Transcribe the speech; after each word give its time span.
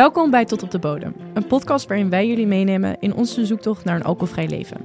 Welkom 0.00 0.30
bij 0.30 0.44
Tot 0.44 0.62
op 0.62 0.70
de 0.70 0.78
Bodem, 0.78 1.14
een 1.34 1.46
podcast 1.46 1.88
waarin 1.88 2.10
wij 2.10 2.26
jullie 2.26 2.46
meenemen 2.46 2.96
in 3.00 3.14
onze 3.14 3.46
zoektocht 3.46 3.84
naar 3.84 3.96
een 3.96 4.04
alcoholvrij 4.04 4.48
leven. 4.48 4.76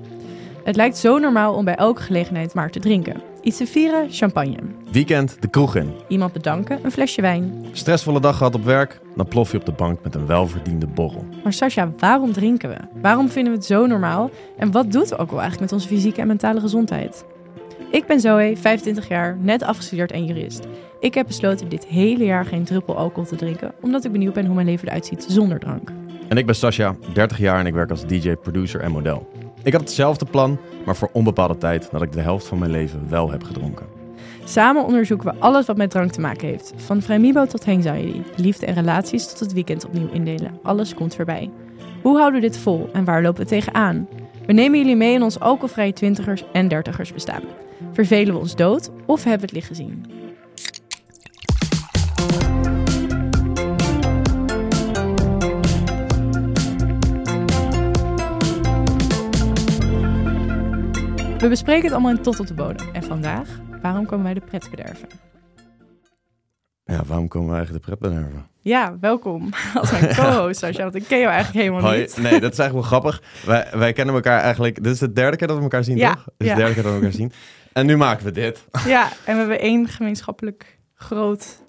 Het 0.63 0.75
lijkt 0.75 0.97
zo 0.97 1.17
normaal 1.17 1.53
om 1.53 1.65
bij 1.65 1.75
elke 1.75 2.01
gelegenheid 2.01 2.53
maar 2.53 2.71
te 2.71 2.79
drinken. 2.79 3.21
Iets 3.41 3.57
te 3.57 3.67
vieren, 3.67 4.07
champagne. 4.11 4.57
Weekend 4.91 5.37
de 5.41 5.47
kroeg 5.47 5.75
in. 5.75 5.93
Iemand 6.07 6.33
bedanken, 6.33 6.79
een 6.83 6.91
flesje 6.91 7.21
wijn. 7.21 7.65
Stressvolle 7.71 8.19
dag 8.19 8.37
gehad 8.37 8.55
op 8.55 8.63
werk, 8.63 9.01
dan 9.15 9.27
plof 9.27 9.51
je 9.51 9.57
op 9.57 9.65
de 9.65 9.71
bank 9.71 10.03
met 10.03 10.15
een 10.15 10.25
welverdiende 10.25 10.87
borrel. 10.87 11.25
Maar 11.43 11.53
Sascha, 11.53 11.91
waarom 11.97 12.33
drinken 12.33 12.69
we? 12.69 12.77
Waarom 13.01 13.29
vinden 13.29 13.51
we 13.51 13.57
het 13.57 13.67
zo 13.67 13.85
normaal? 13.85 14.29
En 14.57 14.71
wat 14.71 14.91
doet 14.91 15.11
alcohol 15.11 15.41
eigenlijk 15.41 15.71
met 15.71 15.81
onze 15.81 15.95
fysieke 15.95 16.21
en 16.21 16.27
mentale 16.27 16.59
gezondheid? 16.59 17.25
Ik 17.95 18.05
ben 18.05 18.19
Zoe, 18.19 18.57
25 18.57 19.07
jaar, 19.07 19.37
net 19.39 19.63
afgestudeerd 19.63 20.11
en 20.11 20.25
jurist. 20.25 20.67
Ik 20.99 21.13
heb 21.13 21.27
besloten 21.27 21.69
dit 21.69 21.85
hele 21.85 22.25
jaar 22.25 22.45
geen 22.45 22.63
druppel 22.63 22.97
alcohol 22.97 23.25
te 23.25 23.35
drinken, 23.35 23.73
omdat 23.81 24.05
ik 24.05 24.11
benieuwd 24.11 24.33
ben 24.33 24.45
hoe 24.45 24.55
mijn 24.55 24.67
leven 24.67 24.87
eruit 24.87 25.05
ziet 25.05 25.25
zonder 25.27 25.59
drank. 25.59 25.91
En 26.27 26.37
ik 26.37 26.45
ben 26.45 26.55
Sascha, 26.55 26.95
30 27.13 27.37
jaar 27.37 27.59
en 27.59 27.65
ik 27.65 27.73
werk 27.73 27.89
als 27.89 28.05
DJ, 28.05 28.35
producer 28.35 28.81
en 28.81 28.91
model. 28.91 29.29
Ik 29.63 29.73
had 29.73 29.81
hetzelfde 29.81 30.25
plan, 30.25 30.57
maar 30.85 30.95
voor 30.95 31.09
onbepaalde 31.13 31.57
tijd 31.57 31.91
dat 31.91 32.01
ik 32.01 32.11
de 32.11 32.21
helft 32.21 32.47
van 32.47 32.59
mijn 32.59 32.71
leven 32.71 33.09
wel 33.09 33.31
heb 33.31 33.43
gedronken. 33.43 33.85
Samen 34.43 34.85
onderzoeken 34.85 35.33
we 35.33 35.39
alles 35.39 35.65
wat 35.65 35.77
met 35.77 35.89
drank 35.89 36.11
te 36.11 36.21
maken 36.21 36.47
heeft. 36.47 36.73
Van 36.75 37.01
vrijmibo 37.01 37.45
tot 37.45 37.67
anxiety, 37.67 38.21
liefde 38.35 38.65
en 38.65 38.73
relaties 38.73 39.27
tot 39.27 39.39
het 39.39 39.53
weekend 39.53 39.85
opnieuw 39.85 40.09
indelen. 40.11 40.59
Alles 40.63 40.93
komt 40.93 41.15
voorbij. 41.15 41.49
Hoe 42.01 42.17
houden 42.17 42.41
we 42.41 42.47
dit 42.47 42.57
vol 42.57 42.89
en 42.93 43.03
waar 43.03 43.21
lopen 43.21 43.43
we 43.43 43.49
tegenaan? 43.49 44.07
We 44.45 44.53
nemen 44.53 44.79
jullie 44.79 44.95
mee 44.95 45.13
in 45.13 45.23
ons 45.23 45.39
alcoholvrije 45.39 45.93
twintigers 45.93 46.43
en 46.51 46.67
dertigers 46.67 47.13
bestaan. 47.13 47.41
Vervelen 47.95 48.33
we 48.33 48.39
ons 48.39 48.55
dood 48.55 48.89
of 49.05 49.23
hebben 49.23 49.39
we 49.39 49.45
het 49.45 49.51
licht 49.51 49.67
gezien? 49.67 50.05
We 61.37 61.47
bespreken 61.49 61.83
het 61.83 61.91
allemaal 61.91 62.11
in 62.11 62.21
Tot 62.21 62.39
op 62.39 62.47
de 62.47 62.53
Bodem. 62.53 62.87
En 62.93 63.03
vandaag, 63.03 63.59
waarom 63.81 64.05
komen 64.05 64.23
wij 64.23 64.33
de 64.33 64.41
pret 64.41 64.69
bederven? 64.69 65.07
Ja, 66.83 67.03
waarom 67.05 67.27
komen 67.27 67.49
we 67.49 67.55
eigenlijk 67.55 67.85
de 67.85 67.91
pret 67.91 68.11
bederven? 68.11 68.54
Ja, 68.65 68.97
welkom 68.99 69.49
als 69.79 69.91
mijn 69.91 70.15
co-host, 70.15 70.59
Sascha, 70.59 70.83
want 70.83 70.95
ik 70.95 71.03
ken 71.07 71.19
jou 71.19 71.31
eigenlijk 71.31 71.65
helemaal 71.65 71.89
Hoi. 71.89 71.99
niet. 71.99 72.17
Nee, 72.17 72.39
dat 72.39 72.51
is 72.51 72.59
eigenlijk 72.59 72.71
wel 72.89 72.99
grappig. 72.99 73.21
Wij, 73.45 73.67
wij 73.73 73.93
kennen 73.93 74.15
elkaar 74.15 74.41
eigenlijk... 74.41 74.83
Dit 74.83 74.93
is 74.93 74.99
de 74.99 75.13
derde 75.13 75.37
keer 75.37 75.47
dat 75.47 75.57
we 75.57 75.63
elkaar 75.63 75.83
zien, 75.83 75.97
Ja, 75.97 76.13
toch? 76.13 76.23
Dit 76.23 76.33
is 76.37 76.47
ja. 76.47 76.53
de 76.53 76.59
derde 76.59 76.73
keer 76.73 76.83
dat 76.83 76.91
we 76.91 76.97
elkaar 76.97 77.11
zien. 77.17 77.31
En 77.73 77.85
nu 77.85 77.97
maken 77.97 78.25
we 78.25 78.31
dit. 78.31 78.65
Ja, 78.87 79.03
en 79.25 79.33
we 79.33 79.39
hebben 79.39 79.59
één 79.59 79.87
gemeenschappelijk 79.87 80.79
groot 80.93 81.63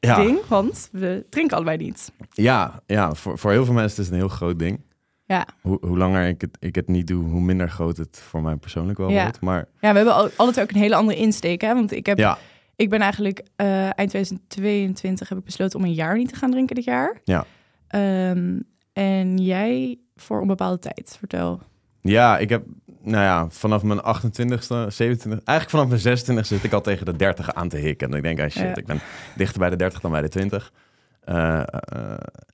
Ja, 0.00 0.16
ding, 0.16 0.38
want 0.48 0.88
we 0.92 1.26
drinken 1.30 1.56
allebei 1.56 1.76
niet. 1.76 2.12
ja, 2.30 2.82
ja 2.86 3.14
voor, 3.14 3.38
voor 3.38 3.50
heel 3.50 3.64
veel 3.64 3.74
mensen 3.74 3.98
is 4.00 4.04
het 4.04 4.14
een 4.14 4.20
heel 4.20 4.36
groot 4.36 4.58
ding. 4.58 4.80
Ja, 5.24 5.46
Hoe, 5.60 5.78
hoe 5.80 5.98
langer 5.98 6.28
ik 6.28 6.40
het, 6.40 6.56
ik 6.60 6.74
het 6.74 6.88
niet 6.88 7.06
doe, 7.06 7.24
hoe 7.24 7.40
minder 7.40 7.70
groot 7.70 7.96
het 7.96 8.22
voor 8.28 8.42
mij 8.42 8.56
persoonlijk 8.56 8.98
wel 8.98 9.12
wordt. 9.12 9.40
Maar 9.40 9.68
ja 9.80 9.90
we 9.90 9.96
hebben 9.96 10.14
al, 10.14 10.30
alle 10.36 10.52
twee 10.52 10.64
ook 10.64 10.70
een 10.70 10.80
hele 10.80 10.94
andere 10.94 11.18
insteek, 11.18 11.60
hè? 11.60 11.74
Want 11.74 11.92
ik, 11.92 12.06
heb, 12.06 12.18
ja, 12.18 12.38
ik 12.76 12.90
ben 12.90 13.00
eigenlijk 13.00 13.42
eh, 13.56 13.84
eind 13.84 14.10
2022 14.10 15.28
heb 15.28 15.38
ik 15.38 15.44
besloten 15.44 15.78
om 15.78 15.84
een 15.84 15.92
jaar 15.92 16.16
niet 16.16 16.28
te 16.28 16.36
gaan 16.36 16.50
drinken 16.50 16.74
dit 16.74 16.84
jaar. 16.84 17.20
Ja. 17.24 17.46
Ehm, 17.88 18.60
en 18.92 19.38
jij 19.38 19.98
voor 20.16 20.40
een 20.40 20.46
bepaalde 20.46 20.78
tijd, 20.78 21.16
vertel. 21.18 21.60
Ja, 22.00 22.38
ik 22.38 22.48
heb, 22.48 22.64
nou 23.02 23.24
ja, 23.24 23.48
vanaf 23.50 23.82
mijn 23.82 24.00
28ste, 24.00 24.86
27, 24.88 25.30
eigenlijk 25.44 25.70
vanaf 25.70 25.88
mijn 25.88 26.00
26 26.00 26.46
zit 26.46 26.64
ik 26.64 26.72
al 26.72 26.80
tegen 26.80 27.06
de 27.06 27.16
30 27.16 27.54
aan 27.54 27.68
te 27.68 27.76
hikken. 27.76 28.10
En 28.10 28.16
ik 28.16 28.22
denk, 28.22 28.40
ah 28.40 28.48
shit, 28.50 28.62
Ja. 28.62 28.76
ik 28.76 28.86
ben 28.86 29.00
dichter 29.36 29.58
bij 29.58 29.70
de 29.70 29.76
30 29.76 30.00
dan 30.00 30.10
bij 30.10 30.20
de 30.20 30.28
20. 30.28 30.72
Eh, 31.20 31.58
eh, 31.58 31.66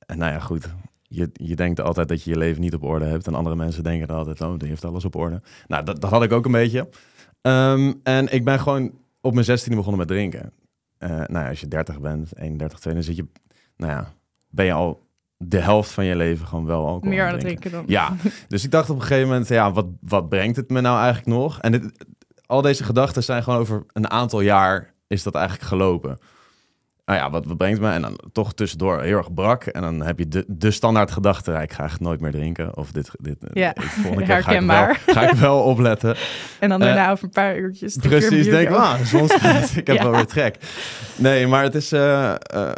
en 0.07 0.19
nou 0.19 0.33
ja, 0.33 0.39
goed. 0.39 0.75
Je, 1.03 1.31
je 1.33 1.57
denkt 1.57 1.81
altijd 1.81 2.09
dat 2.09 2.23
je 2.23 2.31
je 2.31 2.37
leven 2.37 2.61
niet 2.61 2.75
op 2.75 2.83
orde 2.83 3.05
hebt. 3.05 3.27
En 3.27 3.35
andere 3.35 3.57
mensen 3.57 3.83
denken 3.83 4.09
dan 4.09 4.17
altijd, 4.17 4.41
oh, 4.41 4.59
die 4.59 4.69
heeft 4.69 4.85
alles 4.85 5.05
op 5.05 5.15
orde. 5.17 5.41
Nou, 5.67 5.85
dat, 5.85 6.01
dat 6.01 6.11
had 6.11 6.23
ik 6.23 6.33
ook 6.33 6.45
een 6.45 6.53
beetje. 6.53 6.89
Ehm, 7.43 7.93
en 8.03 8.33
ik 8.33 8.45
ben 8.45 8.61
gewoon 8.61 8.93
op 9.23 9.35
mijn 9.35 9.47
16e 9.47 9.75
begonnen 9.75 9.99
met 9.99 10.09
drinken. 10.09 10.53
Eh, 10.99 11.09
nou 11.09 11.33
ja, 11.33 11.49
als 11.49 11.61
je 11.61 11.69
30 11.69 12.01
bent, 12.01 12.37
31, 12.37 12.79
32, 12.79 13.05
zit 13.05 13.17
je, 13.17 13.41
nou 13.77 13.93
ja, 13.93 14.13
ben 14.49 14.65
je 14.65 14.73
al 14.73 15.07
de 15.37 15.61
helft 15.61 15.91
van 15.91 16.05
je 16.05 16.17
leven 16.17 16.47
gewoon 16.47 16.65
wel 16.65 16.87
alcohol 16.87 17.11
Meer 17.11 17.21
aan 17.27 17.27
het 17.27 17.35
het 17.35 17.43
drinken. 17.43 17.71
drinken 17.71 17.87
dan. 17.87 18.21
Ja, 18.23 18.31
dus 18.49 18.65
ik 18.65 18.71
dacht 18.71 18.91
op 18.91 18.97
een 18.97 19.03
gegeven 19.03 19.29
moment, 19.29 19.49
ja, 19.49 19.73
wat, 19.73 19.87
wat 20.01 20.29
brengt 20.29 20.57
het 20.57 20.71
me 20.71 20.81
nou 20.81 20.97
eigenlijk 20.99 21.27
nog? 21.27 21.61
En 21.61 21.73
dit, 21.73 22.07
al 22.47 22.63
deze 22.63 22.85
gedachten 22.85 23.23
zijn 23.23 23.43
gewoon 23.43 23.59
over 23.59 23.85
een 23.93 24.11
aantal 24.11 24.41
jaar 24.41 24.95
is 25.07 25.23
dat 25.23 25.35
eigenlijk 25.35 25.69
gelopen. 25.69 26.19
Nou 27.05 27.19
ja, 27.19 27.31
wat, 27.31 27.45
wat 27.47 27.57
brengt 27.57 27.81
me? 27.81 27.91
En 27.91 28.03
dan 28.03 28.19
toch 28.33 28.55
tussendoor 28.55 29.01
heel 29.03 29.17
erg 29.17 29.35
brak. 29.35 29.65
En 29.65 29.83
dan 29.83 30.03
heb 30.03 30.19
je 30.19 30.29
de, 30.29 30.45
de 30.49 30.71
standaard 30.71 31.11
gedachte, 31.11 31.53
ik 31.53 31.73
ga 31.73 31.85
echt 31.85 32.01
nooit 32.01 32.21
meer 32.21 32.31
drinken. 32.31 32.77
Of 32.77 32.93
dit, 32.93 33.11
dit 33.21 33.37
Ja, 33.53 33.75
ik, 33.75 33.83
volgende 33.83 34.25
keer 34.25 34.43
ga 34.43 34.51
ik, 34.53 34.61
wel, 34.61 34.69
herkenbaar. 34.77 35.01
ga 35.07 35.31
ik 35.31 35.35
wel 35.39 35.63
opletten. 35.63 36.17
En 36.61 36.69
dan 36.69 36.81
Eh, 36.81 36.87
daarna 36.87 37.11
over 37.11 37.25
een 37.25 37.31
paar 37.31 37.57
uurtjes. 37.59 37.97
Precies, 37.97 38.45
denk 38.47 38.69
ik, 38.69 38.75
ah, 38.75 38.95
schijnt, 39.05 39.77
ik 39.77 39.87
heb 39.87 39.97
Ja. 39.97 40.03
wel 40.03 40.13
weer 40.13 40.27
trek. 40.27 40.57
Nee, 41.17 41.47
maar 41.47 41.63
het 41.63 41.75
is 41.75 41.93
eh, 41.93 42.31
eh, 42.31 42.71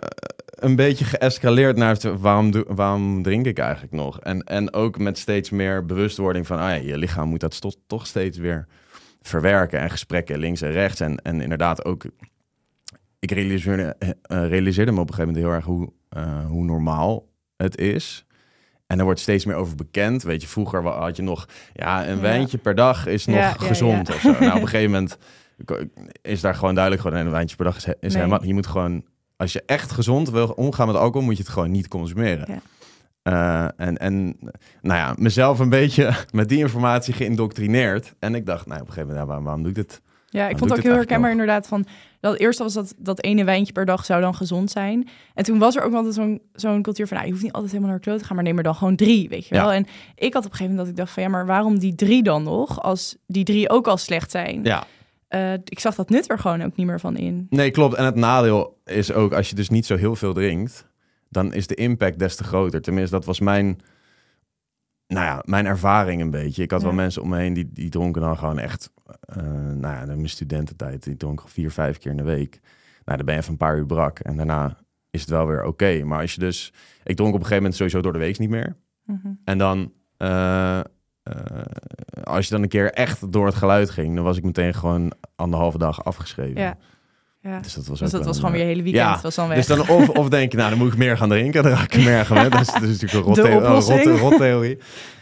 een 0.54 0.76
beetje 0.76 1.04
geëscaleerd 1.04 1.76
naar 1.76 1.88
het, 1.92 2.02
waarom, 2.02 2.52
waarom 2.68 3.22
drink 3.22 3.46
ik 3.46 3.58
eigenlijk 3.58 3.92
nog? 3.92 4.20
En, 4.20 4.42
en 4.44 4.72
ook 4.74 4.98
met 4.98 5.18
steeds 5.18 5.50
meer 5.50 5.86
bewustwording 5.86 6.46
van, 6.46 6.58
ah 6.58 6.68
ja, 6.68 6.74
je 6.74 6.98
lichaam 6.98 7.28
moet 7.28 7.40
dat 7.40 7.54
sto- 7.54 7.72
toch 7.86 8.06
steeds 8.06 8.38
weer 8.38 8.66
verwerken. 9.22 9.78
En 9.80 9.90
gesprekken 9.90 10.38
links 10.38 10.60
en 10.62 10.70
rechts. 10.72 11.00
En, 11.00 11.16
en 11.22 11.40
inderdaad 11.40 11.84
ook, 11.84 12.04
ik 13.24 13.30
realiseerde, 13.30 13.96
eh, 13.98 14.08
eh, 14.22 14.48
realiseerde 14.48 14.92
me 14.92 15.00
op 15.00 15.08
een 15.08 15.14
gegeven 15.14 15.34
moment 15.34 15.46
heel 15.52 15.56
erg 15.56 15.64
hoe, 15.64 15.92
eh, 16.08 16.46
hoe 16.46 16.64
normaal 16.64 17.28
het 17.56 17.76
is. 17.78 18.26
En 18.86 18.98
er 18.98 19.04
wordt 19.04 19.20
steeds 19.20 19.44
meer 19.44 19.54
over 19.56 19.76
bekend. 19.76 20.22
Weet 20.22 20.42
je, 20.42 20.48
vroeger 20.48 20.86
had 20.86 21.16
je 21.16 21.22
nog, 21.22 21.48
ja, 21.72 22.06
een 22.08 22.14
Ja. 22.16 22.20
wijntje 22.20 22.58
per 22.58 22.74
dag 22.74 23.06
is 23.06 23.26
nog 23.26 23.36
Ja, 23.36 23.52
gezond 23.52 24.08
ja. 24.08 24.14
of 24.14 24.20
zo. 24.20 24.30
Nou, 24.40 24.54
op 24.56 24.60
een 24.62 24.68
gegeven 24.68 24.90
moment 24.90 25.18
is 26.22 26.40
daar 26.40 26.54
gewoon 26.54 26.74
duidelijk 26.74 27.02
gewoon 27.04 27.18
een 27.18 27.30
wijntje 27.30 27.56
per 27.56 27.64
dag 27.64 27.76
is, 27.76 27.84
is 27.86 27.94
Nee. 28.00 28.10
helemaal. 28.22 28.44
Je 28.44 28.54
moet 28.54 28.66
gewoon, 28.66 29.04
als 29.36 29.52
je 29.52 29.62
echt 29.66 29.90
gezond 29.90 30.30
wil 30.30 30.46
omgaan 30.48 30.86
met 30.86 30.96
alcohol, 30.96 31.26
moet 31.26 31.36
je 31.36 31.42
het 31.42 31.52
gewoon 31.52 31.70
niet 31.70 31.88
consumeren. 31.88 32.46
Ja. 33.22 33.72
En, 33.76 33.98
en 33.98 34.24
nou 34.82 34.98
ja, 34.98 35.14
mezelf 35.18 35.58
een 35.58 35.68
beetje 35.68 36.14
met 36.32 36.48
die 36.48 36.58
informatie 36.58 37.14
geïndoctrineerd. 37.14 38.14
En 38.18 38.34
ik 38.34 38.46
dacht, 38.46 38.66
nou, 38.66 38.80
op 38.80 38.86
een 38.86 38.92
gegeven 38.92 39.08
moment, 39.08 39.26
waarom, 39.26 39.44
waarom 39.44 39.62
doe 39.62 39.70
ik 39.72 39.76
dit? 39.76 40.02
Ja, 40.34 40.48
ik 40.48 40.58
vond 40.58 40.70
het 40.70 40.78
ook 40.78 40.84
heel 40.84 40.94
herkenbaar 40.94 41.30
eigenlijk 41.30 41.40
inderdaad 41.40 41.66
van... 41.66 41.86
Dat 42.20 42.38
eerst 42.38 42.58
was 42.58 42.72
dat, 42.72 42.94
dat 42.98 43.22
ene 43.22 43.44
wijntje 43.44 43.72
per 43.72 43.84
dag 43.86 44.04
zou 44.04 44.20
dan 44.20 44.34
gezond 44.34 44.70
zijn. 44.70 45.08
En 45.34 45.44
toen 45.44 45.58
was 45.58 45.76
er 45.76 45.82
ook 45.82 45.94
altijd 45.94 46.14
zo'n 46.14 46.40
zo'n 46.52 46.82
cultuur 46.82 47.06
van... 47.06 47.14
Nou, 47.16 47.26
je 47.28 47.32
hoeft 47.32 47.44
niet 47.44 47.54
altijd 47.54 47.72
helemaal 47.72 47.92
naar 47.94 48.02
kloot 48.02 48.18
te 48.18 48.24
gaan, 48.24 48.34
maar 48.34 48.44
neem 48.44 48.56
er 48.56 48.62
dan 48.62 48.74
gewoon 48.74 48.96
drie, 48.96 49.28
weet 49.28 49.46
je 49.46 49.54
Ja. 49.54 49.60
wel. 49.62 49.72
En 49.72 49.86
ik 50.14 50.32
had 50.34 50.44
op 50.44 50.50
een 50.50 50.56
gegeven 50.56 50.64
moment 50.76 50.78
dat 50.78 50.88
ik 50.88 50.96
dacht 50.96 51.10
van... 51.12 51.22
Ja, 51.22 51.28
maar 51.28 51.46
waarom 51.46 51.78
die 51.78 51.94
drie 51.94 52.22
dan 52.22 52.42
nog, 52.42 52.82
als 52.82 53.16
die 53.26 53.44
drie 53.44 53.70
ook 53.70 53.86
al 53.86 53.96
slecht 53.96 54.30
zijn? 54.30 54.60
Ja, 54.64 54.84
Eh, 55.28 55.52
ik 55.52 55.78
zag 55.80 55.94
dat 55.94 56.08
nut 56.10 56.30
er 56.30 56.38
gewoon 56.38 56.62
ook 56.62 56.76
niet 56.76 56.86
meer 56.86 57.00
van 57.00 57.16
in. 57.16 57.46
nee, 57.50 57.70
klopt. 57.70 57.94
En 57.94 58.04
het 58.04 58.14
nadeel 58.14 58.80
is 58.84 59.12
ook, 59.12 59.32
als 59.32 59.48
je 59.48 59.54
dus 59.54 59.68
niet 59.68 59.86
zo 59.86 59.96
heel 59.96 60.16
veel 60.16 60.32
drinkt, 60.34 60.86
dan 61.28 61.52
is 61.52 61.66
de 61.66 61.74
impact 61.74 62.18
des 62.18 62.36
te 62.36 62.44
groter. 62.44 62.82
Tenminste, 62.82 63.14
dat 63.16 63.24
was 63.24 63.40
mijn, 63.40 63.80
nou 65.06 65.24
ja, 65.26 65.42
mijn 65.44 65.66
ervaring 65.66 66.20
een 66.20 66.30
beetje. 66.30 66.62
Ik 66.62 66.70
had 66.70 66.80
Ja. 66.80 66.86
wel 66.86 66.94
mensen 66.96 67.22
om 67.22 67.28
me 67.28 67.38
heen 67.38 67.54
die, 67.54 67.70
die 67.72 67.88
dronken 67.90 68.20
dan 68.22 68.38
gewoon 68.38 68.58
echt, 68.58 68.90
nou 69.74 69.80
ja, 69.80 70.00
in 70.00 70.06
mijn 70.06 70.28
studententijd, 70.28 71.02
die 71.02 71.16
dronken 71.16 71.48
vier, 71.48 71.70
vijf 71.70 71.98
keer 71.98 72.10
in 72.10 72.16
de 72.16 72.22
week. 72.22 72.60
Nou, 73.04 73.16
dan 73.16 73.26
ben 73.26 73.34
je 73.34 73.40
even 73.40 73.52
een 73.52 73.58
paar 73.58 73.76
uur 73.76 73.86
brak 73.86 74.18
en 74.18 74.36
daarna 74.36 74.78
is 75.10 75.20
het 75.20 75.30
wel 75.30 75.46
weer 75.46 75.64
oké. 75.64 76.04
Maar 76.04 76.20
als 76.20 76.34
je 76.34 76.40
dus, 76.40 76.72
ik 77.04 77.16
dronk 77.16 77.34
op 77.34 77.40
een 77.40 77.46
gegeven 77.46 77.56
moment 77.56 77.74
sowieso 77.74 78.00
door 78.00 78.12
de 78.12 78.18
week 78.18 78.38
niet 78.38 78.50
meer. 78.50 78.76
Mhm. 79.04 79.28
En 79.44 79.58
dan, 79.58 79.92
eh, 80.16 80.78
eh, 80.78 80.84
als 82.22 82.46
je 82.46 82.52
dan 82.52 82.62
een 82.62 82.68
keer 82.68 82.92
echt 82.92 83.32
door 83.32 83.46
het 83.46 83.54
geluid 83.54 83.90
ging, 83.90 84.14
dan 84.14 84.24
was 84.24 84.36
ik 84.36 84.44
meteen 84.44 84.74
gewoon 84.74 85.12
anderhalve 85.36 85.78
dag 85.78 86.04
afgeschreven. 86.04 86.60
Ja. 86.60 86.76
Ja. 87.44 87.60
Dus 87.60 87.74
dat 87.74 87.86
was, 87.86 87.98
Dus 87.98 88.10
dat 88.10 88.24
was 88.24 88.36
gewoon 88.36 88.52
weer 88.52 88.60
eh, 88.60 88.66
je 88.68 88.72
hele 88.72 88.82
weekend 88.82 89.14
ja, 89.16 89.20
was 89.22 89.34
dan 89.34 89.48
weg. 89.48 89.56
Dus 89.56 89.66
dan 89.66 89.88
of, 89.88 90.08
of 90.08 90.28
denk 90.28 90.50
je, 90.52 90.56
nou 90.58 90.70
dan 90.70 90.78
moet 90.78 90.92
ik 90.92 90.98
meer 90.98 91.16
gaan 91.16 91.28
drinken, 91.28 91.62
dan 91.62 91.72
raak 91.72 91.94
ik 91.94 92.04
meer 92.04 92.18
aan 92.18 92.26
gewend. 92.26 92.52
Dat 92.58 92.60
is, 92.60 92.66
dat 92.72 92.82
is 92.82 93.00
natuurlijk 93.00 93.12
een 93.12 93.22
rot, 93.22 93.34
De 93.34 93.42
theo- 93.42 93.50
een 93.50 93.64
oplossing. 93.66 94.04
rot, 94.04 94.18
rot 94.18 94.36
theorie. 94.38 94.78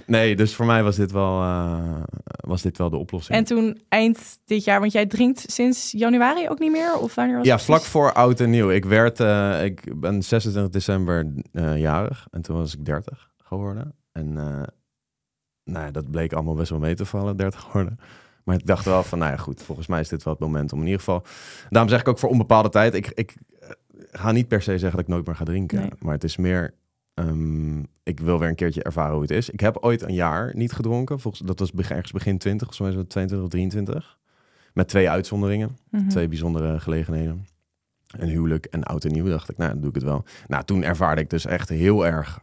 Nee, 0.06 0.36
dus 0.36 0.54
voor 0.54 0.66
mij 0.66 0.82
was 0.82 0.96
dit 0.96 1.12
wel, 1.12 1.40
eh, 1.42 2.02
was 2.24 2.62
dit 2.62 2.78
wel 2.78 2.90
de 2.90 2.96
oplossing. 2.96 3.38
En 3.38 3.44
toen 3.44 3.80
eind 3.88 4.38
dit 4.44 4.64
jaar, 4.64 4.80
want 4.80 4.92
jij 4.92 5.06
drinkt 5.06 5.44
sinds 5.52 5.92
januari 5.96 6.48
ook 6.48 6.58
niet 6.58 6.70
meer? 6.72 6.98
Of 6.98 7.14
wanneer 7.14 7.36
was 7.36 7.46
ja, 7.46 7.58
vlak 7.58 7.82
voor 7.82 8.12
oud 8.12 8.40
en 8.40 8.50
nieuw. 8.50 8.70
Ik 8.70 8.84
werd, 8.84 9.20
eh, 9.20 9.64
ik 9.64 10.00
ben 10.00 10.22
26 10.22 10.72
december 10.72 11.32
eh, 11.52 11.78
jarig 11.78 12.26
en 12.30 12.42
toen 12.42 12.56
was 12.56 12.74
ik 12.74 12.84
30 12.84 13.30
geworden. 13.36 13.94
En 14.12 14.26
eh, 14.38 14.62
nou 15.64 15.84
ja, 15.84 15.90
dat 15.90 16.10
bleek 16.10 16.32
allemaal 16.32 16.54
best 16.54 16.70
wel 16.70 16.78
mee 16.78 16.94
te 16.94 17.04
vallen, 17.04 17.36
30 17.36 17.60
geworden. 17.60 17.98
Maar 18.44 18.56
ik 18.56 18.66
dacht 18.66 18.84
wel 18.84 19.02
van, 19.02 19.18
nou 19.18 19.30
ja, 19.30 19.36
goed, 19.36 19.62
volgens 19.62 19.86
mij 19.86 20.00
is 20.00 20.08
dit 20.08 20.22
wel 20.22 20.32
het 20.32 20.42
moment 20.42 20.72
om 20.72 20.78
in 20.78 20.84
ieder 20.84 20.98
geval... 20.98 21.24
Daarom 21.70 21.90
zeg 21.90 22.00
ik 22.00 22.08
ook 22.08 22.18
voor 22.18 22.28
onbepaalde 22.30 22.68
tijd, 22.68 22.94
ik, 22.94 23.10
ik 23.14 23.34
eh, 23.60 23.68
ga 24.10 24.32
niet 24.32 24.48
per 24.48 24.62
se 24.62 24.70
zeggen 24.70 24.90
dat 24.90 25.00
ik 25.00 25.08
nooit 25.08 25.26
meer 25.26 25.36
ga 25.36 25.44
drinken. 25.44 25.78
Nee. 25.80 25.90
Maar 25.98 26.14
het 26.14 26.24
is 26.24 26.36
meer, 26.36 26.74
ehm, 27.14 27.78
ik 28.02 28.20
wil 28.20 28.38
weer 28.38 28.48
een 28.48 28.54
keertje 28.54 28.82
ervaren 28.82 29.12
hoe 29.12 29.22
het 29.22 29.30
is. 29.30 29.50
Ik 29.50 29.60
heb 29.60 29.76
ooit 29.80 30.02
een 30.02 30.14
jaar 30.14 30.50
niet 30.54 30.72
gedronken, 30.72 31.20
volgens, 31.20 31.46
dat 31.46 31.58
was 31.58 31.72
begin, 31.72 31.94
ergens 31.96 32.12
begin 32.12 32.38
20, 32.38 32.66
volgens 32.66 32.80
mij 32.80 32.88
is 32.90 32.96
het 32.96 33.08
22 33.10 33.46
of 33.46 33.52
23. 33.52 34.18
Met 34.72 34.88
twee 34.88 35.10
uitzonderingen 35.10 35.76
Mhm. 35.90 36.08
twee 36.08 36.28
bijzondere 36.28 36.80
gelegenheden. 36.80 37.46
een 38.12 38.28
huwelijk 38.28 38.64
en 38.66 38.82
oud 38.82 39.04
en 39.04 39.12
nieuw, 39.12 39.26
dacht 39.28 39.50
ik, 39.50 39.56
nou, 39.56 39.70
dan 39.70 39.80
doe 39.80 39.88
ik 39.88 39.94
het 39.94 40.04
wel. 40.04 40.24
Nou, 40.46 40.64
toen 40.64 40.82
ervaarde 40.82 41.20
ik 41.20 41.30
dus 41.30 41.46
echt 41.46 41.68
heel 41.68 42.06
erg 42.06 42.40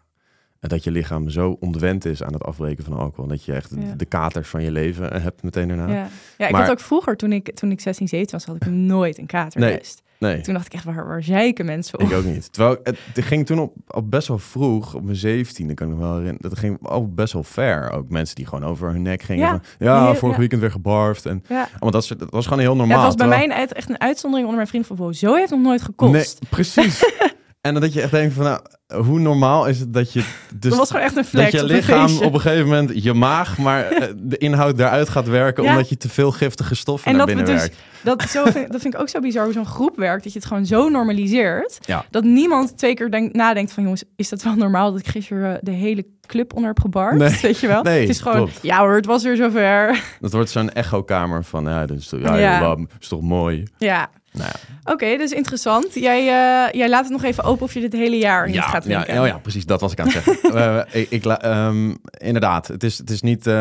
dat 0.59 0.83
je 0.83 0.91
lichaam 0.91 1.29
zo 1.29 1.57
ontwend 1.59 2.05
is 2.05 2.23
aan 2.23 2.33
het 2.33 2.43
afbreken 2.43 2.83
van 2.83 2.97
alcohol. 2.97 3.27
Dat 3.29 3.43
je 3.45 3.53
echt 3.53 3.71
Ja. 3.79 3.93
de 3.97 4.05
katers 4.05 4.47
van 4.49 4.63
je 4.63 4.71
leven 4.71 5.21
hebt 5.21 5.43
meteen 5.43 5.67
daarna. 5.67 5.87
Ja, 5.87 6.07
ja 6.37 6.45
ik 6.45 6.51
Maar- 6.51 6.61
had 6.61 6.71
ook 6.71 6.79
vroeger, 6.79 7.15
toen 7.17 7.31
ik, 7.31 7.55
toen 7.55 7.71
ik 7.71 7.81
16, 7.81 8.07
17 8.07 8.37
was, 8.37 8.47
had 8.47 8.55
ik 8.55 8.65
nooit 8.71 9.17
een 9.17 9.25
katertest. 9.25 10.01
Nee, 10.19 10.41
Toen 10.41 10.53
dacht 10.53 10.65
ik 10.65 10.73
echt, 10.73 10.83
waar, 10.83 11.07
waar 11.07 11.23
zeiken 11.23 11.65
mensen 11.65 11.99
ik 11.99 12.05
op? 12.05 12.13
ook 12.13 12.23
niet. 12.23 12.53
Terwijl 12.53 12.77
het, 12.83 12.97
het 13.13 13.25
ging 13.25 13.45
toen 13.45 13.59
op, 13.59 13.73
op 13.87 14.11
best 14.11 14.27
wel 14.27 14.37
vroeg, 14.37 14.93
op 14.95 15.03
mijn 15.03 15.15
zeventiende 15.15 15.73
kan 15.73 15.87
ik 15.87 15.93
me 15.93 15.99
wel 15.99 16.09
herinneren. 16.11 16.49
Dat 16.49 16.57
ging 16.57 16.77
al 16.87 17.07
best 17.13 17.33
wel 17.33 17.43
ver. 17.43 17.91
Ook 17.91 18.09
mensen 18.09 18.35
die 18.35 18.45
gewoon 18.45 18.69
over 18.69 18.91
hun 18.91 19.01
nek 19.01 19.21
gingen. 19.21 19.45
Ja. 19.45 19.49
van, 19.49 19.61
ja, 19.87 20.05
Heel- 20.05 20.15
vorig 20.15 20.37
weekend 20.37 20.61
weer 20.61 20.71
gebarfd. 20.71 21.25
En, 21.25 21.43
Ja. 21.49 21.67
want 21.79 21.93
dat, 21.93 22.07
dat 22.17 22.29
was 22.29 22.43
gewoon 22.47 22.59
heel 22.59 22.75
normaal. 22.75 22.97
het 22.97 23.05
was 23.05 23.15
bij 23.15 23.25
terwijl- 23.27 23.47
mij 23.47 23.57
een 23.67 23.75
echt 23.75 23.89
een 23.89 23.99
uitzondering 23.99 24.47
onder 24.49 24.55
mijn 24.55 24.67
vrienden 24.67 24.97
van, 24.97 25.05
wow, 25.05 25.13
zo 25.13 25.35
heeft 25.35 25.51
nog 25.51 25.61
nooit 25.61 25.81
gekost. 25.81 26.11
Nee, 26.13 26.49
precies. 26.49 27.03
en 27.61 27.73
dan 27.73 27.81
dat 27.81 27.93
je 27.93 28.01
echt 28.01 28.11
denkt 28.11 28.33
van, 28.33 28.43
nou, 28.43 28.59
hoe 29.05 29.19
normaal 29.19 29.67
is 29.67 29.79
het 29.79 29.93
dat 29.93 30.13
je... 30.13 30.19
Dus 30.59 30.69
dat 30.69 30.79
was 30.79 30.87
gewoon 30.89 31.05
echt 31.05 31.15
een 31.17 31.25
flex 31.25 31.51
dat 31.51 31.59
je 31.59 31.65
op 31.65 31.69
een 31.69 31.75
lichaam 31.75 32.17
op 32.17 32.33
een 32.33 32.39
gegeven 32.41 32.65
moment, 32.67 33.03
je 33.03 33.13
maag, 33.13 33.57
maar 33.57 33.83
eh, 33.91 34.07
de 34.17 34.37
inhoud 34.37 34.77
daaruit 34.77 35.09
gaat 35.09 35.27
werken 35.27 35.63
Ja. 35.63 35.71
omdat 35.71 35.89
je 35.89 35.97
te 35.97 36.09
veel 36.09 36.31
giftige 36.31 36.75
stoffen 36.75 37.11
En 37.11 37.17
naar 37.17 37.25
dat 37.25 37.35
binnen 37.35 37.53
dus, 37.55 37.63
werkt. 37.63 37.77
dat, 38.03 38.21
zo 38.29 38.43
vind, 38.45 38.71
dat 38.71 38.81
vind 38.81 38.93
ik 38.93 38.99
ook 38.99 39.09
zo 39.09 39.19
bizar 39.19 39.43
hoe 39.43 39.53
zo'n 39.53 39.65
groep 39.65 39.95
werkt, 39.97 40.23
dat 40.23 40.33
je 40.33 40.39
het 40.39 40.47
gewoon 40.47 40.65
zo 40.65 40.89
normaliseert, 40.89 41.77
Ja. 41.81 42.05
dat 42.09 42.23
niemand 42.23 42.77
twee 42.77 42.93
keer 42.93 43.11
denkt, 43.11 43.35
nadenkt 43.35 43.71
van, 43.71 43.83
jongens, 43.83 44.03
is 44.15 44.29
dat 44.29 44.43
wel 44.43 44.55
normaal 44.55 44.91
dat 44.91 44.99
ik 44.99 45.07
gisteren 45.07 45.53
eh, 45.55 45.59
de 45.61 45.71
hele 45.71 46.05
club 46.25 46.53
onder 46.53 46.69
heb 46.69 46.79
gebarst? 46.79 47.17
Nee. 47.19 47.39
Weet 47.51 47.59
je 47.59 47.67
wel? 47.67 47.83
Nee, 47.83 47.99
het 47.99 48.09
is 48.09 48.19
gewoon, 48.21 48.37
klopt. 48.37 48.59
ja 48.61 48.79
hoor, 48.79 48.95
het 48.95 49.05
was 49.05 49.23
weer 49.23 49.35
zover. 49.35 50.03
Dat 50.19 50.31
wordt 50.33 50.49
zo'n 50.49 50.71
echokamer 50.71 51.43
van, 51.43 51.63
ja, 51.63 51.85
dus, 51.85 52.09
ja, 52.09 52.35
Ja. 52.37 52.59
ja. 52.59 52.77
is 52.99 53.07
toch 53.07 53.21
mooi. 53.21 53.63
ja. 53.77 54.09
Nou 54.31 54.49
ja. 54.53 54.91
Oké, 54.93 55.17
dus 55.17 55.31
interessant. 55.31 55.93
Jij, 55.93 56.19
eh, 56.19 56.73
jij 56.79 56.89
laat 56.89 57.03
het 57.03 57.11
nog 57.11 57.23
even 57.23 57.43
open 57.43 57.63
of 57.65 57.73
je 57.73 57.79
dit 57.79 57.93
hele 57.93 58.17
jaar 58.17 58.47
niet 58.49 58.59
gaat 58.59 58.85
ja, 58.85 59.01
drinken. 59.03 59.21
oh 59.23 59.27
ja, 59.27 59.37
precies, 59.37 59.65
dat 59.65 59.81
was 59.81 59.91
ik 59.91 59.99
aan 59.99 60.07
het 60.07 60.13
zeggen. 60.23 60.37
Eh, 60.93 61.05
ik, 61.09 61.25
ehm, 61.25 61.95
inderdaad, 62.17 62.67
het 62.67 62.83
is, 62.83 62.97
het 62.97 63.09
is 63.09 63.21
niet... 63.21 63.47
eh, 63.47 63.53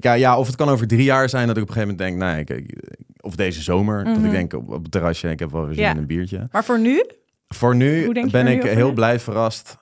ja, 0.00 0.12
ja, 0.12 0.38
of 0.38 0.46
het 0.46 0.56
kan 0.56 0.68
over 0.68 0.86
drie 0.86 1.04
jaar 1.04 1.28
zijn 1.28 1.46
dat 1.46 1.56
ik 1.56 1.62
op 1.62 1.68
een 1.68 1.74
gegeven 1.74 1.96
moment 1.96 2.18
denk... 2.20 2.32
Nee, 2.32 2.40
ik, 2.40 2.70
ik- 2.70 2.94
of 3.20 3.36
deze 3.36 3.62
zomer, 3.62 4.04
dat 4.04 4.16
Mhm. 4.16 4.24
ik 4.24 4.30
denk 4.30 4.52
op, 4.52 4.68
op 4.70 4.82
het 4.82 4.92
terrasje... 4.92 5.28
Ik 5.30 5.38
heb 5.38 5.50
wel 5.50 5.64
weer 5.64 5.74
zin 5.74 5.82
Ja. 5.84 5.90
in 5.90 5.96
een 5.96 6.06
biertje. 6.06 6.48
Maar 6.52 6.64
voor 6.64 6.78
nu? 6.78 7.04
Voor 7.48 7.76
nu 7.76 8.12
ben 8.30 8.44
nu 8.44 8.50
ik 8.50 8.62
heel 8.62 8.92
blij 8.92 9.20
verrast 9.20 9.76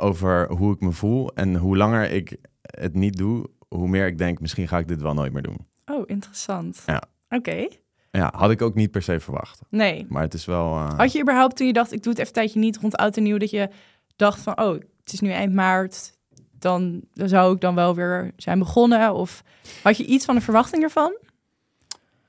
over 0.00 0.48
hoe 0.52 0.74
ik 0.74 0.80
me 0.80 0.92
voel. 0.92 1.30
En 1.34 1.56
hoe 1.56 1.76
langer 1.76 2.10
ik 2.10 2.36
het 2.60 2.94
niet 2.94 3.16
doe, 3.16 3.46
hoe 3.68 3.88
meer 3.88 4.06
ik 4.06 4.18
denk... 4.18 4.40
Misschien 4.40 4.68
ga 4.68 4.78
ik 4.78 4.88
dit 4.88 5.02
wel 5.02 5.14
nooit 5.14 5.32
meer 5.32 5.42
doen. 5.42 5.66
Oh, 5.86 6.02
interessant. 6.06 6.82
Ja. 6.86 7.02
Oké. 7.28 7.66
Ja, 8.10 8.32
had 8.36 8.50
ik 8.50 8.62
ook 8.62 8.74
niet 8.74 8.90
per 8.90 9.02
se 9.02 9.20
verwacht. 9.20 9.60
Nee. 9.68 10.06
Maar 10.08 10.22
het 10.22 10.34
is 10.34 10.44
wel... 10.44 10.74
eh, 10.74 10.88
Had 10.98 11.12
je 11.12 11.20
überhaupt 11.20 11.56
toen 11.56 11.66
je 11.66 11.72
dacht, 11.72 11.92
ik 11.92 12.02
doe 12.02 12.12
het 12.12 12.20
even 12.20 12.34
een 12.34 12.40
tijdje 12.42 12.58
niet 12.60 12.76
rond 12.78 12.96
oud 12.96 13.16
en 13.16 13.22
nieuw, 13.22 13.38
dat 13.38 13.50
je 13.50 13.68
dacht 14.16 14.40
van, 14.40 14.60
oh, 14.60 14.72
het 14.72 15.12
is 15.12 15.20
nu 15.20 15.30
eind 15.30 15.52
maart, 15.54 16.12
dan, 16.58 17.00
dan 17.14 17.28
zou 17.28 17.54
ik 17.54 17.60
dan 17.60 17.74
wel 17.74 17.94
weer 17.94 18.32
zijn 18.36 18.58
begonnen? 18.58 19.14
Of 19.14 19.42
had 19.82 19.96
je 19.96 20.04
iets 20.04 20.24
van 20.24 20.34
de 20.34 20.40
verwachting 20.40 20.82
ervan? 20.82 21.16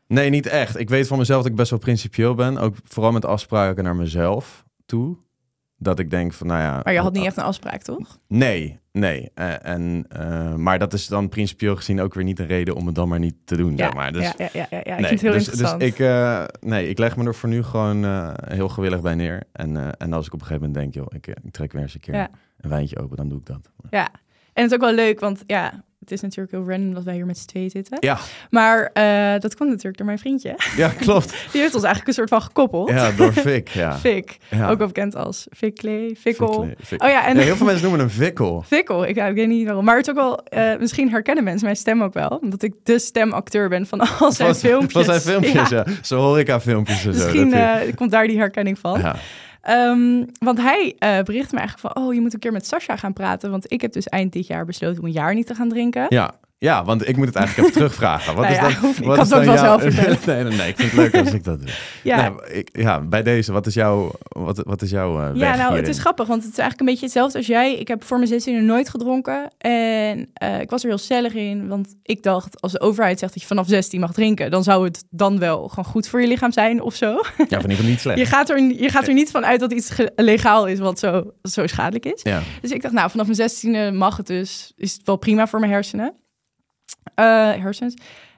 Nee, 0.07 0.30
niet 0.30 0.45
echt. 0.45 0.80
Ik 0.80 0.89
weet 0.89 1.07
van 1.07 1.18
mezelf 1.18 1.42
dat 1.42 1.51
ik 1.51 1.57
best 1.57 1.69
wel 1.69 1.80
principieel 1.80 2.36
ben. 2.36 2.57
Ook 2.57 2.75
vooral 2.84 3.12
met 3.12 3.25
afspraken 3.25 3.84
naar 3.84 3.95
mezelf 3.95 4.63
toe. 4.86 5.18
Dat 5.83 6.00
ik 6.00 6.10
denk 6.10 6.33
van, 6.33 6.48
nou 6.48 6.60
ja... 6.62 6.80
Maar 6.83 6.94
je 6.94 7.00
had 7.00 7.13
niet 7.13 7.25
echt 7.25 7.38
een 7.38 7.44
afspraak, 7.44 7.81
toch? 7.81 8.19
Nee, 8.28 8.80
nee. 8.92 9.31
Eh, 9.33 9.66
en, 9.66 10.06
eh, 10.10 10.56
maar 10.56 10.80
dat 10.80 10.94
is 10.94 11.07
dan 11.07 11.30
principieel 11.30 11.75
gezien 11.75 12.01
ook 12.01 12.13
weer 12.13 12.24
niet 12.24 12.39
een 12.39 12.48
reden 12.48 12.75
om 12.75 12.86
het 12.86 12.95
dan 12.95 13.07
maar 13.07 13.19
niet 13.19 13.36
te 13.45 13.57
doen, 13.57 13.78
zeg 13.78 13.94
maar. 13.94 14.12
Dus, 14.12 14.24
ja, 14.24 14.33
ja, 14.38 14.50
ja, 14.54 14.68
ja, 14.69 14.81
ja. 14.83 14.95
Ik 14.95 15.00
nee, 15.00 15.07
vind 15.07 15.10
het 15.10 15.22
heel 15.22 15.31
dus, 15.31 15.48
interessant. 15.48 15.80
Dus 15.80 15.89
ik, 15.89 16.00
eh, 16.00 16.44
nee, 16.60 16.89
ik 16.89 16.98
leg 16.98 17.18
me 17.18 17.25
er 17.25 17.36
voor 17.36 17.50
nu 17.50 17.63
gewoon 17.63 18.06
heel 18.48 18.69
gewillig 18.69 19.01
bij 19.01 19.16
neer. 19.16 19.44
En, 19.51 19.98
en 19.98 20.13
als 20.13 20.25
ik 20.25 20.33
op 20.33 20.39
een 20.39 20.45
gegeven 20.45 20.68
moment 20.68 20.94
denk, 20.94 21.06
joh, 21.06 21.13
ik, 21.16 21.28
ik 21.28 21.51
trek 21.51 21.72
weer 21.72 21.81
eens 21.81 21.94
een 21.94 22.00
keer 22.00 22.16
Ja. 22.16 22.30
een 22.57 22.69
wijntje 22.69 23.00
open, 23.00 23.18
dan 23.18 23.30
doe 23.30 23.39
ik 23.39 23.45
dat. 23.45 23.69
Ja, 23.89 24.10
en 24.53 24.63
het 24.63 24.71
is 24.71 24.74
ook 24.77 24.83
wel 24.83 24.94
leuk, 24.94 25.19
want 25.19 25.44
ja, 25.48 25.83
het 26.00 26.12
is 26.12 26.21
natuurlijk 26.21 26.51
heel 26.51 26.68
random 26.69 26.94
dat 26.94 27.03
wij 27.03 27.13
hier 27.13 27.25
met 27.25 27.38
z'n 27.38 27.45
tweeën 27.48 27.69
zitten. 27.69 27.98
Ja, 28.00 28.18
Maar 28.50 28.89
eh, 28.94 29.39
dat 29.39 29.56
kwam 29.56 29.68
natuurlijk 29.68 29.98
door 29.98 30.06
mijn 30.06 30.19
vriendje. 30.19 30.56
ja 30.77 30.88
klopt. 30.89 31.30
Die 31.51 31.62
heeft 31.62 31.74
ons 31.75 31.83
eigenlijk 31.83 32.07
een 32.07 32.13
soort 32.13 32.30
van 32.30 32.42
gekoppeld. 32.42 32.89
Ja, 32.89 33.12
door 33.12 33.33
Vic, 33.33 33.68
ja. 33.68 33.98
Fik, 34.07 34.38
ja. 34.50 34.69
ook 34.69 34.77
wel 34.77 34.88
bekend 34.88 35.15
als 35.15 35.48
Fiklee, 35.51 36.15
Fikkel. 36.19 36.48
Oh 36.98 37.07
ja, 37.09 37.25
en 37.25 37.36
Ja, 37.38 37.42
heel 37.42 37.56
veel 37.56 37.65
mensen 37.65 37.83
noemen 37.83 38.00
hem 38.06 38.09
Vikkel. 38.15 38.63
Fikkel, 38.68 39.03
ik, 39.06 39.15
ik 39.18 39.33
weet 39.36 39.48
niet 39.48 39.65
waarom. 39.65 39.86
Maar 39.86 39.98
het 39.98 40.07
is 40.07 40.12
ook 40.13 40.19
wel, 40.19 40.44
eh, 40.44 40.80
misschien 40.80 41.09
herkennen 41.09 41.44
mensen 41.44 41.63
mijn 41.65 41.77
stem 41.77 42.03
ook 42.03 42.13
wel. 42.13 42.27
Omdat 42.42 42.62
ik 42.63 42.74
de 42.83 43.00
stemacteur 43.00 43.69
ben 43.69 43.86
van 43.88 44.00
al 44.00 44.31
zijn 44.31 44.48
Van- 44.56 44.69
filmpjes. 44.69 44.92
Van 44.92 45.03
zijn 45.03 45.21
filmpjes, 45.21 45.69
Ja. 45.69 45.86
Zo 46.01 46.18
horeca-filmpjes 46.19 47.06
en 47.06 47.13
zo. 47.13 47.24
Misschien 47.24 47.50
dat 47.50 47.59
hij- 47.59 47.88
eh, 47.88 47.95
komt 47.95 48.12
daar 48.12 48.27
die 48.27 48.38
herkenning 48.38 48.80
van. 48.80 49.00
ja. 49.00 49.15
Ehm, 49.62 50.25
want 50.40 50.62
hij 50.62 50.96
eh 51.00 51.19
bericht 51.19 51.52
me 51.52 51.60
eigenlijk 51.60 51.94
van... 51.94 52.04
oh, 52.04 52.13
je 52.13 52.22
moet 52.22 52.34
een 52.34 52.40
keer 52.40 52.52
met 52.52 52.68
Sascha 52.68 52.96
gaan 52.96 53.13
praten. 53.13 53.52
Want 53.52 53.72
ik 53.72 53.81
heb 53.81 53.92
dus 53.92 54.08
eind 54.08 54.34
dit 54.34 54.48
jaar 54.48 54.66
besloten 54.66 55.00
om 55.02 55.06
een 55.06 55.12
jaar 55.12 55.34
niet 55.34 55.48
te 55.48 55.56
gaan 55.56 55.69
drinken. 55.69 56.06
Ja. 56.10 56.34
Ja, 56.63 56.84
want 56.84 57.08
ik 57.08 57.18
moet 57.18 57.25
het 57.28 57.36
eigenlijk 57.36 57.68
even 57.68 57.80
terugvragen. 57.81 58.36
Wat 58.36 58.44
Nou 58.50 58.56
is 58.56 58.62
dan, 58.62 58.74
hoeft 58.86 59.00
niet. 59.00 59.08
wat 59.08 59.18
Ik 59.18 59.24
is 59.24 59.30
kan 59.30 59.40
het 59.40 59.50
ook 59.50 59.56
wel 59.56 59.63
jouw- 59.63 59.80
zelf 59.80 59.94
vertellen. 59.94 60.18
nee, 60.44 60.44
nee, 60.44 60.58
nee, 60.58 60.68
ik 60.69 60.75
vind 60.75 60.92
het 60.92 61.00
leuk 61.00 61.16
als 61.25 61.34
ik 61.34 61.44
dat 61.44 61.60
doe. 61.60 61.69
Ja, 62.04 62.30
Nee, 62.30 62.58
ik, 62.60 62.69
ja, 62.72 63.02
bij 63.02 63.24
deze, 63.24 63.52
wat 63.52 63.66
is 63.68 63.74
jouw, 63.74 64.12
wat, 64.28 64.58
wat 64.66 64.81
is 64.81 64.90
jouw 64.90 65.22
eh, 65.22 65.30
Ja, 65.36 65.56
nou, 65.56 65.75
het 65.75 65.88
is 65.88 66.00
grappig, 66.00 66.28
want 66.28 66.44
het 66.44 66.52
is 66.52 66.58
eigenlijk 66.58 66.80
een 66.80 66.94
beetje 66.96 67.06
hetzelfde 67.06 67.38
als 67.38 67.48
jij. 67.48 67.75
Ik 67.75 67.88
heb 67.88 68.04
voor 68.04 68.18
mijn 68.18 68.30
16 68.30 68.66
nooit 68.66 68.90
gedronken 68.90 69.52
en 69.58 70.30
eh, 70.34 70.60
ik 70.62 70.69
was 70.69 70.81
er 70.84 70.90
heel 70.90 70.98
stellig 70.98 71.34
in, 71.34 71.68
want 71.68 71.96
ik 72.04 72.24
dacht, 72.24 72.62
als 72.62 72.72
de 72.72 72.80
overheid 72.81 73.19
zegt 73.19 73.34
dat 73.34 73.42
je 73.42 73.48
vanaf 73.48 73.68
16 73.68 74.00
mag 74.00 74.13
drinken, 74.13 74.52
dan 74.52 74.63
zou 74.63 74.84
het 74.86 75.04
dan 75.10 75.40
wel 75.40 75.68
gewoon 75.68 75.86
goed 75.86 76.08
voor 76.08 76.22
je 76.22 76.28
lichaam 76.28 76.52
zijn 76.52 76.81
of 76.81 76.96
zo. 76.96 77.08
Ja, 77.12 77.22
van 77.38 77.48
ieder 77.48 77.69
geval 77.69 77.86
niet 77.90 78.00
slecht. 78.00 78.18
Je 78.19 78.25
gaat 78.25 78.50
er, 78.50 78.60
je 78.62 78.90
gaat 78.90 79.08
er 79.08 79.13
niet 79.13 79.31
van 79.31 79.46
uit 79.46 79.60
dat 79.60 79.74
iets 79.74 79.92
legaal 80.16 80.68
is 80.68 80.80
wat 80.80 81.00
zo, 81.00 81.31
zo 81.44 81.68
schadelijk 81.68 82.06
is. 82.06 82.19
Ja. 82.24 82.42
Dus 82.62 82.72
ik 82.72 82.81
dacht, 82.81 82.94
nou, 82.94 83.10
vanaf 83.10 83.28
mijn 83.28 83.50
16e 83.92 83.96
mag 83.98 84.18
het 84.18 84.28
dus, 84.28 84.74
is 84.75 84.94
het 84.94 85.02
wel 85.06 85.16
prima 85.18 85.48
voor 85.48 85.60
mijn 85.60 85.72
hersenen. 85.72 86.13
Eh, 87.16 87.26
hersens. 87.52 87.96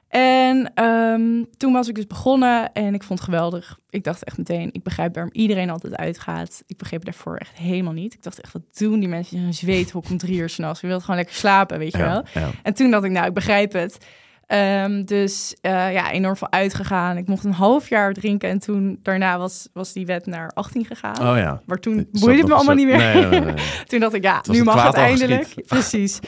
En 0.08 0.72
ehm, 0.74 1.44
toen 1.56 1.72
was 1.72 1.88
ik 1.88 1.94
dus 1.94 2.06
begonnen 2.06 2.72
en 2.72 2.94
ik 2.94 3.02
vond 3.02 3.18
het 3.18 3.28
geweldig. 3.28 3.78
Ik 3.90 4.04
dacht 4.04 4.24
echt 4.24 4.38
meteen, 4.38 4.68
ik 4.72 4.82
begrijp 4.82 5.14
waarom 5.14 5.32
iedereen 5.32 5.70
altijd 5.70 5.96
uitgaat. 5.96 6.62
Ik 6.66 6.76
begreep 6.76 7.04
daarvoor 7.04 7.36
echt 7.36 7.56
helemaal 7.56 7.92
niet. 7.92 8.14
Ik 8.14 8.22
dacht 8.22 8.40
echt, 8.40 8.52
wat 8.52 8.62
doen 8.72 9.00
die 9.00 9.08
mensen 9.08 9.36
in 9.36 9.42
een 9.42 9.54
zweethok 9.54 10.10
om 10.10 10.18
drie 10.18 10.38
uur 10.38 10.48
s'nachts? 10.48 10.80
Je 10.80 10.86
wilt 10.86 11.00
gewoon 11.00 11.16
lekker 11.16 11.34
slapen, 11.34 11.78
weet 11.78 11.92
je 11.92 11.98
wel. 11.98 12.24
Ja. 12.34 12.50
En 12.62 12.74
toen 12.74 12.90
dacht 12.90 13.04
ik, 13.04 13.10
nou, 13.10 13.26
ik 13.26 13.34
begrijp 13.34 13.72
het. 13.72 14.06
Ehm, 14.46 15.04
dus 15.04 15.56
eh, 15.60 15.92
ja, 15.92 16.10
enorm 16.12 16.36
veel 16.36 16.50
uitgegaan. 16.52 17.16
Ik 17.16 17.26
mocht 17.28 17.44
een 17.44 17.52
half 17.52 17.88
jaar 17.88 18.12
drinken 18.12 18.48
en 18.48 18.58
toen 18.58 18.98
daarna 19.02 19.38
was, 19.38 19.68
was 19.72 19.92
die 19.92 20.06
wet 20.06 20.26
naar 20.26 20.50
18 20.54 20.84
gegaan. 20.84 21.18
Oh 21.28 21.36
ja. 21.36 21.62
Maar 21.66 21.78
toen 21.78 22.08
boeide 22.12 22.38
het 22.40 22.48
me 22.48 22.54
allemaal 22.54 22.74
niet 22.74 22.86
meer. 22.86 22.96
Nee, 22.96 23.26
nee, 23.26 23.40
nee. 23.40 23.54
Toen 23.86 24.00
dacht 24.00 24.14
ik, 24.14 24.22
ja, 24.22 24.42
nu 24.48 24.56
het 24.56 24.64
mag 24.64 24.86
het 24.86 24.94
eindelijk. 24.94 25.54
Precies. 25.66 26.18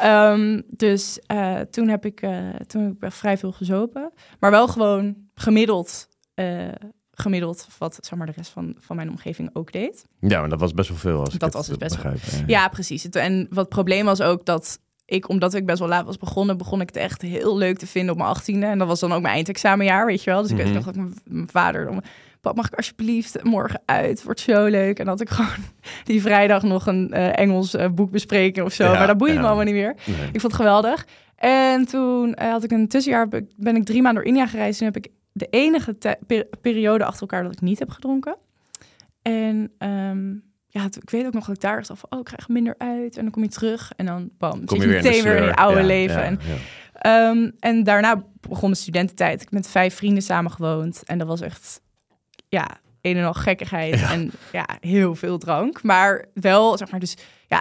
Ehm, 0.00 0.60
dus 0.68 1.18
eh, 1.26 1.60
toen, 1.60 1.88
heb 1.88 2.04
ik, 2.04 2.20
eh, 2.22 2.30
toen 2.66 2.82
heb 2.82 2.92
ik 2.92 3.02
echt 3.02 3.16
vrij 3.16 3.38
veel 3.38 3.52
gezopen. 3.52 4.12
Maar 4.40 4.50
wel 4.50 4.68
gewoon 4.68 5.16
gemiddeld, 5.34 6.08
gemiddeld 7.12 7.66
wat 7.78 7.98
zeg 8.00 8.18
maar, 8.18 8.26
de 8.26 8.32
rest 8.36 8.50
van, 8.50 8.76
van 8.78 8.96
mijn 8.96 9.10
omgeving 9.10 9.50
ook 9.52 9.72
deed. 9.72 10.04
Ja, 10.20 10.40
maar 10.40 10.48
dat 10.48 10.60
was 10.60 10.74
best 10.74 10.88
wel 10.88 10.98
veel. 10.98 11.20
Als 11.20 11.34
ik 11.34 11.40
Dat 11.40 11.48
het 11.48 11.56
was 11.58 11.66
dus 11.66 11.76
best 11.76 12.02
wel- 12.02 12.12
begrijp. 12.12 12.48
Ja, 12.48 12.68
precies. 12.68 13.08
En 13.08 13.46
wat 13.50 13.58
het 13.64 13.68
probleem 13.68 14.04
was 14.04 14.20
ook 14.20 14.44
dat 14.46 14.78
ik, 15.04 15.28
omdat 15.28 15.54
ik 15.54 15.66
best 15.66 15.78
wel 15.78 15.88
laat 15.88 16.04
was 16.04 16.18
begonnen, 16.18 16.56
begon 16.58 16.80
ik 16.80 16.86
het 16.88 16.96
echt 16.96 17.22
heel 17.22 17.56
leuk 17.56 17.78
te 17.78 17.86
vinden 17.86 18.10
op 18.12 18.16
mijn 18.18 18.30
achttiende. 18.30 18.66
En 18.66 18.78
dat 18.78 18.88
was 18.88 19.00
dan 19.00 19.12
ook 19.12 19.22
mijn 19.22 19.34
eindexamenjaar, 19.34 20.06
weet 20.06 20.22
je 20.22 20.30
wel. 20.30 20.42
Dus 20.42 20.50
ik 20.50 20.56
weet 20.56 20.66
Mhm. 20.66 20.74
nog 20.74 20.84
dat 20.84 20.94
mijn- 20.96 21.14
mijn 21.24 21.48
vader... 21.48 21.84
dan, 21.84 22.02
Pap, 22.40 22.56
mag 22.56 22.66
ik 22.66 22.74
alsjeblieft 22.74 23.44
morgen 23.44 23.80
uit? 23.84 24.22
Wordt 24.22 24.40
zo 24.40 24.64
leuk. 24.66 24.98
En 24.98 25.06
had 25.06 25.20
ik 25.20 25.28
gewoon 25.36 25.50
die 26.04 26.20
vrijdag 26.22 26.62
nog 26.62 26.86
een 26.86 27.10
eh, 27.12 27.38
Engels 27.38 27.74
eh, 27.74 27.88
boek 27.90 28.10
bespreken 28.10 28.64
of 28.64 28.72
zo. 28.72 28.84
Ja, 28.84 28.92
maar 28.92 29.06
dat 29.06 29.16
boeide 29.18 29.34
ja. 29.36 29.40
me 29.42 29.46
allemaal 29.46 29.64
niet 29.66 29.74
meer. 29.74 29.94
Nee. 30.06 30.16
Ik 30.32 30.40
vond 30.40 30.42
het 30.42 30.54
geweldig. 30.54 31.06
En 31.36 31.86
toen 31.86 32.34
eh, 32.34 32.50
had 32.50 32.64
ik 32.64 32.70
een 32.70 32.88
tussenjaar, 32.88 33.28
ben 33.56 33.76
ik- 33.76 33.84
drie 33.84 34.02
maanden 34.02 34.22
door 34.22 34.32
India 34.32 34.46
gereisd. 34.46 34.78
Toen 34.78 34.86
heb 34.92 34.96
ik 35.04 35.10
de 35.32 35.46
enige 35.50 35.96
per- 36.26 36.46
periode 36.60 37.04
achter 37.04 37.20
elkaar 37.20 37.42
dat 37.42 37.52
ik 37.52 37.60
niet 37.60 37.78
heb 37.78 37.90
gedronken. 37.90 38.36
En 39.22 39.72
ehm, 39.78 40.34
ja, 40.74 40.84
ik 41.00 41.10
weet 41.10 41.26
ook 41.26 41.32
nog 41.32 41.46
dat 41.46 41.54
ik 41.54 41.60
daar 41.62 41.74
dacht 41.82 42.00
van, 42.00 42.10
oh, 42.10 42.18
ik 42.18 42.24
krijg 42.24 42.48
minder 42.48 42.74
uit. 42.78 43.16
En 43.16 43.22
dan 43.22 43.30
kom 43.30 43.42
je 43.42 43.48
terug 43.48 43.92
en 43.96 44.06
dan, 44.06 44.30
bam, 44.38 44.64
Kom 44.64 44.68
zit 44.68 44.76
je 44.76 44.82
je 44.82 44.86
weer 44.86 44.96
in 44.96 45.02
de 45.02 45.08
meteen 45.08 45.22
weer 45.24 45.36
in 45.36 45.42
sleur. 45.42 45.54
oude 45.54 45.80
Ja, 45.80 45.86
leven. 45.86 46.20
ja, 46.20 46.22
En, 46.24 46.38
ja. 46.48 46.54
ehm, 47.30 47.50
en 47.60 47.82
daarna 47.84 48.24
begon 48.40 48.60
mijn 48.70 48.76
studententijd. 48.76 49.34
Ik 49.34 49.40
heb 49.40 49.52
met 49.52 49.68
vijf 49.68 49.94
vrienden 49.94 50.22
samen 50.22 50.50
gewoond. 50.50 51.02
En 51.04 51.18
dat 51.18 51.26
was 51.26 51.40
echt, 51.40 51.80
ja, 52.48 52.68
een 53.00 53.16
en 53.16 53.24
al 53.24 53.34
gekkigheid. 53.34 54.02
En 54.02 54.30
ja, 54.52 54.66
heel 54.80 55.14
veel 55.14 55.38
drank. 55.38 55.82
Maar 55.82 56.24
wel, 56.34 56.76
zeg 56.76 56.90
maar, 56.90 57.00
dus 57.00 57.16
ja, 57.48 57.58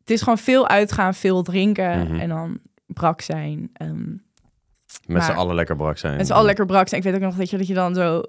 het 0.00 0.10
is 0.10 0.20
gewoon 0.22 0.38
veel 0.38 0.68
uitgaan, 0.68 1.14
veel 1.14 1.42
drinken. 1.42 1.98
Mhm. 2.08 2.20
En 2.20 2.28
dan 2.28 2.58
brak 2.86 3.20
zijn. 3.20 3.70
Met 5.06 5.22
z'n 5.24 5.30
allen 5.32 5.54
lekker 5.54 5.76
brak 5.76 5.98
zijn. 5.98 6.18
en 6.18 6.26
ze 6.26 6.34
al 6.34 6.44
lekker 6.44 6.66
brak 6.66 6.88
zijn. 6.88 7.00
Ik 7.00 7.06
weet 7.06 7.16
ook 7.16 7.22
nog 7.26 7.34
dat 7.36 7.50
je, 7.50 7.56
dat 7.58 7.66
je 7.66 7.74
dan 7.74 7.94
zo 7.94 8.22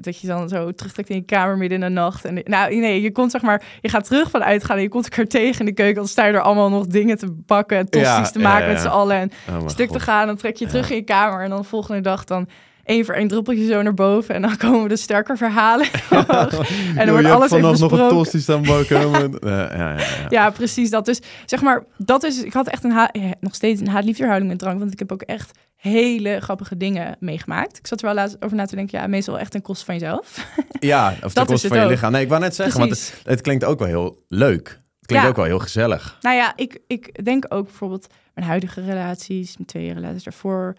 dat 0.00 0.20
je 0.20 0.26
dan 0.26 0.48
zo 0.48 0.72
terugtrekt 0.72 1.08
in 1.08 1.16
je 1.16 1.22
kamer 1.22 1.56
midden 1.56 1.82
in 1.82 1.84
de 1.84 2.00
nacht. 2.00 2.24
En 2.24 2.40
nou 2.44 2.74
nee, 2.74 3.02
je 3.02 3.12
komt 3.12 3.30
zeg 3.30 3.42
maar, 3.42 3.62
je 3.80 3.88
gaat 3.88 4.04
terug 4.04 4.30
van 4.30 4.42
uitgaan 4.44 4.76
en 4.76 4.82
je 4.82 4.88
komt 4.88 5.04
elkaar 5.08 5.26
tegen 5.26 5.60
in 5.60 5.66
de 5.66 5.72
keuken. 5.72 5.94
Dan 5.94 6.08
sta 6.08 6.24
je 6.26 6.32
er 6.32 6.40
allemaal 6.40 6.70
nog 6.70 6.86
dingen 6.86 7.18
te 7.18 7.26
bakken, 7.46 7.88
tosti's 7.90 8.08
Ja, 8.10 8.22
te 8.22 8.38
maken 8.38 8.66
ja, 8.66 8.72
met 8.72 8.80
z'n 8.80 8.86
allen 8.88 9.16
en 9.16 9.30
Oh 9.50 9.68
stuk 9.68 9.90
te 9.90 10.00
gaan. 10.00 10.26
Dan 10.26 10.36
trek 10.36 10.56
je 10.56 10.66
terug 10.66 10.90
in 10.90 10.96
je 10.96 11.02
kamer 11.02 11.42
en 11.42 11.50
dan 11.50 11.60
de 11.60 11.66
volgende 11.68 12.00
dag 12.00 12.24
dan 12.24 12.48
één 12.84 13.04
voor 13.04 13.14
één 13.14 13.28
druppeltje 13.28 13.66
zo 13.66 13.82
naar 13.82 13.94
boven. 13.94 14.34
En 14.34 14.42
dan 14.42 14.56
komen 14.56 14.88
de 14.88 14.96
sterke 14.96 15.36
verhalen. 15.36 15.86
en 16.10 17.06
dan 17.06 17.10
wordt 17.10 17.26
je 17.26 17.32
alles 17.32 17.48
vanaf 17.48 17.50
nog 17.50 17.80
een 17.80 17.88
besproken. 17.88 18.08
tosti 18.08 18.40
staan 18.40 18.62
bakken. 18.62 19.10
met- 19.10 19.36
ja, 19.40 19.76
ja, 19.76 19.90
ja. 19.98 20.04
Ja, 20.28 20.50
precies 20.50 20.90
dat. 20.90 21.04
Dus 21.04 21.20
zeg 21.46 21.62
maar, 21.62 21.84
dat 21.96 22.22
is. 22.22 22.42
Ik 22.44 22.52
had 22.52 22.68
echt 22.68 22.84
een 22.84 22.90
ha- 22.92 23.10
nog 23.40 23.54
steeds 23.54 23.80
een 23.80 23.88
haat-liefdeverhouding 23.88 24.50
met 24.50 24.60
drank. 24.60 24.78
Want 24.78 24.92
ik 24.92 24.98
heb 24.98 25.12
ook 25.12 25.22
echt 25.22 25.58
hele 25.82 26.40
grappige 26.40 26.76
dingen 26.76 27.16
meegemaakt. 27.20 27.78
Ik 27.78 27.86
zat 27.86 28.00
er 28.00 28.06
wel 28.06 28.14
laatst 28.14 28.36
over 28.44 28.56
na 28.56 28.64
te 28.66 28.76
denken. 28.76 28.98
Ja, 29.00 29.06
meestal 29.06 29.38
echt 29.38 29.50
ten 29.50 29.62
koste 29.62 29.84
van 29.84 29.94
jezelf. 29.94 30.46
Ja, 30.80 31.08
of 31.22 31.32
koste 31.32 31.52
het 31.52 31.60
van 31.66 31.76
je 31.78 31.84
ook. 31.84 31.90
lichaam. 31.90 32.12
Nee, 32.12 32.22
ik 32.22 32.28
wou 32.28 32.40
net 32.40 32.54
zeggen, 32.54 32.78
want 32.78 32.90
het, 32.90 33.20
het 33.24 33.40
klinkt 33.40 33.64
ook 33.64 33.78
wel 33.78 33.88
heel 33.88 34.24
leuk. 34.28 34.68
Het 34.68 35.06
klinkt 35.06 35.24
Ja. 35.24 35.30
ook 35.30 35.36
wel 35.36 35.44
heel 35.44 35.58
gezellig. 35.58 36.18
Nou 36.20 36.36
ja, 36.36 36.52
ik, 36.56 36.78
ik 36.86 37.24
denk 37.24 37.44
ook 37.48 37.64
bijvoorbeeld 37.64 38.06
mijn 38.34 38.46
huidige 38.46 38.80
relaties, 38.84 39.54
mijn 39.56 39.68
twee 39.68 39.92
relaties 39.92 40.22
daarvoor. 40.24 40.76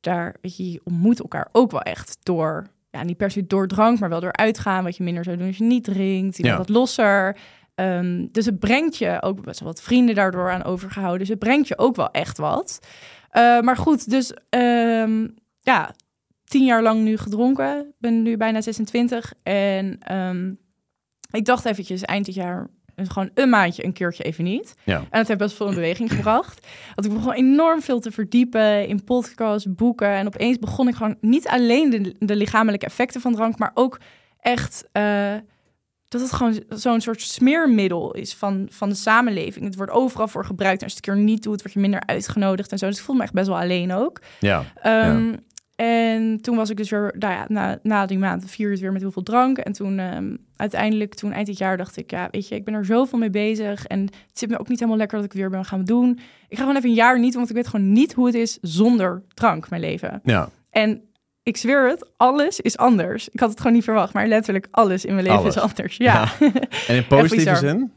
Daar, 0.00 0.36
weet 0.40 0.56
je, 0.56 0.72
je 0.72 0.80
ontmoet 0.84 1.20
elkaar 1.20 1.48
ook 1.52 1.70
wel 1.70 1.80
echt 1.82 2.16
door, 2.22 2.66
ja, 2.90 3.02
niet 3.02 3.16
per 3.16 3.30
se 3.30 3.46
door 3.46 3.66
drank, 3.68 3.98
maar 3.98 4.08
wel 4.08 4.20
door 4.20 4.32
uitgaan. 4.32 4.84
Wat 4.84 4.96
je 4.96 5.02
minder 5.02 5.24
zou 5.24 5.36
doen 5.36 5.46
als 5.46 5.56
je 5.56 5.64
niet 5.64 5.84
drinkt. 5.84 6.36
Je 6.36 6.44
Ja. 6.44 6.56
wat 6.56 6.68
losser. 6.68 7.36
Ehm, 7.74 8.26
dus 8.30 8.46
het 8.46 8.58
brengt 8.58 8.96
je 8.96 9.18
ook 9.22 9.42
best 9.44 9.60
wel 9.60 9.68
wat 9.68 9.82
vrienden 9.82 10.14
daardoor 10.14 10.50
aan 10.50 10.64
overgehouden. 10.64 11.18
Dus 11.18 11.28
het 11.28 11.38
brengt 11.38 11.68
je 11.68 11.78
ook 11.78 11.96
wel 11.96 12.10
echt 12.10 12.38
wat. 12.38 12.78
Eh, 13.32 13.60
maar 13.60 13.76
goed, 13.76 14.10
dus 14.10 14.34
ehm, 14.48 15.28
ja, 15.60 15.94
tien 16.44 16.64
jaar 16.64 16.82
lang 16.82 17.02
nu 17.02 17.16
gedronken. 17.16 17.78
Ik 17.78 17.94
ben 17.98 18.22
nu 18.22 18.36
bijna 18.36 18.60
26. 18.60 19.32
En 19.42 19.98
ehm, 19.98 20.52
ik 21.30 21.44
dacht 21.44 21.64
eventjes 21.64 22.02
eind 22.02 22.26
dit 22.26 22.34
jaar, 22.34 22.68
gewoon 22.96 23.30
een 23.34 23.48
maandje, 23.48 23.84
een 23.84 23.92
keertje 23.92 24.22
even 24.22 24.44
niet. 24.44 24.74
Ja. 24.84 24.96
En 24.96 25.18
dat 25.18 25.26
heeft 25.26 25.40
best 25.40 25.56
veel 25.56 25.68
in 25.68 25.74
beweging 25.74 26.12
gebracht. 26.12 26.66
Want 26.94 27.06
ik 27.06 27.12
begon 27.12 27.32
enorm 27.32 27.82
veel 27.82 28.00
te 28.00 28.10
verdiepen 28.10 28.88
in 28.88 29.04
podcasts, 29.04 29.74
boeken. 29.74 30.08
En 30.08 30.26
opeens 30.26 30.58
begon 30.58 30.88
ik 30.88 30.94
gewoon 30.94 31.16
niet 31.20 31.48
alleen 31.48 31.90
de, 31.90 32.14
de 32.18 32.36
lichamelijke 32.36 32.86
effecten 32.86 33.20
van 33.20 33.34
drank, 33.34 33.58
maar 33.58 33.70
ook 33.74 34.00
echt 34.40 34.88
eh, 34.92 35.34
dat 36.12 36.20
het 36.20 36.32
gewoon 36.32 36.62
zo'n 36.68 37.00
soort 37.00 37.20
smeermiddel 37.20 38.12
is 38.14 38.34
van, 38.34 38.66
van 38.70 38.88
de 38.88 38.94
samenleving. 38.94 39.64
Het 39.64 39.76
wordt 39.76 39.92
overal 39.92 40.28
voor 40.28 40.44
gebruikt. 40.44 40.78
En 40.78 40.84
als 40.84 40.92
je 40.92 40.98
het 40.98 41.08
een 41.08 41.14
keer 41.14 41.24
niet 41.24 41.42
doet, 41.42 41.60
word 41.62 41.72
je 41.74 41.80
minder 41.80 42.02
uitgenodigd 42.06 42.72
en 42.72 42.78
zo. 42.78 42.86
Dus 42.86 42.98
ik 42.98 43.04
voel 43.04 43.16
me 43.16 43.22
echt 43.22 43.32
best 43.32 43.46
wel 43.46 43.58
alleen 43.58 43.92
ook. 43.92 44.20
Ja, 44.40 44.64
Ehm, 44.82 45.34
En 45.76 46.40
toen 46.40 46.56
was 46.56 46.70
ik 46.70 46.76
dus 46.76 46.90
weer, 46.90 47.14
nou 47.18 47.32
ja, 47.32 47.44
na, 47.48 47.78
na 47.82 48.06
die 48.06 48.18
maand 48.18 48.50
vier 48.50 48.70
het 48.70 48.80
weer 48.80 48.92
met 48.92 49.00
heel 49.02 49.10
veel 49.10 49.22
drank. 49.22 49.58
En 49.58 49.72
toen 49.72 49.98
ehm, 49.98 50.36
uiteindelijk, 50.56 51.14
toen 51.14 51.32
eind 51.32 51.46
dit 51.46 51.58
jaar, 51.58 51.76
dacht 51.76 51.96
ik, 51.96 52.10
ja, 52.10 52.28
weet 52.30 52.48
je, 52.48 52.54
ik 52.54 52.64
ben 52.64 52.74
er 52.74 52.84
zoveel 52.84 53.18
mee 53.18 53.30
bezig. 53.30 53.86
En 53.86 54.00
het 54.00 54.38
zit 54.38 54.50
me 54.50 54.58
ook 54.58 54.68
niet 54.68 54.78
helemaal 54.78 54.98
lekker 54.98 55.16
dat 55.16 55.26
ik 55.26 55.32
weer 55.32 55.50
ben 55.50 55.64
gaan 55.64 55.84
doen. 55.84 56.10
Ik 56.48 56.56
ga 56.56 56.62
gewoon 56.62 56.76
even 56.76 56.88
een 56.88 56.94
jaar 56.94 57.18
niet, 57.18 57.34
want 57.34 57.48
ik 57.48 57.54
weet 57.54 57.68
gewoon 57.68 57.92
niet 57.92 58.12
hoe 58.12 58.26
het 58.26 58.34
is 58.34 58.58
zonder 58.60 59.22
drank, 59.34 59.70
mijn 59.70 59.82
leven. 59.82 60.20
ja. 60.24 60.48
En 60.70 61.00
ik 61.42 61.56
zweer 61.56 61.88
het, 61.88 62.10
alles 62.16 62.60
is 62.60 62.76
anders. 62.76 63.28
Ik 63.28 63.40
had 63.40 63.50
het 63.50 63.58
gewoon 63.58 63.72
niet 63.72 63.84
verwacht, 63.84 64.12
maar 64.12 64.26
letterlijk 64.26 64.68
alles 64.70 65.04
in 65.04 65.14
mijn 65.14 65.26
leven 65.26 65.40
Alles. 65.40 65.56
is 65.56 65.62
anders. 65.62 65.96
Ja, 65.96 66.32
En 66.88 66.96
in 66.96 67.06
positieve 67.06 67.56
zin? 67.56 67.92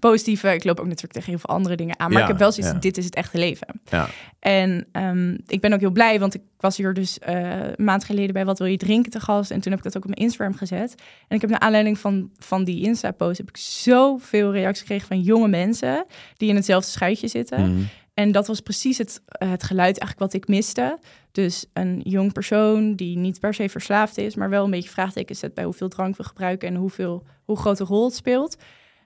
positieve. 0.00 0.54
Ik 0.54 0.64
loop 0.64 0.80
ook 0.80 0.86
natuurlijk 0.86 1.12
tegen 1.12 1.30
heel 1.30 1.38
veel 1.38 1.54
andere 1.54 1.76
dingen 1.76 1.98
aan. 1.98 2.08
Maar 2.08 2.18
Ja, 2.18 2.22
ik 2.22 2.30
heb 2.30 2.38
wel 2.38 2.52
zoiets, 2.52 2.72
ja. 2.72 2.78
dit 2.78 2.96
is 2.96 3.04
het 3.04 3.14
echte 3.14 3.38
leven. 3.38 3.66
Ja. 3.84 4.08
En 4.38 4.86
ehm, 4.92 5.36
ik 5.46 5.60
ben 5.60 5.72
ook 5.72 5.80
heel 5.80 5.90
blij, 5.90 6.20
want 6.20 6.34
ik 6.34 6.42
was 6.56 6.76
hier 6.76 6.94
dus 6.94 7.18
eh, 7.18 7.68
een 7.76 7.84
maand 7.84 8.04
geleden 8.04 8.32
bij 8.32 8.44
Wat 8.44 8.58
Wil 8.58 8.68
Je 8.68 8.76
Drinken 8.76 9.10
te 9.10 9.20
gast. 9.20 9.50
En 9.50 9.60
toen 9.60 9.70
heb 9.72 9.80
ik 9.80 9.84
dat 9.84 9.96
ook 9.96 10.04
op 10.04 10.10
mijn 10.10 10.22
Instagram 10.22 10.54
gezet. 10.54 10.94
En 11.28 11.36
ik 11.36 11.40
heb 11.40 11.50
naar 11.50 11.60
aanleiding 11.60 11.98
van, 11.98 12.30
van 12.38 12.64
die 12.64 12.84
Insta-post... 12.84 13.38
heb 13.38 13.48
ik 13.48 13.56
zoveel 13.56 14.52
reacties 14.52 14.80
gekregen 14.80 15.06
van 15.06 15.20
jonge 15.20 15.48
mensen... 15.48 16.04
die 16.36 16.48
in 16.48 16.56
hetzelfde 16.56 16.90
schuitje 16.90 17.28
zitten. 17.28 17.60
Mhm. 17.60 17.82
En 18.20 18.32
dat 18.32 18.46
was 18.46 18.60
precies 18.60 18.98
het, 18.98 19.22
eh, 19.26 19.50
het 19.50 19.62
geluid 19.62 19.98
eigenlijk 19.98 20.18
wat 20.18 20.42
ik 20.42 20.48
miste. 20.48 20.98
Dus 21.32 21.66
een 21.72 22.00
jong 22.04 22.32
persoon 22.32 22.94
die 22.94 23.16
niet 23.16 23.40
per 23.40 23.54
se 23.54 23.68
verslaafd 23.68 24.18
is... 24.18 24.34
maar 24.34 24.50
wel 24.50 24.64
een 24.64 24.70
beetje 24.70 24.90
vraagtekens 24.90 25.38
zet 25.38 25.54
bij 25.54 25.64
hoeveel 25.64 25.88
drank 25.88 26.16
we 26.16 26.24
gebruiken... 26.24 26.68
en 26.68 26.74
hoeveel, 26.74 27.26
hoe 27.44 27.56
grote 27.56 27.84
rol 27.84 28.04
het 28.04 28.14
speelt... 28.14 28.56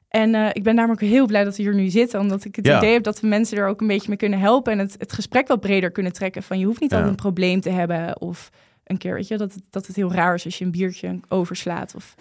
En 0.09 0.35
eh, 0.35 0.49
ik 0.53 0.63
ben 0.63 0.77
daarom 0.77 0.95
ook 0.95 1.01
heel 1.01 1.27
blij 1.27 1.45
dat 1.45 1.57
we 1.57 1.63
hier 1.63 1.75
nu 1.75 1.89
zitten. 1.89 2.21
Omdat 2.21 2.45
ik 2.45 2.57
het 2.57 2.67
Ja. 2.67 2.77
idee 2.77 2.93
heb 2.93 3.03
dat 3.03 3.21
we 3.21 3.27
mensen 3.27 3.59
er 3.59 3.67
ook 3.69 3.81
een 3.81 3.87
beetje 3.87 4.09
mee 4.09 4.17
kunnen 4.17 4.39
helpen. 4.39 4.73
En 4.73 4.79
het, 4.79 4.95
het 4.99 5.13
gesprek 5.13 5.49
wat 5.49 5.61
breder 5.61 5.91
kunnen 5.91 6.13
trekken. 6.13 6.43
Van 6.43 6.59
je 6.59 6.67
hoeft 6.67 6.81
niet 6.81 6.91
Ja. 6.91 6.97
altijd 6.97 7.15
een 7.15 7.23
probleem 7.23 7.61
te 7.61 7.71
hebben. 7.71 8.21
Of 8.21 8.51
een 8.85 8.99
keer, 8.99 9.15
weet 9.15 9.29
je, 9.29 9.37
dat 9.37 9.55
het, 9.55 9.63
dat 9.71 9.87
het 9.87 9.97
heel 9.97 10.13
raar 10.13 10.35
is 10.35 10.45
als 10.45 10.59
je 10.59 10.65
een 10.65 10.71
biertje 10.71 11.21
overslaat. 11.29 11.95
Of, 11.95 12.15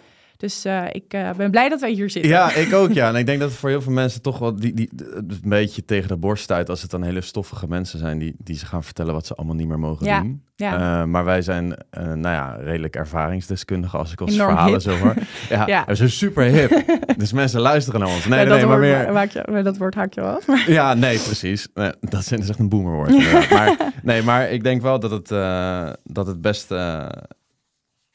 dus 0.43 0.65
eh, 0.65 0.83
ik 0.91 1.13
eh, 1.13 1.29
ben 1.31 1.51
blij 1.51 1.69
dat 1.69 1.79
wij 1.79 1.91
hier 1.91 2.09
zitten. 2.09 2.31
Ja, 2.31 2.53
ik 2.65 2.73
ook, 2.73 2.91
ja. 2.91 3.07
En 3.07 3.15
ik 3.15 3.25
denk 3.25 3.39
dat 3.39 3.50
het 3.50 3.59
voor 3.59 3.69
heel 3.69 3.81
veel 3.81 3.91
mensen 3.91 4.21
toch 4.21 4.39
wel 4.39 4.55
die, 4.55 4.73
die, 4.73 4.89
een 4.95 5.39
beetje 5.43 5.85
tegen 5.85 6.07
de 6.07 6.17
borst 6.17 6.43
stuit... 6.43 6.69
als 6.69 6.81
het 6.81 6.91
dan 6.91 7.03
hele 7.03 7.21
stoffige 7.21 7.67
mensen 7.67 8.00
zijn 8.00 8.17
die, 8.17 8.35
die 8.38 8.57
ze 8.57 8.65
gaan 8.65 8.83
vertellen... 8.83 9.13
wat 9.13 9.25
ze 9.25 9.35
allemaal 9.35 9.55
niet 9.55 9.67
meer 9.67 9.79
mogen 9.79 10.05
Ja, 10.05 10.21
doen. 10.21 10.43
ja. 10.55 11.01
Eh, 11.01 11.05
maar 11.07 11.25
wij 11.25 11.41
zijn, 11.41 11.75
eh, 11.89 12.03
nou 12.03 12.21
ja, 12.21 12.55
redelijk 12.59 12.95
ervaringsdeskundigen... 12.95 14.00
als 14.00 14.12
ik 14.12 14.19
Enorm 14.19 14.50
verhalen 14.50 14.81
zo 14.81 14.97
hoor. 14.97 15.13
Ja, 15.50 15.67
Ja. 15.67 15.83
we 15.88 15.95
zijn 15.95 16.09
super 16.09 16.43
hip. 16.43 16.83
dus 17.17 17.33
mensen 17.33 17.62
luisteren 17.62 18.00
naar 18.00 18.09
ons. 18.09 18.25
Nee, 18.25 18.45
Ja, 18.47 18.55
nee, 18.55 18.65
maar 18.65 18.79
meer... 18.79 19.12
maak 19.12 19.29
je, 19.29 19.43
maar 19.51 19.63
dat 19.63 19.77
woord 19.77 19.95
haak 19.95 20.13
je 20.13 20.21
wel 20.21 20.35
af. 20.35 20.67
Ja, 20.67 20.93
nee, 20.93 21.19
precies. 21.19 21.67
Nee, 21.73 21.91
dat 22.00 22.19
is 22.31 22.50
echt 22.50 22.59
een 22.59 22.69
boomerwoord. 22.69 23.50
maar, 23.50 23.91
nee, 24.03 24.21
maar 24.23 24.51
ik 24.51 24.63
denk 24.63 24.81
wel 24.81 25.00
dat 25.00 25.12
het, 25.12 25.31
eh, 25.31 25.89
dat 26.03 26.27
het 26.27 26.41
best, 26.41 26.71
eh, 26.71 27.05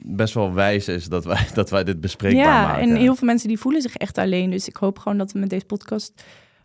best 0.05 0.35
wel 0.35 0.53
wijs 0.53 0.89
is 0.89 1.07
dat 1.07 1.25
wij, 1.25 1.47
dat 1.55 1.71
wij 1.71 1.85
dit 1.85 2.01
bespreekbaar 2.01 2.45
ja, 2.45 2.63
maken. 2.63 2.83
en 2.83 2.97
heel 2.97 3.15
veel 3.15 3.27
mensen 3.27 3.49
die 3.49 3.59
voelen 3.59 3.83
zich 3.83 3.97
echt 3.97 4.19
alleen. 4.19 4.51
Dus 4.51 4.69
ik 4.69 4.77
hoop 4.77 4.99
gewoon 4.99 5.19
dat 5.19 5.33
we 5.33 5.39
met 5.39 5.51
deze 5.51 5.65
podcast 5.65 6.13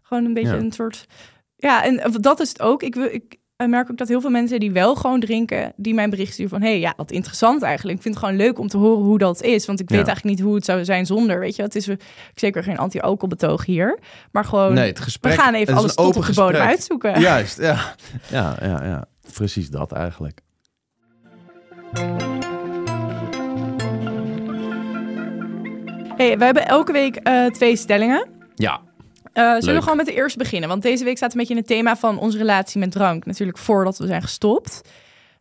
gewoon 0.02 0.26
een 0.26 0.34
beetje 0.34 0.56
Ja. 0.56 0.58
een 0.60 0.72
soort... 0.72 1.06
Ja, 1.56 1.84
en 1.84 2.12
dat 2.22 2.40
is 2.40 2.50
het 2.50 2.62
ook. 2.62 2.84
Ik, 2.84 2.96
wil, 2.96 3.06
ik 3.12 3.38
merk 3.68 3.92
ook 3.92 3.98
dat 3.98 4.08
heel 4.08 4.22
veel 4.22 4.30
mensen 4.30 4.60
die 4.60 4.72
wel 4.72 4.96
gewoon 4.96 5.20
drinken... 5.20 5.74
die 5.76 5.94
mijn 5.94 6.10
bericht 6.10 6.34
sturen 6.34 6.52
van... 6.52 6.62
hé, 6.62 6.68
hey, 6.68 6.80
ja, 6.80 6.94
wat 6.98 7.12
interessant 7.12 7.62
eigenlijk. 7.62 7.98
Ik 7.98 8.04
vind 8.04 8.16
het 8.16 8.24
gewoon 8.24 8.40
leuk 8.40 8.60
om 8.60 8.68
te 8.68 8.78
horen 8.78 9.04
hoe 9.04 9.18
dat 9.18 9.42
is. 9.42 9.66
Want 9.66 9.80
ik 9.80 9.90
weet 9.90 10.00
Ja. 10.00 10.06
eigenlijk 10.06 10.36
niet 10.38 10.46
hoe 10.46 10.56
het 10.56 10.66
zou 10.66 10.86
zijn 10.86 11.06
zonder. 11.06 11.40
Weet 11.40 11.56
je, 11.56 11.62
het 11.62 11.76
is 11.76 11.90
zeker 12.36 12.64
geen 12.64 12.78
anti-alcoholbetoog 12.78 13.66
hier. 13.66 14.00
Maar 14.32 14.46
gewoon, 14.46 14.74
nee, 14.74 14.88
het 14.88 14.98
we 14.98 15.04
gesprek... 15.04 15.34
gaan 15.34 15.54
het 15.54 15.62
even 15.62 15.74
alles 15.74 15.96
tot 15.96 16.16
op 16.16 16.26
de 16.26 16.34
bodem 16.34 16.62
uitzoeken. 16.62 17.20
Juist, 17.20 17.58
ja. 17.62 17.96
ja. 18.30 18.58
Ja, 18.62 18.84
ja, 18.84 19.06
Precies 19.34 19.70
dat 19.70 19.92
eigenlijk. 19.92 20.42
Hey, 26.18 26.38
we 26.38 26.44
hebben 26.46 26.68
elke 26.68 26.92
week 26.92 27.16
eh, 27.16 27.46
twee 27.46 27.76
stellingen. 27.76 28.28
Ja, 28.56 28.82
Eh, 29.34 29.44
zullen 29.44 29.64
Leuk. 29.66 29.76
we 29.76 29.82
gewoon 29.82 29.98
met 29.98 30.06
de 30.06 30.14
eerste 30.14 30.38
beginnen? 30.38 30.70
Want 30.70 30.82
deze 30.82 31.04
week 31.04 31.18
staat 31.18 31.32
een 31.32 31.38
beetje 31.38 31.54
in 31.54 31.60
het 31.60 31.68
thema 31.68 31.96
van 31.96 32.20
onze 32.20 32.38
relatie 32.38 32.80
met 32.80 32.92
drank. 32.92 33.26
Natuurlijk 33.26 33.58
voordat 33.58 33.98
we 33.98 34.08
zijn 34.08 34.22
gestopt. 34.22 34.82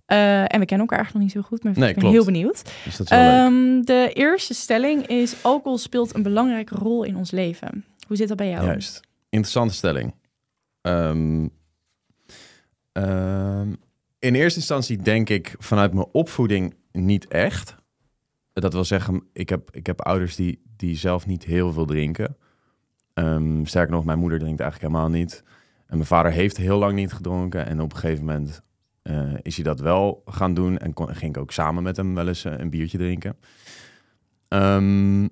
Eh, 0.06 0.40
en 0.40 0.58
we 0.60 0.64
kennen 0.64 0.78
elkaar 0.78 0.98
eigenlijk 0.98 1.12
nog 1.12 1.22
niet 1.22 1.32
zo 1.32 1.40
goed, 1.42 1.64
maar 1.64 1.72
Nee, 1.78 1.88
ik 1.88 1.94
ben 1.94 2.02
klopt. 2.04 2.14
heel 2.16 2.24
benieuwd. 2.24 2.62
dus 2.84 2.96
dat 2.96 3.10
is 3.10 3.16
wel 3.16 3.20
leuk. 3.20 3.46
Ehm, 3.46 3.82
de 3.82 4.10
eerste 4.12 4.54
stelling 4.54 5.06
is: 5.06 5.34
alcohol 5.42 5.78
speelt 5.78 6.14
een 6.14 6.22
belangrijke 6.22 6.74
rol 6.74 7.02
in 7.04 7.16
ons 7.16 7.30
leven. 7.30 7.84
Hoe 8.06 8.16
zit 8.16 8.28
dat 8.28 8.36
bij 8.36 8.48
jou? 8.50 8.64
Juist. 8.66 9.00
Interessante 9.28 9.74
stelling. 9.74 10.14
Ehm, 10.82 11.48
ehm, 12.92 13.68
in 14.18 14.34
eerste 14.34 14.58
instantie 14.58 14.96
denk 15.02 15.28
ik 15.28 15.54
vanuit 15.58 15.92
mijn 15.92 16.06
opvoeding 16.12 16.74
niet 16.92 17.28
echt. 17.28 17.74
Dat 18.52 18.72
wil 18.72 18.84
zeggen, 18.84 19.22
ik 19.32 19.48
heb, 19.48 19.68
ik 19.70 19.86
heb 19.86 20.00
ouders 20.00 20.36
die, 20.36 20.62
die 20.76 20.96
zelf 20.96 21.26
niet 21.26 21.44
heel 21.44 21.72
veel 21.72 21.86
drinken. 21.86 22.36
Ehm, 23.14 23.64
sterker 23.64 23.92
nog, 23.94 24.04
mijn 24.04 24.18
moeder 24.18 24.38
drinkt 24.38 24.60
eigenlijk 24.60 24.92
helemaal 24.92 25.18
niet. 25.18 25.42
En 25.86 25.96
mijn 25.96 26.08
vader 26.08 26.32
heeft 26.32 26.56
heel 26.56 26.78
lang 26.78 26.94
niet 26.94 27.12
gedronken. 27.12 27.66
En 27.66 27.80
op 27.80 27.92
een 27.92 27.98
gegeven 27.98 28.24
moment 28.24 28.62
eh, 29.02 29.32
is 29.42 29.54
hij 29.54 29.64
dat 29.64 29.80
wel 29.80 30.22
gaan 30.26 30.54
doen. 30.54 30.78
En 30.78 30.92
kon, 30.92 31.08
ging 31.14 31.34
ik 31.36 31.42
ook 31.42 31.52
samen 31.52 31.82
met 31.82 31.96
hem 31.96 32.14
wel 32.14 32.28
eens 32.28 32.44
eh, 32.44 32.52
een 32.58 32.70
biertje 32.70 32.98
drinken. 32.98 33.36
Ehm, 34.48 35.28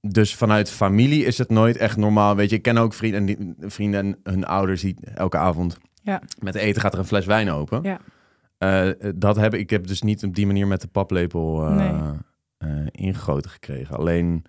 dus 0.00 0.34
vanuit 0.34 0.70
familie 0.70 1.24
is 1.24 1.38
het 1.38 1.48
nooit 1.50 1.76
echt 1.76 1.96
normaal. 1.96 2.36
Weet 2.36 2.50
je, 2.50 2.56
ik 2.56 2.62
ken 2.62 2.76
ook 2.78 2.94
vrienden, 2.94 3.24
die, 3.24 3.54
vrienden 3.60 4.00
en 4.00 4.32
hun 4.32 4.46
ouders 4.46 4.80
die 4.80 4.96
elke 5.14 5.36
avond 5.36 5.78
Ja. 6.02 6.22
met 6.40 6.54
eten 6.54 6.80
gaat 6.80 6.92
er 6.92 6.98
een 6.98 7.04
fles 7.04 7.26
wijn 7.26 7.50
open. 7.50 7.82
Ja. 7.82 8.00
Eh, 8.58 9.10
dat 9.14 9.36
heb 9.36 9.54
ik. 9.54 9.70
Heb 9.70 9.86
dus 9.86 10.02
niet 10.02 10.24
op 10.24 10.34
die 10.34 10.46
manier 10.46 10.66
met 10.66 10.80
de 10.80 10.88
paplepel 10.88 11.60
Nee. 11.70 11.92
Eh, 12.58 12.70
ingegoten 12.90 13.50
gekregen. 13.50 13.96
Alleen 13.96 14.44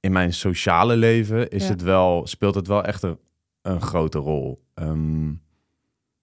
in 0.00 0.12
mijn 0.12 0.32
sociale 0.32 0.96
leven 0.96 1.50
is 1.50 1.62
Ja. 1.64 1.70
het 1.70 1.82
wel, 1.82 2.26
speelt 2.26 2.54
het 2.54 2.66
wel 2.66 2.84
echt 2.84 3.02
een, 3.02 3.18
een 3.62 3.80
grote 3.80 4.18
rol. 4.18 4.64
Ehm, 4.74 5.32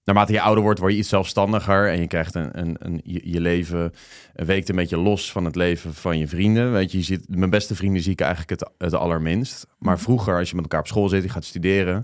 naarmate 0.04 0.34
je 0.34 0.42
ouder 0.42 0.64
wordt, 0.64 0.80
word 0.80 0.92
je 0.92 0.98
iets 0.98 1.10
zelfstandiger 1.10 1.90
en 1.92 2.00
je 2.00 2.08
krijgt 2.08 2.36
een, 2.36 2.60
een, 2.60 2.76
een 2.80 3.02
je, 3.04 3.30
je 3.32 3.42
leven 3.42 3.92
weekt 4.34 4.70
een 4.70 4.76
beetje 4.76 4.98
los 4.98 5.32
van 5.32 5.46
het 5.46 5.56
leven 5.56 5.94
van 5.94 6.18
je 6.18 6.28
vrienden. 6.28 6.72
Weet 6.72 6.92
je, 6.92 6.98
je 6.98 7.04
ziet, 7.04 7.26
mijn 7.36 7.50
beste 7.50 7.76
vrienden 7.76 8.02
zie 8.02 8.12
ik 8.12 8.22
eigenlijk 8.22 8.50
het, 8.50 8.72
het 8.78 8.94
allerminst. 8.94 9.68
Maar 9.80 9.94
Mhm. 9.94 10.04
vroeger, 10.04 10.38
als 10.38 10.50
je 10.50 10.56
met 10.56 10.64
elkaar 10.64 10.80
op 10.80 10.88
school 10.88 11.10
zit, 11.10 11.24
je 11.24 11.30
gaat 11.30 11.44
studeren, 11.46 12.04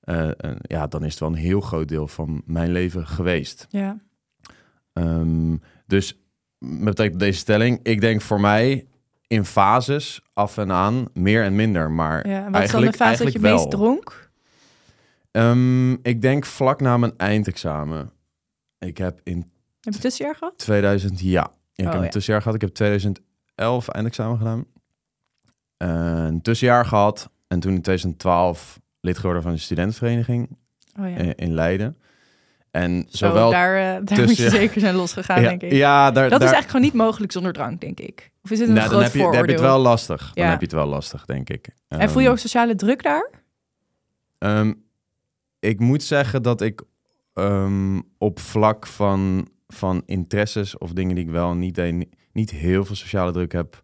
eh, 0.00 0.28
eh, 0.28 0.56
ja, 0.62 0.86
dan 0.86 1.04
is 1.04 1.10
het 1.10 1.20
wel 1.20 1.28
een 1.28 1.34
heel 1.34 1.60
groot 1.60 1.88
deel 1.88 2.08
van 2.08 2.42
mijn 2.46 2.72
leven 2.72 3.06
geweest. 3.06 3.66
Ja. 3.70 3.98
Ehm, 4.92 5.56
dus 5.86 6.18
met 6.58 6.84
betrekking 6.84 7.10
tot 7.10 7.20
deze 7.20 7.38
stelling, 7.38 7.80
ik 7.82 8.00
denk 8.00 8.20
voor 8.20 8.40
mij 8.40 8.86
in 9.26 9.44
fases 9.44 10.20
af 10.34 10.58
en 10.58 10.72
aan 10.72 11.04
meer 11.12 11.42
en 11.44 11.54
minder, 11.56 11.90
maar 11.90 12.28
ja. 12.28 12.50
Wat 12.50 12.62
is 12.62 12.70
dan 12.70 12.80
de 12.80 12.86
eigenlijk, 12.86 12.96
fase 12.96 13.24
dat 13.24 13.32
je 13.32 13.38
eigenlijk 13.38 13.44
wel. 13.44 13.54
meest 13.54 13.70
dronk? 13.70 14.30
Ehm, 15.30 15.92
ik 15.92 16.22
denk 16.22 16.46
vlak 16.46 16.80
na 16.80 16.96
mijn 16.96 17.12
eindexamen. 17.16 18.10
Ik 18.78 18.98
heb 18.98 19.20
in 19.22 19.36
Heb 19.36 19.46
je 19.80 19.90
een 19.90 19.98
tussenjaar 20.00 20.34
gehad? 20.36 20.58
2000, 20.58 21.20
ja. 21.20 21.52
ik 21.74 21.84
Oh, 21.84 21.90
heb 21.90 21.94
een 21.98 22.04
ja. 22.04 22.10
tussenjaar 22.10 22.42
gehad. 22.42 22.56
Ik 22.56 22.60
heb 22.68 22.74
2011 22.74 23.88
eindexamen 23.88 24.38
gedaan. 24.38 24.64
Een 25.76 26.42
tussenjaar 26.42 26.84
gehad. 26.84 27.30
En 27.48 27.60
toen 27.60 27.72
in 27.74 27.82
2012 27.82 28.80
lid 29.00 29.16
geworden 29.18 29.42
van 29.42 29.52
de 29.52 29.58
studentenvereniging 29.58 30.48
Oh 31.00 31.08
ja. 31.08 31.16
in 31.36 31.54
Leiden. 31.54 31.96
En 32.70 33.06
Zo, 33.08 33.26
zowel... 33.26 33.50
daar, 33.50 33.96
eh, 33.96 34.00
daar 34.16 34.26
moet 34.26 34.36
je 34.36 34.50
zeker 34.50 34.80
zijn 34.80 34.94
losgegaan, 34.94 35.42
ja, 35.42 35.48
denk 35.48 35.62
ik. 35.62 35.72
ja, 35.72 36.10
daar, 36.10 36.12
dat 36.12 36.40
daar, 36.40 36.48
is 36.48 36.54
eigenlijk 36.54 36.70
gewoon 36.70 36.82
niet 36.82 36.94
mogelijk 36.94 37.32
zonder 37.32 37.52
drank, 37.52 37.80
denk 37.80 38.00
ik. 38.00 38.30
Of 38.42 38.50
is 38.50 38.58
het 38.58 38.68
een 38.68 38.74
nou, 38.74 38.88
dan 38.88 38.98
groot 38.98 39.12
heb, 39.12 39.12
je, 39.12 39.22
dan 39.22 39.34
heb 39.34 39.46
je 39.46 39.52
het 39.52 39.60
wel 39.60 39.78
lastig. 39.78 40.30
Dan 40.34 40.46
heb 40.46 40.58
je 40.58 40.64
het 40.64 40.74
wel 40.74 40.86
lastig, 40.86 41.24
denk 41.24 41.50
ik. 41.50 41.68
En 41.88 42.10
voel 42.10 42.18
je 42.18 42.24
Ehm, 42.24 42.32
ook 42.32 42.38
sociale 42.38 42.74
druk 42.74 43.02
daar? 43.02 43.30
Ehm, 44.38 44.72
ik 45.58 45.80
moet 45.80 46.02
zeggen 46.02 46.42
dat 46.42 46.60
ik 46.60 46.82
ehm, 47.34 48.00
op 48.18 48.40
vlak 48.40 48.86
van, 48.86 49.48
van 49.66 50.02
interesses 50.06 50.78
of 50.78 50.92
dingen 50.92 51.14
die 51.14 51.24
ik 51.24 51.30
wel 51.30 51.54
niet 51.54 51.74
deed, 51.74 52.06
niet 52.32 52.50
heel 52.50 52.84
veel 52.84 52.96
sociale 52.96 53.32
druk 53.32 53.52
heb. 53.52 53.82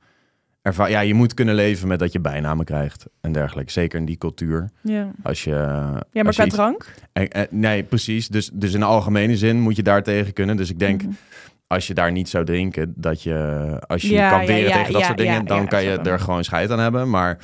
Erva 0.64 0.86
ja, 0.86 1.00
je 1.00 1.14
moet 1.14 1.34
kunnen 1.34 1.54
leven 1.54 1.88
met 1.88 1.98
dat 1.98 2.12
je 2.12 2.20
bijnamen 2.20 2.64
krijgt 2.64 3.06
en 3.20 3.32
dergelijke. 3.32 3.72
Zeker 3.72 3.98
in 3.98 4.04
die 4.04 4.16
cultuur. 4.16 4.70
Ja, 4.80 5.10
Als 5.22 5.44
je, 5.44 5.50
ja 5.50 6.00
maar 6.12 6.26
als 6.26 6.36
je 6.36 6.44
iets- 6.44 6.54
drank? 6.54 6.94
en- 7.12 7.28
en- 7.30 7.46
nee, 7.50 7.82
precies. 7.82 8.28
Dus, 8.28 8.50
dus 8.52 8.72
in 8.74 8.80
de 8.80 8.86
algemene 8.86 9.36
zin 9.36 9.60
moet 9.60 9.76
je 9.76 9.82
daar 9.82 10.02
tegen 10.02 10.32
kunnen. 10.32 10.56
Dus 10.56 10.70
ik 10.70 10.78
denk, 10.78 11.02
Mhm. 11.02 11.12
als 11.66 11.86
je 11.86 11.94
daar 11.94 12.12
niet 12.12 12.28
zou 12.28 12.44
drinken, 12.44 12.92
dat 12.96 13.22
je, 13.22 13.34
als 13.86 14.02
je 14.02 14.08
Ja, 14.12 14.30
kan 14.30 14.46
weren 14.46 14.68
ja, 14.68 14.76
tegen 14.76 14.92
dat 14.92 15.02
soort 15.04 15.18
dingen, 15.18 15.44
dan 15.46 15.66
kan 15.68 15.82
je 15.84 15.92
ik. 15.92 16.06
er 16.06 16.18
gewoon 16.20 16.44
scheid 16.44 16.70
aan 16.70 16.78
hebben. 16.78 17.10
Maar 17.10 17.38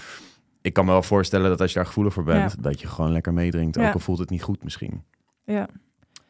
ik 0.63 0.73
kan 0.73 0.85
me 0.85 0.91
wel 0.91 1.03
voorstellen 1.03 1.49
dat 1.51 1.61
als 1.61 1.71
je 1.71 1.77
daar 1.77 1.87
gevoelig 1.87 2.13
voor 2.13 2.25
bent, 2.25 2.63
dat 2.63 2.81
je 2.81 2.87
gewoon 2.87 3.13
lekker 3.13 3.33
meedrinkt. 3.33 3.79
Ook 3.79 3.93
al 3.95 4.01
voelt 4.01 4.19
het 4.19 4.31
niet 4.31 4.43
goed 4.43 4.65
misschien. 4.65 5.03
Ja. 5.45 5.67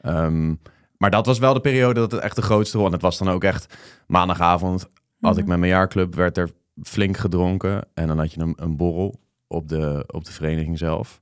Ehm, 0.00 0.54
maar 0.97 1.11
dat 1.11 1.26
was 1.26 1.38
wel 1.38 1.54
de 1.54 1.61
periode 1.61 2.00
dat 2.00 2.11
het 2.12 2.20
echt 2.20 2.37
de 2.37 2.42
grootste. 2.42 2.78
En 2.85 2.92
het 2.92 3.02
was 3.02 3.18
dan 3.18 3.30
ook 3.30 3.44
echt 3.44 3.75
maandagavond. 4.06 4.88
Had 5.20 5.32
ik 5.37 5.40
Mhm. 5.40 5.49
met 5.50 5.59
mijn 5.59 5.73
jaarclub, 5.73 6.14
werd 6.14 6.37
er 6.37 6.50
flink 6.83 7.17
gedronken. 7.17 7.87
En 7.95 8.07
dan 8.07 8.19
had 8.19 8.33
je 8.33 8.41
een, 8.41 8.53
een 8.57 8.77
borrel 8.77 9.21
op 9.47 9.69
de, 9.69 10.05
op 10.07 10.25
de 10.25 10.33
vereniging 10.33 10.79
zelf. 10.79 11.21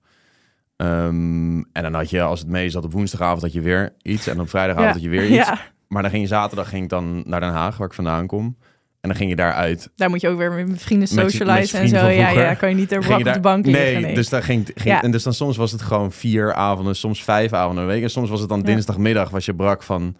Ehm, 0.76 1.58
en 1.58 1.82
dan 1.82 1.94
had 1.94 2.10
je, 2.10 2.22
als 2.22 2.40
het 2.40 2.48
mee 2.48 2.70
zat, 2.70 2.84
op 2.84 2.92
woensdagavond 2.92 3.42
had 3.42 3.52
je 3.52 3.60
weer 3.60 3.92
iets. 4.02 4.26
En 4.26 4.40
op 4.40 4.48
vrijdagavond 4.48 4.92
had 4.92 5.02
je 5.02 5.08
weer 5.08 5.24
iets. 5.26 5.34
Ja, 5.34 5.58
Maar 5.88 6.02
dan 6.02 6.10
ging 6.10 6.22
je 6.22 6.28
zaterdag 6.28 6.68
ging 6.68 6.82
ik 6.82 6.88
dan 6.88 7.22
naar 7.26 7.40
Den 7.40 7.48
Haag, 7.52 7.76
waar 7.76 7.86
ik 7.86 7.94
vandaan 7.94 8.26
kom. 8.26 8.56
En 9.00 9.08
dan 9.08 9.18
ging 9.18 9.30
je 9.30 9.36
daaruit. 9.36 9.90
daar 9.96 10.10
moet 10.10 10.20
je 10.20 10.28
ook 10.28 10.38
weer 10.38 10.50
met 10.52 10.82
vrienden 10.82 11.08
Met 11.14 11.24
met 11.24 11.30
socializen 11.30 11.80
en 11.80 11.88
zo. 11.88 12.06
Ja, 12.06 12.30
ja, 12.30 12.54
kan 12.54 12.68
je 12.68 12.74
niet 12.74 12.92
er 12.92 12.98
op 13.12 13.18
de 13.18 13.24
daar, 13.24 13.40
bank 13.40 13.64
nee, 13.66 13.94
liggen. 13.94 14.14
dus 14.14 14.28
dan 14.28 14.42
ging, 14.42 14.64
ging 14.74 14.84
Ja. 14.88 15.02
en 15.02 15.10
dus 15.10 15.22
dan 15.22 15.32
soms 15.34 15.56
was 15.56 15.72
het 15.72 15.82
gewoon 15.82 16.12
vier 16.12 16.54
avonden, 16.54 16.96
soms 16.96 17.24
vijf 17.24 17.52
avonden 17.52 17.82
een 17.84 17.88
week. 17.90 18.02
En 18.02 18.10
soms 18.10 18.30
was 18.30 18.40
het 18.40 18.48
dan 18.48 18.58
Ja. 18.58 18.64
dinsdagmiddag, 18.64 19.30
was 19.30 19.44
je 19.44 19.54
brak 19.54 19.82
van 19.82 20.16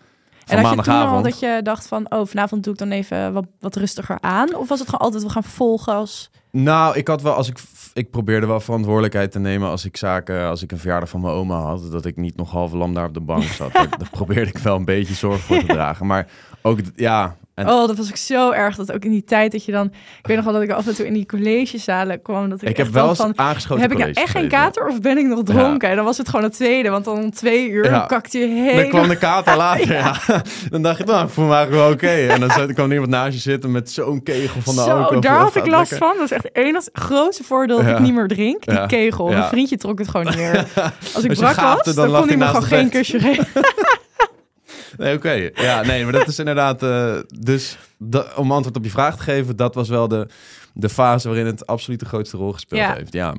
en 0.48 0.64
had 0.64 0.74
je 0.74 0.82
toen 0.82 1.08
al 1.08 1.22
dat 1.22 1.38
je 1.38 1.60
dacht 1.62 1.86
van, 1.86 2.12
oh, 2.12 2.26
vanavond 2.26 2.64
doe 2.64 2.72
ik 2.72 2.78
dan 2.78 2.90
even 2.90 3.32
wat, 3.32 3.46
wat 3.60 3.76
rustiger 3.76 4.18
aan? 4.20 4.54
Of 4.54 4.68
was 4.68 4.78
het 4.78 4.88
gewoon 4.88 5.04
altijd, 5.04 5.22
we 5.22 5.30
gaan 5.30 5.44
vol 5.44 5.78
gas? 5.78 6.30
Nou, 6.50 6.96
ik 6.96 7.08
had 7.08 7.22
wel, 7.22 7.32
als 7.32 7.48
ik, 7.48 7.58
ik 7.92 8.10
probeerde 8.10 8.46
wel 8.46 8.60
verantwoordelijkheid 8.60 9.32
te 9.32 9.38
nemen 9.38 9.68
als 9.68 9.84
ik 9.84 9.96
zaken, 9.96 10.48
als 10.48 10.62
ik 10.62 10.72
een 10.72 10.78
verjaardag 10.78 11.08
van 11.08 11.20
mijn 11.20 11.34
oma 11.34 11.60
had, 11.60 11.90
dat 11.90 12.04
ik 12.04 12.16
niet 12.16 12.36
nog 12.36 12.50
half 12.50 12.72
lam 12.72 12.94
daar 12.94 13.06
op 13.06 13.14
de 13.14 13.20
bank 13.20 13.42
zat. 13.42 13.72
daar, 13.78 13.98
daar 13.98 14.10
probeerde 14.10 14.50
ik 14.50 14.58
wel 14.58 14.76
een 14.76 14.84
beetje 14.84 15.14
zorg 15.14 15.40
voor 15.40 15.58
te 15.58 15.66
dragen. 15.66 16.06
Maar 16.06 16.26
ook, 16.62 16.78
ja, 16.96 17.36
en 17.58 17.68
Oh, 17.68 17.86
dat 17.86 17.96
was 17.96 18.08
ook 18.08 18.16
zo 18.16 18.50
erg. 18.50 18.76
Dat 18.76 18.92
ook 18.92 19.04
in 19.04 19.10
die 19.10 19.24
tijd 19.24 19.52
dat 19.52 19.64
je 19.64 19.72
dan... 19.72 19.86
Ik 19.86 20.26
weet 20.26 20.36
nog 20.36 20.44
wel 20.44 20.54
dat 20.54 20.62
ik 20.62 20.70
af 20.70 20.86
en 20.86 20.94
toe 20.94 21.06
in 21.06 21.12
die 21.12 21.26
collegezalen 21.26 22.22
kwam. 22.22 22.48
Dat 22.50 22.62
ik, 22.62 22.68
ik 22.68 22.76
heb 22.76 22.88
wel 22.88 23.08
eens 23.08 23.18
van... 23.18 23.32
aangeschoten 23.38 23.82
Heb 23.82 23.92
ik 23.92 23.98
nou 23.98 24.10
echt 24.12 24.30
geen 24.30 24.48
kater 24.48 24.86
of 24.86 25.00
ben 25.00 25.18
ik 25.18 25.26
nog 25.26 25.42
dronken? 25.42 25.88
En 25.88 25.96
dan 25.96 26.04
was 26.04 26.18
het 26.18 26.28
gewoon 26.28 26.44
het 26.44 26.52
tweede. 26.52 26.88
Want 26.90 27.04
dan 27.04 27.16
om 27.18 27.30
twee 27.30 27.68
uur 27.70 27.84
Ja. 27.90 28.00
kakte 28.06 28.38
je 28.38 28.46
Dan 28.46 28.56
helemaal... 28.56 28.88
kwam 28.88 29.08
de 29.08 29.16
kater 29.16 29.56
later, 29.66 29.92
ja. 29.92 30.14
Dan 30.70 30.82
dacht 30.82 31.00
ik, 31.00 31.06
nou, 31.06 31.24
ik 31.24 31.30
voel 31.30 31.44
me 31.46 31.54
eigenlijk 31.54 31.84
wel 31.84 31.92
oké. 31.92 32.32
En 32.32 32.40
dan 32.40 32.50
zat- 32.50 32.72
kwam 32.72 32.92
iemand 32.92 33.10
naast 33.10 33.32
je 33.32 33.40
zitten 33.40 33.70
met 33.70 33.90
zo'n 33.90 34.22
kegel 34.22 34.60
van 34.60 34.74
de 34.74 34.80
Zo, 34.82 34.90
alcohol. 34.96 35.20
daar 35.20 35.38
had 35.38 35.56
ik 35.56 35.66
last 35.66 35.90
lekker. 35.90 36.08
van. 36.08 36.16
Dat 36.16 36.24
is 36.24 36.32
echt 36.32 36.42
het 36.44 36.56
enige 36.56 36.88
grootste 36.92 37.44
voordeel 37.44 37.76
dat 37.82 37.86
ik 37.86 37.98
niet 37.98 38.14
meer 38.14 38.28
drink. 38.28 38.66
Die 38.66 38.86
kegel. 38.86 39.28
Mijn 39.28 39.44
vriendje 39.44 39.76
trok 39.76 39.98
het 39.98 40.08
gewoon 40.08 40.26
niet 40.36 40.36
meer. 40.36 40.66
Als 41.14 41.24
ik 41.24 41.30
je 41.30 41.36
brak 41.36 41.54
was, 41.60 41.82
dan 41.94 41.94
dan, 41.94 42.18
kon 42.20 42.28
hij 42.28 42.36
me 42.36 42.44
gewoon 42.46 42.62
geen 42.62 42.88
kusje 42.90 43.20
geven. 43.20 43.46
Nee, 44.98 45.14
oké. 45.16 45.50
Ja, 45.54 45.82
nee, 45.82 46.02
maar 46.04 46.12
dat 46.12 46.28
is 46.28 46.38
inderdaad... 46.38 46.82
eh, 46.82 47.18
dus 47.38 47.78
da- 47.98 48.26
om 48.36 48.52
antwoord 48.52 48.76
op 48.76 48.84
je 48.84 48.90
vraag 48.90 49.16
te 49.16 49.22
geven, 49.22 49.56
dat 49.56 49.74
was 49.74 49.88
wel 49.88 50.08
de, 50.08 50.28
de 50.74 50.88
fase 50.88 51.28
waarin 51.28 51.46
het 51.46 51.66
absoluut 51.66 52.00
de 52.00 52.06
grootste 52.06 52.36
rol 52.36 52.52
gespeeld 52.52 52.80
Ja. 52.80 52.94
heeft. 52.94 53.12
Ja, 53.12 53.34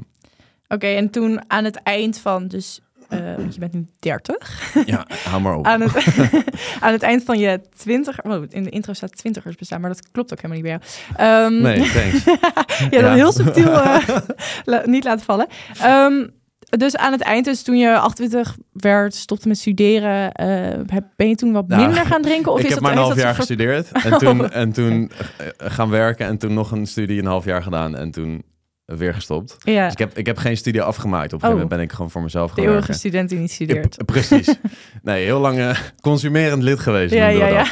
Oké, 0.67 0.87
en 0.87 1.09
toen 1.09 1.41
aan 1.47 1.63
het 1.63 1.75
eind 1.83 2.19
van... 2.19 2.47
Dus, 2.47 2.79
eh, 3.09 3.19
je 3.49 3.59
bent 3.59 3.73
nu 3.73 3.87
30. 3.99 4.73
ja 4.85 5.07
hou 5.29 5.41
maar 5.41 5.55
op. 5.55 5.65
Aan 5.65 5.81
het, 5.81 6.05
aan 6.85 6.91
het 6.91 7.03
eind 7.03 7.23
van 7.23 7.39
je 7.39 7.61
20... 7.77 8.21
Oh, 8.23 8.43
in 8.49 8.63
de 8.63 8.69
intro 8.69 8.93
staat 8.93 9.17
twintigers 9.17 9.55
bestaan, 9.55 9.81
maar 9.81 9.89
dat 9.89 10.11
klopt 10.11 10.33
ook 10.33 10.41
helemaal 10.41 10.63
niet 10.63 10.79
bij 10.79 10.79
jou. 11.15 11.45
Ehm, 11.51 11.61
Nee, 11.61 11.79
thanks. 11.91 12.23
je 12.83 12.87
Ja. 12.89 13.01
dat 13.01 13.13
heel 13.13 13.31
subtiel 13.31 13.71
eh, 13.81 14.07
la- 14.65 14.83
niet 14.85 15.03
laten 15.03 15.25
vallen. 15.25 15.47
Ehm, 15.81 16.27
dus 16.69 16.95
aan 16.97 17.11
het 17.11 17.21
eind, 17.21 17.45
dus 17.45 17.61
toen 17.63 17.77
je 17.77 17.97
28 17.97 18.57
werd, 18.73 19.15
stopte 19.15 19.47
met 19.47 19.57
studeren, 19.57 20.31
eh, 20.31 20.47
heb, 20.85 21.03
ben 21.15 21.27
je 21.29 21.35
toen 21.35 21.51
wat 21.51 21.67
Nou, 21.67 21.85
minder 21.85 22.05
gaan 22.05 22.21
drinken? 22.21 22.51
Of 22.51 22.59
ik 22.59 22.65
is 22.65 22.69
heb 22.73 22.79
dat, 22.79 22.89
maar 22.89 22.97
een 22.97 23.03
half 23.05 23.15
jaar 23.15 23.25
ver- 23.25 23.35
gestudeerd. 23.35 23.91
En 23.91 24.17
toen, 24.17 24.49
en 24.63 24.71
toen 24.71 25.11
eh, 25.37 25.47
gaan 25.57 25.89
werken. 25.89 26.25
En 26.27 26.37
toen 26.37 26.53
nog 26.53 26.71
een 26.71 26.85
studie 26.87 27.19
een 27.19 27.25
half 27.25 27.45
jaar 27.45 27.63
gedaan. 27.63 27.95
En 27.95 28.11
toen 28.11 28.43
weer 28.85 29.13
gestopt. 29.13 29.57
Ja, 29.59 29.83
Dus 29.83 29.91
ik 29.93 29.99
heb, 29.99 30.17
ik 30.17 30.25
heb 30.25 30.37
geen 30.37 30.57
studie 30.57 30.81
afgemaakt. 30.81 31.25
Op 31.25 31.31
een 31.31 31.35
Oh. 31.35 31.53
gegeven 31.53 31.61
moment 31.61 31.69
ben 31.75 31.79
ik 31.79 31.91
gewoon 31.91 32.11
voor 32.11 32.21
mezelf 32.21 32.49
de 32.49 32.55
gaan 32.55 32.63
eeuwige 32.63 32.79
werken. 32.87 32.99
student 32.99 33.29
die 33.29 33.39
niet 33.39 33.49
Ja, 33.49 33.55
studeert. 33.55 34.05
precies. 34.13 34.55
Nee, 35.01 35.23
heel 35.23 35.39
lang 35.39 35.57
eh, 35.57 35.77
consumerend 36.01 36.63
lid 36.63 36.79
geweest. 36.79 37.13
Ja, 37.13 37.27
ja, 37.27 37.63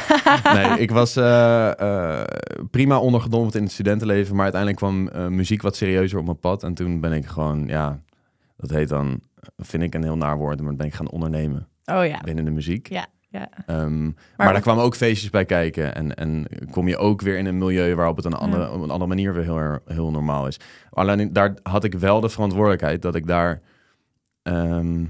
dat. 0.44 0.52
Nee, 0.54 0.78
ik 0.78 0.90
was 0.90 1.16
eh, 1.16 1.80
eh, 1.80 2.24
prima 2.70 2.98
ondergedompeld 2.98 3.54
in 3.54 3.62
het 3.62 3.72
studentenleven. 3.72 4.34
Maar 4.34 4.42
uiteindelijk 4.42 4.80
kwam 4.82 5.08
eh, 5.08 5.26
muziek 5.26 5.62
wat 5.62 5.76
serieuzer 5.76 6.18
op 6.18 6.24
mijn 6.24 6.38
pad. 6.40 6.62
En 6.62 6.74
toen 6.74 7.00
ben 7.00 7.12
ik 7.12 7.26
gewoon, 7.26 7.64
ja, 7.66 7.98
dat 8.58 8.70
heet 8.70 8.88
dan, 8.88 9.20
vind 9.56 9.82
ik 9.82 9.94
een 9.94 10.02
heel 10.02 10.16
naar 10.16 10.36
woord. 10.36 10.60
Maar 10.60 10.74
ben 10.76 10.86
ik 10.86 10.94
gaan 10.94 11.10
ondernemen 11.10 11.68
Oh 11.84 12.06
ja. 12.06 12.20
binnen 12.24 12.44
de 12.44 12.50
muziek. 12.50 12.88
Ja, 12.88 13.06
ja. 13.28 13.48
Ehm, 13.66 14.04
maar, 14.36 14.52
daar 14.52 14.60
kwamen 14.60 14.84
ook 14.84 14.94
feestjes 14.96 15.30
bij 15.30 15.44
kijken. 15.44 15.94
En, 15.94 16.14
en 16.14 16.46
kom 16.70 16.88
je 16.88 16.96
ook 16.96 17.20
weer 17.20 17.38
in 17.38 17.46
een 17.46 17.58
milieu 17.58 17.94
waarop 17.94 18.16
het 18.16 18.24
een 18.24 18.32
andere, 18.34 18.62
Ja. 18.62 18.68
op 18.70 18.74
een 18.82 18.90
andere 18.90 19.06
manier 19.08 19.34
weer 19.34 19.42
heel, 19.42 19.78
heel 19.84 20.10
normaal 20.10 20.46
is. 20.46 20.60
Alleen 20.90 21.32
daar 21.32 21.54
had 21.62 21.84
ik 21.84 21.94
wel 21.94 22.20
de 22.20 22.28
verantwoordelijkheid 22.28 23.02
dat 23.02 23.14
ik 23.14 23.26
daar 23.26 23.60
ehm, 24.42 25.04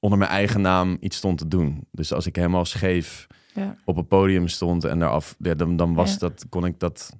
onder 0.00 0.18
mijn 0.18 0.30
eigen 0.30 0.60
naam 0.60 0.96
iets 1.00 1.16
stond 1.16 1.38
te 1.38 1.48
doen. 1.48 1.86
Dus 1.90 2.12
als 2.12 2.26
ik 2.26 2.36
helemaal 2.36 2.64
scheef 2.64 3.26
Ja. 3.54 3.76
op 3.84 3.96
een 3.96 4.06
podium 4.06 4.48
stond 4.48 4.84
en 4.84 4.98
daaraf, 4.98 5.36
ja, 5.38 5.54
dan, 5.54 5.76
dan 5.76 5.94
was 5.94 6.18
dat, 6.18 6.46
kon 6.48 6.64
ik 6.64 6.78
dat, 6.78 7.16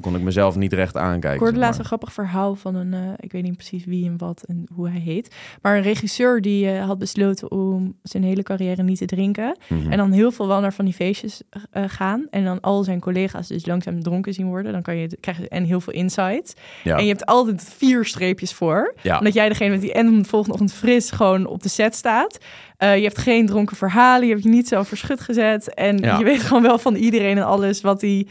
kon 0.00 0.14
ik 0.16 0.22
mezelf 0.22 0.56
niet 0.56 0.72
recht 0.72 0.96
aankijken. 0.96 1.32
Ik 1.32 1.38
hoorde 1.38 1.54
zeg 1.54 1.62
laatst 1.64 1.78
een 1.80 1.84
grappig 1.86 2.12
verhaal 2.12 2.54
van 2.54 2.74
een, 2.74 2.94
eh, 2.94 3.00
ik 3.16 3.32
weet 3.32 3.42
niet 3.42 3.56
precies 3.56 3.84
wie 3.84 4.06
en 4.06 4.16
wat 4.18 4.42
en 4.46 4.66
hoe 4.74 4.88
hij 4.88 5.00
heet, 5.00 5.34
maar 5.62 5.76
een 5.76 5.82
regisseur 5.82 6.40
die 6.40 6.70
eh, 6.70 6.84
had 6.86 6.98
besloten 6.98 7.50
om 7.50 7.94
zijn 8.02 8.22
hele 8.22 8.42
carrière 8.42 8.82
niet 8.82 8.98
te 8.98 9.04
drinken 9.06 9.56
Mhm. 9.68 9.90
en 9.92 9.96
dan 9.98 10.12
heel 10.12 10.30
veel 10.32 10.46
wel 10.48 10.60
naar 10.60 10.72
van 10.72 10.84
die 10.84 10.94
feestjes 10.94 11.42
eh, 11.70 11.82
gaan 11.86 12.26
en 12.30 12.44
dan 12.44 12.60
al 12.60 12.84
zijn 12.84 13.00
collega's 13.00 13.48
dus 13.48 13.66
langzaam 13.66 14.02
dronken 14.02 14.34
zien 14.34 14.46
worden, 14.46 14.72
dan 14.72 14.82
kan 14.82 14.96
je 14.96 15.16
krijg 15.20 15.38
je 15.38 15.48
en 15.48 15.64
heel 15.64 15.80
veel 15.80 15.92
insight 15.92 16.60
ja. 16.84 16.96
en 16.96 17.02
je 17.02 17.08
hebt 17.08 17.26
altijd 17.26 17.62
vier 17.76 18.04
streepjes 18.04 18.52
voor, 18.52 18.94
ja. 19.02 19.18
omdat 19.18 19.34
jij 19.34 19.48
degene 19.48 19.70
bent 19.70 19.82
die 19.82 19.92
en 19.92 20.22
de 20.22 20.28
volgende 20.28 20.52
ochtend 20.54 20.72
fris 20.72 21.10
gewoon 21.10 21.46
op 21.46 21.62
de 21.62 21.68
set 21.68 21.94
staat. 21.94 22.38
Je 22.78 22.86
hebt 22.86 23.18
geen 23.18 23.46
dronken 23.46 23.76
verhalen, 23.76 24.26
je 24.26 24.32
hebt 24.32 24.44
je 24.44 24.50
niet 24.50 24.68
zo 24.68 24.82
verschut 24.82 25.20
gezet 25.20 25.74
en 25.74 25.98
Ja. 25.98 26.18
je 26.18 26.24
weet 26.24 26.42
gewoon 26.42 26.62
wel 26.62 26.78
van 26.78 26.94
iedereen 26.94 27.36
en 27.36 27.46
alles 27.46 27.80
wat 27.80 28.00
die 28.00 28.28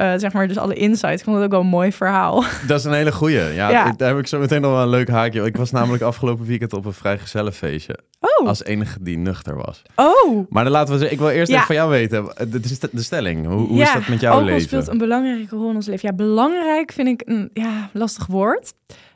eh, 0.00 0.12
zeg 0.16 0.32
maar, 0.32 0.48
dus 0.48 0.56
alle 0.58 0.74
insights. 0.74 1.18
Ik 1.18 1.24
vond 1.24 1.36
het 1.36 1.44
ook 1.44 1.50
wel 1.50 1.60
een 1.60 1.66
mooi 1.66 1.92
verhaal. 1.92 2.44
Dat 2.66 2.78
is 2.78 2.84
een 2.84 2.92
hele 2.92 3.12
goeie. 3.12 3.36
Ja, 3.38 3.70
Ja. 3.70 3.92
daar 3.96 4.08
heb 4.08 4.18
ik 4.18 4.26
zo 4.26 4.38
meteen 4.38 4.60
nog 4.60 4.70
wel 4.72 4.82
een 4.82 4.88
leuk 4.88 5.08
haakje. 5.08 5.44
Ik 5.44 5.56
was 5.56 5.70
namelijk 5.70 6.02
afgelopen 6.02 6.46
weekend 6.46 6.72
op 6.72 6.84
een 6.84 6.92
vrijgezellenfeestje. 6.92 7.98
Oh, 8.20 8.46
Als 8.48 8.64
enige 8.64 9.02
die 9.02 9.18
nuchter 9.18 9.56
was. 9.56 9.82
oh. 9.94 10.46
Maar 10.50 10.64
dan 10.64 10.72
laten 10.72 10.92
we 10.92 10.98
zeggen, 10.98 11.16
ik 11.16 11.22
wil 11.22 11.32
eerst 11.32 11.48
Ja. 11.50 11.54
even 11.54 11.66
van 11.66 11.74
jou 11.76 11.90
weten. 11.90 12.24
De, 12.50 12.60
de, 12.60 12.88
de 12.92 13.02
stelling, 13.02 13.46
hoe, 13.46 13.66
hoe 13.66 13.76
ja, 13.76 13.86
is 13.86 13.92
dat 13.92 14.08
met 14.08 14.20
jouw 14.20 14.30
alcohol 14.32 14.52
leven? 14.52 14.68
speelt 14.68 14.88
een 14.88 14.98
belangrijke 14.98 15.56
rol 15.56 15.68
in 15.70 15.74
ons 15.74 15.86
leven. 15.86 16.08
Ja, 16.08 16.14
belangrijk 16.14 16.92
vind 16.92 17.08
ik 17.08 17.22
een 17.28 17.50
ja, 17.52 17.90
lastig 17.92 18.26
woord. 18.26 18.72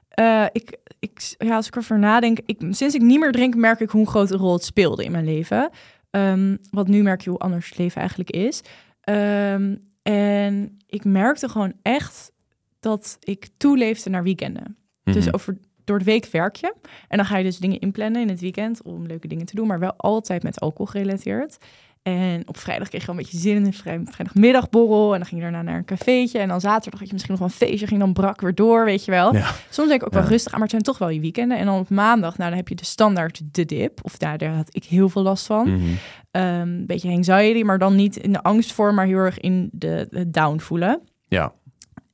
Eh, 0.09 0.45
ik, 0.53 0.77
ik, 0.99 1.35
ja, 1.39 1.57
als 1.57 1.67
ik 1.67 1.73
erover 1.73 1.99
nadenk, 1.99 2.39
ik, 2.47 2.57
sinds 2.71 2.95
ik 2.95 3.01
niet 3.03 3.21
meer 3.21 3.33
drink, 3.33 3.55
merk 3.55 3.81
ik 3.81 3.91
hoe 3.91 4.01
een 4.01 4.07
grote 4.07 4.37
rol 4.37 4.53
het 4.53 4.65
speelde 4.65 5.05
in 5.05 5.13
mijn 5.13 5.25
leven. 5.25 5.71
Ehm, 6.11 6.57
want 6.71 6.89
nu 6.89 7.03
merk 7.03 7.21
je 7.21 7.31
hoe 7.31 7.39
anders 7.39 7.69
het 7.69 7.79
leven 7.79 7.99
eigenlijk 8.01 8.31
is. 8.31 8.61
Ehm, 9.01 9.75
en 10.05 10.77
ik 10.87 11.05
merkte 11.05 11.49
gewoon 11.49 11.73
echt 11.83 12.33
dat 12.81 13.17
ik 13.21 13.49
toeleefde 13.57 14.11
naar 14.11 14.23
weekenden. 14.23 14.77
Dus 15.05 15.25
Mhm. 15.25 15.35
over, 15.35 15.59
door 15.85 15.99
de 15.99 16.05
week 16.05 16.27
werk 16.27 16.57
je. 16.57 16.75
En 17.09 17.17
dan 17.17 17.27
ga 17.27 17.37
je 17.39 17.45
dus 17.45 17.59
dingen 17.59 17.81
inplannen 17.81 18.23
in 18.23 18.29
het 18.29 18.41
weekend 18.41 18.83
om 18.83 19.07
leuke 19.07 19.29
dingen 19.29 19.47
te 19.47 19.55
doen, 19.55 19.67
maar 19.67 19.79
wel 19.79 19.95
altijd 19.97 20.43
met 20.43 20.61
alcohol 20.61 20.87
gerelateerd. 20.87 21.59
En 22.05 22.43
op 22.49 22.59
vrijdag 22.59 22.89
kreeg 22.89 23.01
je 23.01 23.07
wel 23.07 23.17
een 23.17 23.23
beetje 23.23 23.39
zin 23.39 23.57
in 23.57 23.65
een 23.65 23.73
vrij, 23.73 24.01
vrijdagmiddagborrel. 24.05 25.13
En 25.13 25.19
dan 25.19 25.29
ging 25.29 25.41
je 25.41 25.51
daarna 25.51 25.63
naar 25.71 25.79
een 25.79 25.85
cafeetje. 25.85 26.39
En 26.39 26.49
dan 26.49 26.61
zaterdag 26.61 26.99
had 27.01 27.09
je 27.09 27.15
misschien 27.15 27.35
nog 27.39 27.43
wel 27.43 27.53
een 27.53 27.69
feestje. 27.69 27.87
Ging 27.87 28.01
dan 28.01 28.13
brak 28.13 28.41
weer 28.41 28.55
door, 28.55 28.85
weet 28.85 29.05
je 29.05 29.11
wel. 29.11 29.35
Ja. 29.35 29.51
Soms 29.71 29.89
denk 29.89 30.01
ik 30.01 30.07
ook 30.07 30.13
wel 30.13 30.23
rustig 30.23 30.53
aan, 30.53 30.59
maar 30.59 30.69
het 30.69 30.71
zijn 30.71 30.83
toch 30.83 30.99
wel 30.99 31.09
je 31.09 31.21
weekenden. 31.21 31.59
En 31.59 31.67
dan 31.67 31.79
op 31.79 31.89
maandag, 31.91 32.39
nou 32.39 32.49
dan 32.49 32.59
heb 32.59 32.69
je 32.69 32.75
de 32.75 32.85
standaard 32.85 33.41
de 33.53 33.65
dip. 33.65 33.99
Of 34.03 34.17
daar, 34.17 34.39
daar 34.39 34.55
had 34.55 34.69
ik 34.75 34.85
heel 34.85 35.09
veel 35.09 35.23
last 35.23 35.47
van. 35.47 35.71
Mhm. 35.73 35.83
Ehm, 36.31 36.45
Een 36.61 36.87
beetje 36.87 37.11
anxiety, 37.11 37.63
maar 37.63 37.79
dan 37.79 37.95
niet 37.95 38.17
in 38.17 38.33
de 38.33 38.43
angstvorm, 38.43 38.95
maar 38.95 39.07
heel 39.07 39.19
erg 39.19 39.39
in 39.39 39.69
de, 39.73 40.07
de 40.11 40.31
down 40.31 40.59
voelen. 40.59 41.01
Ja. 41.29 41.53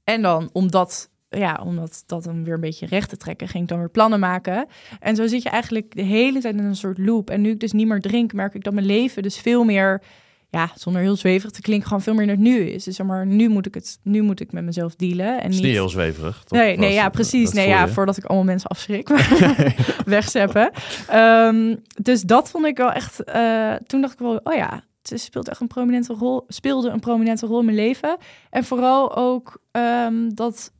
En 0.04 0.22
dan, 0.22 0.50
omdat, 0.52 1.09
ja, 1.30 1.60
omdat 1.64 2.02
dat 2.06 2.24
dan 2.24 2.44
weer 2.44 2.54
een 2.54 2.60
beetje 2.60 2.86
recht 2.86 3.08
te 3.08 3.16
trekken, 3.16 3.48
ging 3.48 3.62
ik 3.62 3.68
dan 3.68 3.78
weer 3.78 3.90
plannen 3.90 4.20
maken. 4.20 4.66
En 5.00 5.16
zo 5.16 5.26
zit 5.26 5.42
je 5.42 5.48
eigenlijk 5.48 5.96
de 5.96 6.02
hele 6.02 6.40
tijd 6.40 6.54
in 6.54 6.64
een 6.64 6.76
soort 6.76 6.98
loop. 6.98 7.30
En 7.30 7.40
nu 7.40 7.50
ik 7.50 7.60
dus 7.60 7.72
niet 7.72 7.86
meer 7.88 8.00
drink, 8.00 8.32
merk 8.32 8.54
ik 8.54 8.64
dat 8.64 8.72
mijn 8.72 8.86
leven 8.86 9.22
dus 9.22 9.38
veel 9.38 9.64
meer, 9.64 10.02
ja, 10.48 10.70
zonder 10.74 11.02
heel 11.02 11.16
zweverig 11.16 11.52
te 11.52 11.60
klinken, 11.60 11.86
gewoon 11.86 12.02
veel 12.02 12.14
meer 12.14 12.22
in 12.22 12.28
het 12.28 12.38
nu 12.38 12.58
is. 12.60 12.84
Dus 12.84 12.96
zeg 12.96 13.06
maar, 13.06 13.26
nu 13.26 13.48
moet 13.48 13.66
ik 13.66 13.74
het, 13.74 13.98
nu 14.02 14.22
moet 14.22 14.40
ik 14.40 14.52
met 14.52 14.64
mezelf 14.64 14.94
dealen. 14.96 15.40
En 15.42 15.50
niet 15.50 15.62
niet 15.62 15.72
heel 15.72 15.88
zweverig. 15.88 16.42
toch? 16.44 16.58
Nee, 16.58 16.76
nee, 16.78 16.92
ja, 16.92 17.08
precies. 17.08 17.52
Nee, 17.52 17.68
ja, 17.68 17.88
voordat 17.88 18.16
ik 18.16 18.24
allemaal 18.24 18.46
mensen 18.46 18.70
afschrik. 18.70 19.08
Wegzeppen. 20.04 20.70
Ehm, 21.08 21.76
dus 22.02 22.22
dat 22.22 22.50
vond 22.50 22.66
ik 22.66 22.76
wel 22.76 22.92
echt... 22.92 23.24
eh, 23.24 23.74
toen 23.74 24.00
dacht 24.00 24.12
ik 24.12 24.18
wel, 24.18 24.40
oh 24.42 24.54
ja, 24.54 24.84
het 25.02 25.20
speelt 25.20 25.48
echt 25.48 25.60
een 25.60 25.66
prominente 25.66 26.12
rol, 26.12 26.44
speelde 26.48 26.88
een 26.88 27.00
prominente 27.00 27.46
rol 27.46 27.58
in 27.58 27.64
mijn 27.64 27.76
leven. 27.76 28.16
En 28.50 28.64
vooral 28.64 29.16
ook 29.16 29.60
ehm, 29.70 30.28
dat 30.28 30.72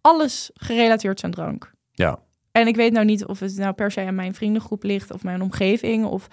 alles 0.00 0.50
gerelateerd 0.54 1.24
aan 1.24 1.30
drank. 1.30 1.72
Ja. 1.92 2.18
En 2.52 2.66
ik 2.66 2.76
weet 2.76 2.92
nou 2.92 3.04
niet 3.04 3.26
of 3.26 3.40
het 3.40 3.56
nou 3.56 3.72
per 3.72 3.90
se 3.90 4.00
aan 4.00 4.14
mijn 4.14 4.34
vriendengroep 4.34 4.82
ligt 4.82 5.12
of 5.12 5.22
mijn 5.22 5.42
omgeving. 5.42 6.04
Of, 6.04 6.26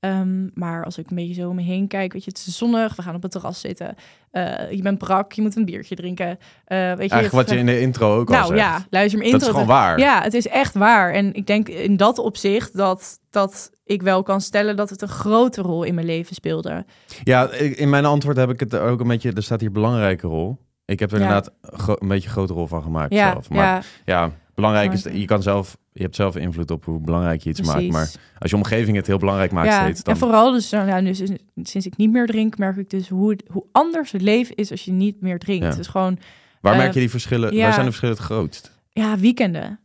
ehm, 0.00 0.48
maar 0.54 0.84
als 0.84 0.98
ik 0.98 1.10
een 1.10 1.16
beetje 1.16 1.34
zo 1.34 1.48
om 1.48 1.54
me 1.56 1.62
heen 1.62 1.88
kijk, 1.88 2.12
weet 2.12 2.24
je, 2.24 2.30
het 2.30 2.44
is 2.46 2.58
zonnig, 2.58 2.96
we 2.96 3.02
gaan 3.02 3.14
op 3.14 3.22
het 3.22 3.30
terras 3.30 3.60
zitten. 3.60 3.94
Eh, 4.30 4.70
je 4.70 4.82
bent 4.82 4.98
brak, 4.98 5.32
je 5.32 5.42
moet 5.42 5.56
een 5.56 5.64
biertje 5.64 5.94
drinken. 5.94 6.26
Eh, 6.28 6.78
weet 6.78 6.88
je, 6.88 6.96
Eigenlijk 6.96 7.32
wat 7.32 7.50
je 7.50 7.56
in 7.56 7.66
de 7.66 7.80
intro 7.80 8.18
ook 8.18 8.28
al 8.28 8.34
nou 8.34 8.46
zegt. 8.46 8.60
ja, 8.60 8.86
luister 8.90 9.18
me 9.18 9.24
in. 9.24 9.32
dat 9.32 9.42
is 9.42 9.48
gewoon 9.48 9.66
waar. 9.66 9.98
Ja, 9.98 10.22
het 10.22 10.34
is 10.34 10.48
echt 10.48 10.74
waar. 10.74 11.12
En 11.12 11.34
ik 11.34 11.46
denk 11.46 11.68
in 11.68 11.96
dat 11.96 12.18
opzicht 12.18 12.76
dat, 12.76 13.18
dat 13.30 13.70
ik 13.84 14.02
wel 14.02 14.22
kan 14.22 14.40
stellen 14.40 14.76
dat 14.76 14.90
het 14.90 15.02
een 15.02 15.08
grote 15.08 15.62
rol 15.62 15.82
in 15.82 15.94
mijn 15.94 16.06
leven 16.06 16.34
speelde. 16.34 16.84
Ja, 17.22 17.50
in 17.52 17.90
mijn 17.90 18.04
antwoord 18.04 18.36
heb 18.36 18.50
ik 18.50 18.60
het 18.60 18.74
ook 18.74 19.00
een 19.00 19.08
beetje... 19.08 19.32
Er 19.32 19.42
staat 19.42 19.60
hier 19.60 19.72
belangrijke 19.72 20.26
rol. 20.26 20.58
Ik 20.84 21.00
heb 21.00 21.12
er 21.12 21.18
Ja. 21.18 21.24
inderdaad 21.24 21.52
een 22.00 22.08
beetje 22.08 22.28
een 22.28 22.34
grote 22.34 22.52
rol 22.52 22.66
van 22.66 22.82
gemaakt 22.82 23.12
Ja, 23.12 23.32
zelf. 23.32 23.50
Maar 23.50 23.86
ja, 24.04 24.30
belangrijk 24.54 24.92
is... 24.92 25.02
Je, 25.02 25.24
kan 25.24 25.42
zelf, 25.42 25.76
je 25.92 26.02
hebt 26.02 26.16
zelf 26.16 26.36
invloed 26.36 26.70
op 26.70 26.84
hoe 26.84 27.00
belangrijk 27.00 27.40
je 27.42 27.50
iets 27.50 27.60
maakt. 27.60 27.88
Maar 27.88 28.10
als 28.38 28.50
je 28.50 28.56
omgeving 28.56 28.96
het 28.96 29.06
heel 29.06 29.18
belangrijk 29.18 29.52
maakt 29.52 29.68
ja. 29.68 29.82
steeds... 29.82 30.02
Dan... 30.02 30.14
En 30.14 30.20
vooral 30.20 30.52
dus, 30.52 30.70
nou, 30.70 30.88
ja, 30.88 31.00
nu, 31.00 31.14
sinds, 31.62 31.86
ik 31.86 31.96
niet 31.96 32.10
meer 32.12 32.26
drink, 32.26 32.58
merk 32.58 32.76
ik 32.76 32.90
dus 32.90 33.08
hoe, 33.08 33.38
hoe 33.52 33.64
anders 33.72 34.12
het 34.12 34.22
leven 34.22 34.54
is 34.54 34.70
als 34.70 34.84
je 34.84 34.92
niet 34.92 35.20
meer 35.20 35.38
drinkt. 35.38 35.64
Ja. 35.64 35.74
Dus 35.74 35.86
gewoon, 35.86 36.18
Waar 36.60 36.72
eh, 36.72 36.78
merk 36.78 36.92
je 36.94 37.00
die 37.00 37.10
verschillen? 37.10 37.54
ja. 37.54 37.62
Waar 37.62 37.72
zijn 37.72 37.84
de 37.84 37.90
verschillen 37.90 38.16
het 38.16 38.24
grootst? 38.24 38.72
ja, 38.88 39.18
weekenden. 39.18 39.80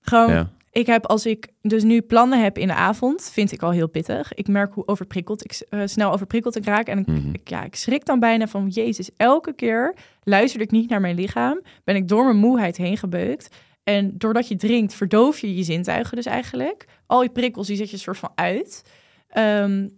Gewoon, 0.00 0.30
Ja. 0.32 0.50
Ik 0.78 0.86
heb 0.86 1.06
als 1.06 1.26
ik 1.26 1.48
dus 1.62 1.82
nu 1.82 2.00
plannen 2.00 2.42
heb 2.42 2.58
in 2.58 2.66
de 2.66 2.74
avond, 2.74 3.30
vind 3.32 3.52
ik 3.52 3.62
al 3.62 3.70
heel 3.70 3.88
pittig. 3.88 4.34
Ik 4.34 4.48
merk 4.48 4.72
hoe 4.74 4.86
overprikkeld 4.86 5.44
ik 5.44 5.66
eh, 5.68 5.80
snel 5.84 6.12
overprikkeld 6.12 6.56
ik 6.56 6.64
raak. 6.64 6.86
En 6.86 6.98
ik, 6.98 7.06
Mhm. 7.06 7.28
ik, 7.32 7.48
ja, 7.48 7.64
ik 7.64 7.74
schrik 7.74 8.04
dan 8.04 8.20
bijna 8.20 8.46
van, 8.46 8.68
jezus, 8.68 9.10
elke 9.16 9.52
keer 9.54 9.94
luister 10.22 10.60
ik 10.60 10.70
niet 10.70 10.90
naar 10.90 11.00
mijn 11.00 11.14
lichaam. 11.14 11.60
Ben 11.84 11.96
ik 11.96 12.08
door 12.08 12.24
mijn 12.24 12.36
moeheid 12.36 12.76
heen 12.76 12.96
gebeukt. 12.96 13.48
En 13.84 14.12
doordat 14.18 14.48
je 14.48 14.56
drinkt, 14.56 14.94
verdoof 14.94 15.38
je 15.38 15.54
je 15.56 15.62
zintuigen 15.62 16.16
dus 16.16 16.26
eigenlijk. 16.26 16.84
Al 17.06 17.22
je 17.22 17.28
prikkels, 17.30 17.66
die 17.66 17.76
zet 17.76 17.86
je 17.88 17.92
een 17.92 17.98
soort 17.98 18.18
van 18.18 18.32
uit. 18.34 18.82
Ehm, 19.28 19.88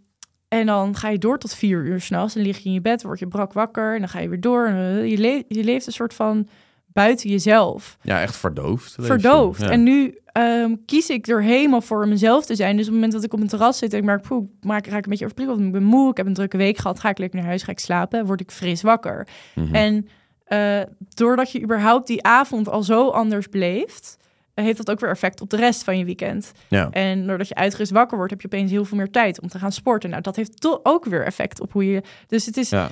en 0.48 0.66
dan 0.66 0.96
ga 0.96 1.08
je 1.08 1.18
door 1.18 1.38
tot 1.38 1.54
vier 1.54 1.84
uur 1.84 2.00
s'nachts. 2.00 2.34
Dan 2.34 2.42
lig 2.42 2.58
je 2.58 2.64
in 2.64 2.72
je 2.72 2.80
bed, 2.80 3.02
word 3.02 3.18
je 3.18 3.26
brak 3.28 3.52
wakker. 3.52 3.92
En 3.94 3.98
dan 3.98 4.08
ga 4.08 4.18
je 4.20 4.28
weer 4.28 4.40
door. 4.40 4.66
En, 4.66 4.74
eh, 5.02 5.10
je, 5.10 5.18
le- 5.18 5.42
je 5.48 5.64
leeft 5.64 5.86
een 5.86 5.92
soort 5.92 6.14
van 6.14 6.48
buiten 6.92 7.30
jezelf 7.30 7.96
Ja, 8.02 8.20
echt 8.20 8.36
verdoofd. 8.36 8.96
verdoofd. 9.00 9.60
Ja. 9.60 9.70
En 9.70 9.82
nu 9.82 10.18
ehm, 10.32 10.74
kies 10.86 11.08
ik 11.08 11.26
er 11.28 11.42
helemaal 11.42 11.80
voor 11.80 12.08
mezelf 12.08 12.46
te 12.46 12.54
zijn. 12.54 12.70
Dus 12.76 12.80
op 12.86 12.92
het 12.92 12.94
moment 12.94 13.12
dat 13.12 13.24
ik 13.24 13.32
op 13.32 13.40
een 13.40 13.48
terras 13.48 13.78
zit 13.78 13.92
en 13.92 13.98
ik 13.98 14.04
merk, 14.04 14.22
poeh, 14.22 14.44
ik 14.60 14.64
maak, 14.64 14.86
raak 14.86 14.98
ik 14.98 15.04
een 15.04 15.10
beetje 15.10 15.24
overprikkeld. 15.24 15.60
Ik 15.60 15.72
ben 15.72 15.82
moe, 15.82 16.10
ik 16.10 16.16
heb 16.16 16.26
een 16.26 16.34
drukke 16.34 16.56
week 16.56 16.76
gehad. 16.78 17.00
Ga 17.00 17.08
ik 17.08 17.18
lekker 17.18 17.38
naar 17.38 17.48
huis, 17.48 17.62
ga 17.62 17.72
ik 17.72 17.78
slapen, 17.78 18.26
word 18.26 18.40
ik 18.40 18.50
fris 18.50 18.82
wakker. 18.82 19.26
Mhm. 19.54 19.74
En 19.74 20.08
eh, 20.44 20.80
doordat 21.08 21.52
je 21.52 21.62
überhaupt 21.62 22.06
die 22.06 22.22
avond 22.22 22.68
al 22.68 22.82
zo 22.82 23.08
anders 23.08 23.48
beleeft, 23.48 24.16
eh, 24.54 24.64
heeft 24.64 24.76
dat 24.76 24.90
ook 24.90 25.00
weer 25.00 25.10
effect 25.10 25.40
op 25.40 25.50
de 25.50 25.56
rest 25.56 25.84
van 25.84 25.98
je 25.98 26.04
weekend. 26.04 26.52
ja. 26.68 26.90
En 26.90 27.26
doordat 27.26 27.48
je 27.48 27.54
uitgerust 27.54 27.90
wakker 27.92 28.16
wordt, 28.16 28.32
heb 28.32 28.40
je 28.40 28.46
opeens 28.46 28.70
heel 28.70 28.84
veel 28.84 28.96
meer 28.96 29.10
tijd 29.10 29.40
om 29.40 29.48
te 29.48 29.58
gaan 29.58 29.72
sporten. 29.72 30.10
Nou, 30.10 30.22
dat 30.22 30.36
heeft 30.36 30.60
toch 30.60 30.80
ook 30.82 31.04
weer 31.04 31.24
effect 31.24 31.60
op 31.60 31.72
hoe 31.72 31.86
je... 31.86 32.02
Dus 32.26 32.46
het 32.46 32.56
is 32.56 32.70
Ja. 32.70 32.90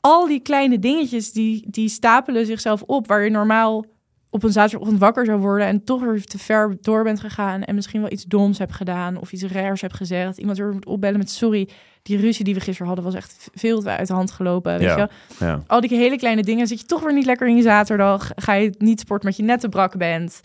Al 0.00 0.26
die 0.26 0.40
kleine 0.40 0.78
dingetjes 0.78 1.32
die, 1.32 1.64
die 1.70 1.88
stapelen 1.88 2.46
zichzelf 2.46 2.82
op, 2.82 3.06
waar 3.06 3.24
je 3.24 3.30
normaal 3.30 3.84
op 4.30 4.42
een 4.42 4.52
zaterdagochtend 4.52 5.00
wakker 5.00 5.24
zou 5.26 5.40
worden 5.40 5.66
en 5.66 5.84
toch 5.84 6.00
weer 6.00 6.24
te 6.24 6.38
ver 6.38 6.76
door 6.80 7.02
bent 7.04 7.20
gegaan 7.20 7.62
en 7.62 7.74
misschien 7.74 8.00
wel 8.00 8.12
iets 8.12 8.24
doms 8.24 8.58
hebt 8.58 8.72
gedaan 8.72 9.16
of 9.20 9.32
iets 9.32 9.42
raars 9.42 9.80
hebt 9.80 9.94
gezegd. 9.96 10.38
Iemand 10.38 10.58
weer 10.58 10.72
moet 10.72 10.86
opbellen 10.86 11.18
met 11.18 11.30
sorry, 11.30 11.68
die 12.02 12.18
ruzie 12.18 12.44
die 12.44 12.54
we 12.54 12.60
gisteren 12.60 12.86
hadden 12.86 13.04
was 13.04 13.14
echt 13.14 13.50
veel 13.54 13.80
te 13.80 13.88
uit 13.88 14.06
de 14.06 14.12
hand 14.12 14.30
gelopen. 14.30 14.72
Weet 14.72 14.82
Ja. 14.82 14.96
je? 14.96 15.08
Ja. 15.44 15.62
Al 15.66 15.80
die 15.80 15.96
hele 15.98 16.16
kleine 16.16 16.42
dingen 16.42 16.66
zit 16.66 16.80
je 16.80 16.86
toch 16.86 17.02
weer 17.02 17.14
niet 17.14 17.24
lekker 17.26 17.48
in 17.48 17.56
je 17.56 17.62
zaterdag. 17.62 18.30
Ga 18.36 18.52
je 18.52 18.74
niet 18.78 19.00
sporten 19.00 19.28
met 19.28 19.36
je 19.36 19.42
net 19.42 19.60
te 19.60 19.68
brak 19.68 19.96
bent. 19.96 20.40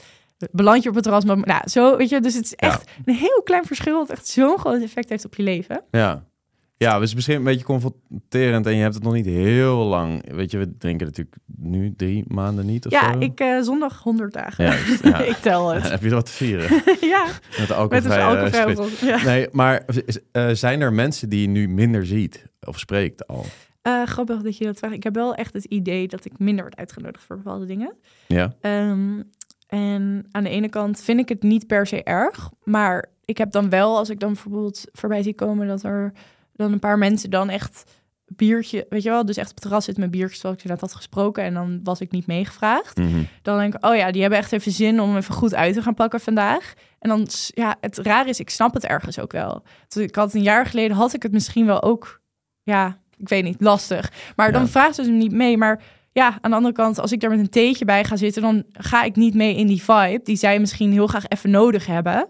Beland 0.51 0.83
je 0.83 0.89
op 0.89 0.95
het 0.95 1.03
terras. 1.03 1.25
Maar, 1.25 1.37
nou, 1.37 1.61
zo, 1.69 1.97
weet 1.97 2.09
je, 2.09 2.19
dus 2.19 2.33
het 2.33 2.43
is 2.45 2.53
Ja. 2.55 2.67
echt 2.67 2.89
een 3.05 3.13
heel 3.15 3.41
klein 3.43 3.65
verschil 3.65 3.97
dat 3.99 4.09
echt 4.09 4.27
zo'n 4.27 4.57
groot 4.57 4.81
effect 4.81 5.09
heeft 5.09 5.25
op 5.25 5.35
je 5.35 5.43
leven. 5.43 5.81
Ja. 5.91 6.23
Ja, 6.83 6.99
dus 6.99 7.13
misschien 7.13 7.35
een 7.35 7.43
beetje 7.43 7.65
confronterend 7.65 8.65
en 8.65 8.75
je 8.75 8.81
hebt 8.81 8.93
het 8.93 9.03
nog 9.03 9.13
niet 9.13 9.25
heel 9.25 9.77
lang. 9.77 10.31
Weet 10.31 10.51
je, 10.51 10.57
we 10.57 10.77
drinken 10.77 11.05
natuurlijk 11.05 11.37
nu 11.55 11.93
drie 11.97 12.23
maanden 12.27 12.65
niet 12.65 12.85
of 12.85 12.91
Ja, 12.91 13.13
zo. 13.13 13.19
ik 13.19 13.39
eh, 13.39 13.61
zondag 13.61 14.01
100 14.03 14.33
dagen. 14.33 14.65
Ja, 14.65 14.71
dus, 14.71 14.99
ja. 14.99 15.19
ik 15.33 15.37
tel 15.37 15.69
het. 15.73 15.89
Heb 15.91 16.01
je 16.01 16.09
wat 16.09 16.25
te 16.25 16.31
vieren? 16.31 16.81
ja, 17.15 17.25
Met 17.57 17.67
de 17.67 17.73
een 17.73 18.21
alcoholvrije. 18.21 19.17
Ja. 19.17 19.23
Nee, 19.23 19.47
maar 19.51 19.85
eh, 20.31 20.49
zijn 20.49 20.81
er 20.81 20.93
mensen 20.93 21.29
die 21.29 21.41
je 21.41 21.47
nu 21.47 21.67
minder 21.67 22.05
ziet 22.05 22.45
of 22.61 22.79
spreekt 22.79 23.27
al? 23.27 23.45
Eh, 23.81 24.03
grappig 24.05 24.41
dat 24.41 24.57
je 24.57 24.65
dat 24.65 24.77
vraagt. 24.77 24.93
Ik 24.93 25.03
heb 25.03 25.15
wel 25.15 25.35
echt 25.35 25.53
het 25.53 25.65
idee 25.65 26.07
dat 26.07 26.25
ik 26.25 26.39
minder 26.39 26.63
word 26.63 26.77
uitgenodigd 26.77 27.23
voor 27.23 27.35
bepaalde 27.35 27.65
dingen. 27.65 27.93
Ja? 28.27 28.53
Ehm, 28.61 29.21
en 29.67 30.25
aan 30.31 30.43
de 30.43 30.49
ene 30.49 30.69
kant 30.69 31.01
vind 31.01 31.19
ik 31.19 31.29
het 31.29 31.43
niet 31.43 31.67
per 31.67 31.87
se 31.87 32.03
erg. 32.03 32.49
Maar 32.63 33.09
ik 33.25 33.37
heb 33.37 33.51
dan 33.51 33.69
wel, 33.69 33.97
als 33.97 34.09
ik 34.09 34.19
dan 34.19 34.33
bijvoorbeeld 34.33 34.83
voorbij 34.91 35.23
zie 35.23 35.33
komen... 35.33 35.67
dat 35.67 35.83
er 35.83 36.13
dan 36.53 36.71
een 36.71 36.79
paar 36.79 36.97
mensen 36.97 37.29
dan 37.29 37.49
echt 37.49 37.83
biertje... 38.25 38.85
Weet 38.89 39.03
je 39.03 39.09
wel, 39.09 39.25
dus 39.25 39.37
echt 39.37 39.49
op 39.49 39.55
het 39.55 39.63
terras 39.63 39.85
zitten 39.85 40.03
met 40.03 40.11
biertjes... 40.11 40.39
zoals 40.39 40.55
ik 40.55 40.61
je 40.61 40.69
net 40.69 40.81
had 40.81 40.95
gesproken. 40.95 41.43
En 41.43 41.53
dan 41.53 41.79
was 41.83 42.01
ik 42.01 42.11
niet 42.11 42.27
meegevraagd. 42.27 42.97
Mhm. 42.97 43.23
Dan 43.41 43.57
denk 43.57 43.73
ik, 43.73 43.85
oh 43.85 43.95
ja, 43.95 44.11
die 44.11 44.21
hebben 44.21 44.39
echt 44.39 44.51
even 44.51 44.71
zin 44.71 45.01
om 45.01 45.17
even 45.17 45.33
goed 45.33 45.55
uit 45.55 45.73
te 45.73 45.81
gaan 45.81 45.93
pakken 45.93 46.19
vandaag. 46.19 46.73
En 46.99 47.09
dan, 47.09 47.27
ja, 47.47 47.75
het 47.81 47.97
raar 47.97 48.27
is, 48.27 48.39
ik 48.39 48.49
snap 48.49 48.73
het 48.73 48.85
ergens 48.85 49.19
ook 49.19 49.31
wel. 49.31 49.63
Dus 49.87 50.03
ik 50.03 50.15
had 50.15 50.33
een 50.33 50.41
jaar 50.41 50.65
geleden, 50.65 50.97
had 50.97 51.13
ik 51.13 51.23
het 51.23 51.31
misschien 51.31 51.65
wel 51.65 51.83
ook, 51.83 52.21
ja, 52.63 52.97
ik 53.17 53.29
weet 53.29 53.43
niet, 53.43 53.61
lastig. 53.61 54.11
Maar 54.35 54.51
dan 54.51 54.67
vraagt 54.67 54.95
ze 54.95 55.01
hem 55.01 55.17
niet 55.17 55.31
mee. 55.31 55.57
Maar 55.57 55.81
ja, 56.11 56.37
aan 56.41 56.49
de 56.49 56.57
andere 56.57 56.73
kant, 56.73 56.99
als 56.99 57.11
ik 57.11 57.19
daar 57.19 57.29
met 57.29 57.39
een 57.39 57.49
theetje 57.49 57.85
bij 57.85 58.03
ga 58.03 58.15
zitten, 58.15 58.41
dan 58.41 58.63
ga 58.71 59.03
ik 59.03 59.15
niet 59.15 59.33
mee 59.33 59.55
in 59.55 59.67
die 59.67 59.83
vibe 59.83 60.21
die 60.23 60.35
zij 60.35 60.59
misschien 60.59 60.91
heel 60.91 61.07
graag 61.07 61.27
even 61.27 61.49
nodig 61.49 61.85
hebben. 61.85 62.27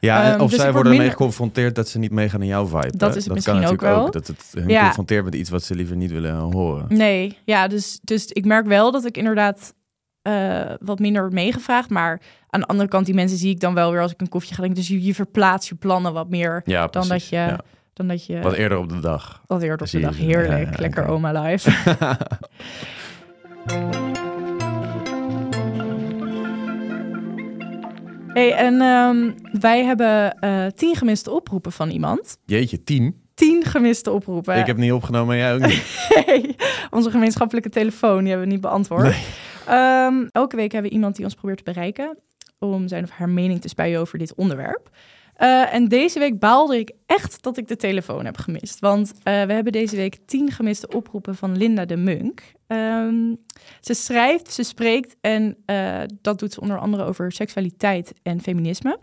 Ja, 0.00 0.32
Ehm, 0.32 0.40
of 0.40 0.50
dus 0.50 0.60
zij 0.60 0.72
worden 0.72 0.92
ermee 0.92 1.10
geconfronteerd 1.10 1.74
dat 1.74 1.88
ze 1.88 1.98
niet 1.98 2.10
meegaan 2.10 2.40
in 2.42 2.46
jouw 2.46 2.66
vibe. 2.66 2.96
Dat 2.96 3.16
is 3.16 3.24
het 3.24 3.24
kan 3.24 3.34
misschien 3.34 3.54
ook 3.54 3.60
natuurlijk 3.62 3.92
wel. 3.94 4.10
Dat 4.10 4.26
het 4.26 4.44
hun 4.52 4.68
Ja. 4.68 4.84
confronteert 4.84 5.24
met 5.24 5.34
iets 5.34 5.50
wat 5.50 5.62
ze 5.62 5.74
liever 5.74 5.96
niet 5.96 6.10
willen 6.10 6.36
horen. 6.36 6.84
Nee, 6.88 7.38
ja, 7.44 7.68
dus, 7.68 7.98
dus 8.02 8.26
ik 8.26 8.44
merk 8.44 8.66
wel 8.66 8.90
dat 8.92 9.04
ik 9.04 9.16
inderdaad 9.16 9.74
eh, 10.22 10.60
wat 10.80 10.98
minder 10.98 11.32
meegevraagd. 11.32 11.90
Maar 11.90 12.20
aan 12.48 12.60
de 12.60 12.66
andere 12.66 12.88
kant, 12.88 13.06
die 13.06 13.14
mensen 13.14 13.38
zie 13.38 13.50
ik 13.50 13.60
dan 13.60 13.74
wel 13.74 13.90
weer 13.92 14.00
als 14.00 14.12
ik 14.12 14.20
een 14.20 14.28
koffie 14.28 14.50
ga 14.50 14.56
drinken. 14.56 14.78
Dus 14.78 14.88
je, 14.88 15.02
je 15.04 15.14
verplaatst 15.14 15.68
je 15.68 15.74
plannen 15.74 16.12
wat 16.12 16.28
meer 16.28 16.62
Ja, 16.64 16.86
dan 16.86 17.08
dat 17.08 17.28
je... 17.28 17.36
Ja. 17.36 17.60
Dan 17.92 18.08
dat 18.08 18.26
je 18.26 18.40
Wat 18.40 18.52
eerder 18.52 18.78
op 18.78 18.88
de 18.88 19.00
dag. 19.00 19.42
Wat 19.46 19.62
eerder 19.62 19.80
op 19.86 19.90
de 19.90 20.00
dag. 20.00 20.16
Heerlijk. 20.16 20.78
Lekker 20.78 21.06
oma 21.06 21.42
live. 21.42 21.70
hey, 28.40 28.52
en 28.52 28.80
ehm, 28.80 29.30
wij 29.60 29.84
hebben 29.84 30.38
eh, 30.38 30.66
tien 30.66 30.96
gemiste 30.96 31.30
oproepen 31.30 31.72
van 31.72 31.90
iemand. 31.90 32.38
Jeetje, 32.44 32.82
tien. 32.82 33.24
Tien 33.34 33.64
gemiste 33.64 34.10
oproepen. 34.10 34.56
Ik 34.56 34.66
heb 34.66 34.76
niet 34.76 34.92
opgenomen 34.92 35.34
en 35.34 35.40
jij 35.40 35.54
ook 35.54 35.66
niet. 35.66 35.84
Nee, 36.26 36.56
onze 36.90 37.10
gemeenschappelijke 37.10 37.68
telefoon, 37.68 38.18
die 38.18 38.28
hebben 38.28 38.46
we 38.46 38.52
niet 38.52 38.62
beantwoord. 38.62 39.02
Nee. 39.02 39.24
Ehm, 39.66 40.26
elke 40.32 40.56
week 40.56 40.72
hebben 40.72 40.90
we 40.90 40.96
iemand 40.96 41.16
die 41.16 41.24
ons 41.24 41.34
probeert 41.34 41.64
te 41.64 41.72
bereiken 41.72 42.18
om 42.58 42.88
zijn 42.88 43.04
of 43.04 43.10
haar 43.10 43.28
mening 43.28 43.60
te 43.60 43.68
spuien 43.68 44.00
over 44.00 44.18
dit 44.18 44.34
onderwerp. 44.34 44.90
Eh, 45.34 45.74
en 45.74 45.88
deze 45.88 46.18
week 46.18 46.38
baalde 46.38 46.78
ik 46.78 46.92
echt 47.06 47.42
dat 47.42 47.56
ik 47.56 47.68
de 47.68 47.76
telefoon 47.76 48.24
heb 48.24 48.36
gemist. 48.36 48.78
Want 48.78 49.12
eh, 49.22 49.42
we 49.42 49.52
hebben 49.52 49.72
deze 49.72 49.96
week 49.96 50.18
tien 50.26 50.50
gemiste 50.50 50.88
oproepen 50.88 51.34
van 51.34 51.56
Linda 51.56 51.84
de 51.84 51.96
Munk. 51.96 52.42
Ehm, 52.66 53.34
ze 53.80 53.94
schrijft, 53.94 54.52
ze 54.52 54.62
spreekt 54.62 55.16
en 55.20 55.56
eh, 55.66 56.02
dat 56.20 56.38
doet 56.38 56.52
ze 56.52 56.60
onder 56.60 56.78
andere 56.78 57.04
over 57.04 57.32
seksualiteit 57.32 58.12
en 58.22 58.40
feminisme. 58.40 58.98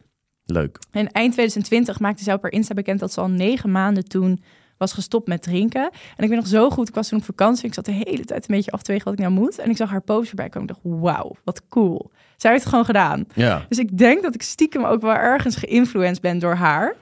Leuk. 0.46 0.80
En 0.92 1.12
eind 1.12 1.32
2020 1.34 2.00
maakte 2.00 2.24
zij 2.24 2.34
op 2.34 2.42
haar 2.42 2.52
Insta 2.52 2.74
bekend 2.74 3.00
dat 3.00 3.14
ze 3.14 3.22
al 3.22 3.30
negen 3.30 3.72
maanden 3.72 4.04
toen 4.08 4.44
was 4.78 4.94
gestopt 4.94 5.28
met 5.28 5.42
drinken. 5.42 5.82
En 6.18 6.24
ik 6.24 6.30
ben 6.30 6.38
nog 6.38 6.48
zo 6.48 6.70
goed, 6.70 6.88
ik 6.88 6.96
was 6.96 7.08
toen 7.08 7.20
op 7.20 7.26
vakantie. 7.26 7.66
Ik 7.66 7.74
zat 7.74 7.86
de 7.86 7.92
hele 7.92 8.26
tijd 8.26 8.50
een 8.50 8.56
beetje 8.56 8.72
af 8.72 8.82
te 8.82 8.92
wegen 8.92 9.06
wat 9.06 9.14
ik 9.14 9.20
nou 9.20 9.32
moet. 9.34 9.60
En 9.60 9.70
ik 9.70 9.78
zag 9.78 9.90
haar 9.90 10.02
post 10.02 10.30
erbij 10.30 10.50
komen. 10.50 10.70
Ik 10.70 10.76
dacht, 10.76 11.02
wauw, 11.02 11.36
wat 11.44 11.68
cool. 11.68 12.12
Zij 12.38 12.52
heeft 12.52 12.64
het 12.64 12.70
gewoon 12.72 12.86
gedaan. 12.86 13.26
Ja. 13.36 13.66
Dus 13.70 13.78
ik 13.78 13.98
denk 13.98 14.22
dat 14.24 14.36
ik 14.36 14.42
stiekem 14.42 14.84
ook 14.84 15.02
wel 15.02 15.14
ergens 15.14 15.56
geïnfluenced 15.56 16.22
ben 16.22 16.40
door 16.40 16.56
haar. 16.56 16.96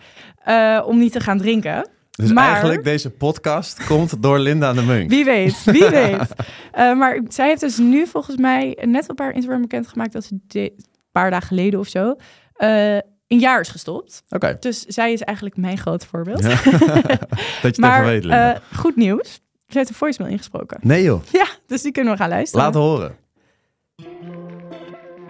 eh, 0.44 0.84
om 0.86 0.98
niet 0.98 1.12
te 1.12 1.20
gaan 1.20 1.38
drinken. 1.38 1.90
Dus 2.12 2.32
Maar- 2.32 2.50
eigenlijk 2.52 2.84
deze 2.84 3.10
podcast 3.10 3.86
komt 3.86 4.22
door 4.24 4.40
Linda 4.40 4.74
de 4.74 4.82
Munk. 4.82 5.10
Wie 5.10 5.26
weet, 5.26 5.64
wie 5.64 5.90
weet. 6.00 6.34
Eh, 6.72 6.94
maar 6.94 7.20
zij 7.28 7.48
heeft 7.48 7.62
dus 7.62 7.78
nu 7.78 8.08
volgens 8.08 8.38
mij 8.38 8.78
net 8.86 9.10
op 9.10 9.20
haar 9.20 9.34
Instagram 9.34 9.62
bekendgemaakt 9.62 10.14
dat 10.14 10.24
ze 10.24 10.40
een 10.48 10.72
paar 11.12 11.30
dagen 11.32 11.48
geleden 11.48 11.80
of 11.80 11.88
zo 11.88 12.16
eh, 12.54 12.94
een 13.28 13.40
jaar 13.40 13.60
is 13.60 13.70
gestopt. 13.70 14.24
Oké. 14.30 14.58
Dus 14.60 14.82
zij 14.86 15.14
is 15.14 15.22
eigenlijk 15.22 15.58
mijn 15.58 15.78
groot 15.78 16.06
voorbeeld. 16.06 16.44
Ja. 16.44 16.50
dat 16.62 16.62
je 17.62 17.68
het 17.68 17.78
maar 17.78 18.00
even 18.00 18.12
weet, 18.12 18.22
Linda. 18.24 18.54
eh, 18.56 18.60
goed 18.78 18.96
nieuws. 18.96 19.42
Ze 19.68 19.78
heeft 19.78 19.90
een 19.90 19.96
voicemail 19.96 20.32
ingesproken. 20.32 20.78
nee 20.82 21.04
joh, 21.04 21.22
Ja, 21.32 21.46
dus 21.68 21.82
die 21.82 21.92
kunnen 21.92 22.14
we 22.14 22.20
gaan 22.20 22.30
luisteren. 22.30 22.66
laat 22.66 22.74
horen. 22.74 23.16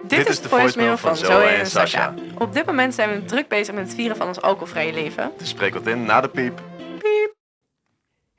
Dit 0.08 0.28
is 0.28 0.40
de 0.40 0.48
voicemail 0.48 0.96
van 0.96 1.16
Zoe 1.16 1.42
en 1.42 1.66
Sasha. 1.66 2.14
Op 2.38 2.52
dit 2.52 2.66
moment 2.66 2.94
zijn 2.94 3.10
we 3.10 3.24
druk 3.24 3.48
bezig 3.48 3.74
met 3.74 3.84
het 3.84 3.94
vieren 3.94 4.16
van 4.16 4.26
ons 4.26 4.40
alcoholvrije 4.40 4.92
leven. 4.92 5.30
Dus 5.38 5.48
spreek 5.48 5.74
wat 5.74 5.86
in 5.86 6.04
na 6.04 6.20
de 6.20 6.28
piep. 6.28 6.60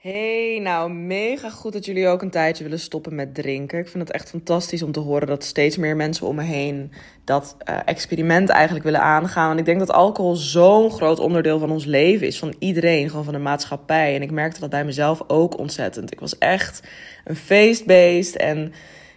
Hey, 0.04 0.60
nou 0.62 0.92
mega 0.92 1.50
goed 1.50 1.74
dat 1.74 1.86
jullie 1.86 2.08
ook 2.08 2.22
een 2.22 2.30
tijdje 2.30 2.64
willen 2.64 2.80
stoppen 2.80 3.16
met 3.16 3.36
drinken. 3.36 3.80
Ik 3.80 3.88
vind 3.88 4.08
het 4.08 4.16
echt 4.16 4.30
fantastisch 4.30 4.84
om 4.84 4.92
te 4.92 5.00
horen 5.00 5.28
dat 5.28 5.44
steeds 5.44 5.78
meer 5.78 5.96
mensen 5.96 6.28
om 6.28 6.36
me 6.36 6.44
heen 6.44 6.92
dat 7.24 7.56
eh, 7.60 7.78
experiment 7.86 8.50
eigenlijk 8.50 8.84
willen 8.86 9.02
aangaan. 9.02 9.48
Want 9.48 9.60
ik 9.60 9.66
denk 9.66 9.80
dat 9.80 9.92
alcohol 9.92 10.36
zo'n 10.36 10.92
groot 10.92 11.20
onderdeel 11.20 11.60
van 11.60 11.72
ons 11.72 11.86
leven 11.86 12.28
is, 12.28 12.40
van 12.40 12.56
iedereen, 12.60 13.10
gewoon 13.10 13.24
van 13.24 13.34
de 13.34 13.40
maatschappij. 13.40 14.16
En 14.16 14.22
ik 14.22 14.32
merkte 14.32 14.60
dat 14.60 14.70
bij 14.70 14.86
mezelf 14.86 15.22
ook 15.28 15.58
ontzettend. 15.58 16.12
Ik 16.12 16.20
was 16.20 16.38
echt 16.38 16.84
een 17.24 17.36
feestbeest 17.36 18.36
en 18.36 18.74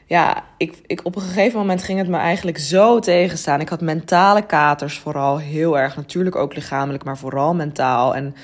ja, 0.08 0.44
ik, 0.56 0.74
ik, 0.86 1.04
op 1.04 1.16
een 1.16 1.22
gegeven 1.22 1.58
moment 1.58 1.82
ging 1.82 1.98
het 1.98 2.08
me 2.08 2.16
eigenlijk 2.16 2.58
zo 2.58 2.98
tegenstaan. 2.98 3.60
Ik 3.60 3.68
had 3.68 3.80
mentale 3.80 4.46
katers 4.46 4.98
vooral 4.98 5.38
heel 5.38 5.78
erg. 5.78 5.96
Natuurlijk 5.96 6.36
ook 6.36 6.54
lichamelijk, 6.54 7.04
maar 7.04 7.18
vooral 7.18 7.54
mentaal. 7.54 8.14
En 8.14 8.34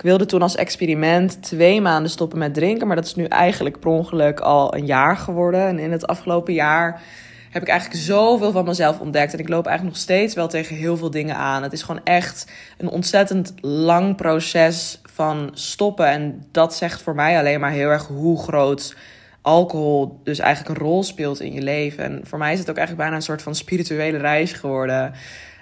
ik 0.00 0.06
wilde 0.06 0.26
toen 0.26 0.42
als 0.42 0.56
experiment 0.56 1.42
twee 1.42 1.80
maanden 1.80 2.10
stoppen 2.10 2.38
met 2.38 2.54
drinken. 2.54 2.86
Maar 2.86 2.96
dat 2.96 3.04
is 3.04 3.14
nu 3.14 3.24
eigenlijk 3.24 3.80
per 3.80 3.90
ongeluk 3.90 4.40
al 4.40 4.74
een 4.74 4.86
jaar 4.86 5.16
geworden. 5.16 5.66
En 5.66 5.78
in 5.78 5.92
het 5.92 6.06
afgelopen 6.06 6.52
jaar 6.52 7.02
heb 7.50 7.62
ik 7.62 7.68
eigenlijk 7.68 8.00
zoveel 8.00 8.52
van 8.52 8.64
mezelf 8.64 9.00
ontdekt. 9.00 9.32
En 9.32 9.38
ik 9.38 9.48
loop 9.48 9.66
eigenlijk 9.66 9.96
nog 9.96 10.04
steeds 10.04 10.34
wel 10.34 10.48
tegen 10.48 10.76
heel 10.76 10.96
veel 10.96 11.10
dingen 11.10 11.36
aan. 11.36 11.62
Het 11.62 11.72
is 11.72 11.82
gewoon 11.82 12.04
echt 12.04 12.52
een 12.78 12.88
ontzettend 12.88 13.54
lang 13.60 14.16
proces 14.16 15.00
van 15.04 15.50
stoppen. 15.52 16.06
En 16.06 16.46
dat 16.50 16.74
zegt 16.74 17.02
voor 17.02 17.14
mij 17.14 17.38
alleen 17.38 17.60
maar 17.60 17.72
heel 17.72 17.88
erg 17.88 18.06
hoe 18.06 18.42
groot 18.42 18.96
alcohol 19.42 20.20
dus 20.24 20.38
eigenlijk 20.38 20.78
een 20.78 20.86
rol 20.86 21.02
speelt 21.02 21.40
in 21.40 21.52
je 21.52 21.62
leven. 21.62 22.04
En 22.04 22.20
voor 22.24 22.38
mij 22.38 22.52
is 22.52 22.58
het 22.58 22.70
ook 22.70 22.76
eigenlijk 22.76 23.06
bijna 23.06 23.16
een 23.16 23.28
soort 23.28 23.42
van 23.42 23.54
spirituele 23.54 24.18
reis 24.18 24.52
geworden. 24.52 25.12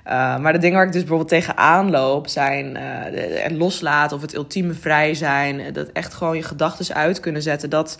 Uh, 0.08 0.38
maar 0.38 0.52
de 0.52 0.58
dingen 0.58 0.76
waar 0.76 0.86
ik 0.86 0.92
dus 0.92 1.00
bijvoorbeeld 1.00 1.28
tegenaan 1.28 1.90
loop 1.90 2.28
zijn 2.28 2.76
uh, 2.76 3.42
het 3.42 3.52
loslaten 3.52 4.16
of 4.16 4.22
het 4.22 4.34
ultieme 4.34 4.72
vrij 4.72 5.14
zijn. 5.14 5.72
Dat 5.72 5.88
echt 5.92 6.14
gewoon 6.14 6.36
je 6.36 6.42
gedachten 6.42 6.94
uit 6.94 7.20
kunnen 7.20 7.42
zetten. 7.42 7.70
Dat, 7.70 7.98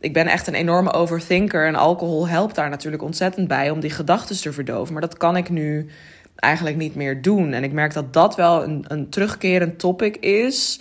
ik 0.00 0.12
ben 0.12 0.26
echt 0.26 0.46
een 0.46 0.54
enorme 0.54 0.92
overthinker 0.92 1.66
en 1.66 1.74
alcohol 1.74 2.28
helpt 2.28 2.54
daar 2.54 2.70
natuurlijk 2.70 3.02
ontzettend 3.02 3.48
bij 3.48 3.70
om 3.70 3.80
die 3.80 3.90
gedachten 3.90 4.40
te 4.40 4.52
verdoven. 4.52 4.92
Maar 4.92 5.02
dat 5.02 5.16
kan 5.16 5.36
ik 5.36 5.50
nu 5.50 5.88
eigenlijk 6.36 6.76
niet 6.76 6.94
meer 6.94 7.22
doen. 7.22 7.52
En 7.52 7.64
ik 7.64 7.72
merk 7.72 7.92
dat 7.92 8.12
dat 8.12 8.36
wel 8.36 8.62
een, 8.62 8.84
een 8.88 9.08
terugkerend 9.08 9.78
topic 9.78 10.16
is 10.16 10.80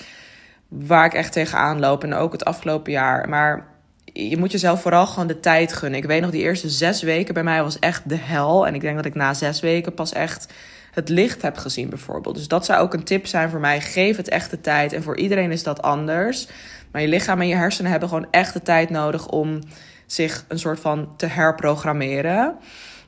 waar 0.68 1.06
ik 1.06 1.14
echt 1.14 1.32
tegenaan 1.32 1.80
loop. 1.80 2.04
En 2.04 2.14
ook 2.14 2.32
het 2.32 2.46
afgelopen 2.46 2.92
jaar. 2.92 3.30
Maar 3.30 3.75
je 4.18 4.38
moet 4.38 4.52
jezelf 4.52 4.82
vooral 4.82 5.08
gewoon 5.08 5.28
de 5.28 5.40
tijd 5.40 5.74
gunnen. 5.74 6.00
Ik 6.00 6.06
weet 6.06 6.22
nog, 6.22 6.32
die 6.32 6.42
eerste 6.42 6.70
zes 6.70 7.02
weken 7.02 7.34
bij 7.34 7.44
mij 7.44 7.64
was 7.64 7.80
echt 7.80 8.10
de 8.10 8.18
hel. 8.18 8.68
En 8.68 8.76
ik 8.76 8.82
denk 8.82 8.96
dat 8.96 9.06
ik 9.06 9.16
na 9.16 9.34
zes 9.34 9.60
weken 9.60 9.94
pas 9.94 10.14
echt 10.14 10.54
het 10.92 11.10
licht 11.10 11.42
heb 11.42 11.58
gezien, 11.58 11.90
bijvoorbeeld. 11.90 12.36
Dus 12.36 12.48
dat 12.48 12.66
zou 12.66 12.82
ook 12.82 12.94
een 12.94 13.04
tip 13.04 13.26
zijn 13.26 13.50
voor 13.50 13.60
mij. 13.60 13.82
Geef 13.82 14.18
het 14.18 14.30
echt 14.30 14.50
de 14.50 14.62
tijd. 14.62 14.94
En 14.94 15.04
voor 15.04 15.18
iedereen 15.18 15.52
is 15.52 15.64
dat 15.64 15.82
anders. 15.82 16.48
Maar 16.92 17.02
je 17.02 17.08
lichaam 17.08 17.42
en 17.42 17.48
je 17.48 17.56
hersenen 17.56 17.92
hebben 17.92 18.10
gewoon 18.10 18.28
echt 18.32 18.54
de 18.54 18.62
tijd 18.62 18.90
nodig 18.90 19.28
om 19.28 19.60
zich 20.06 20.46
een 20.48 20.60
soort 20.60 20.80
van 20.80 21.14
te 21.18 21.26
herprogrammeren. 21.26 22.56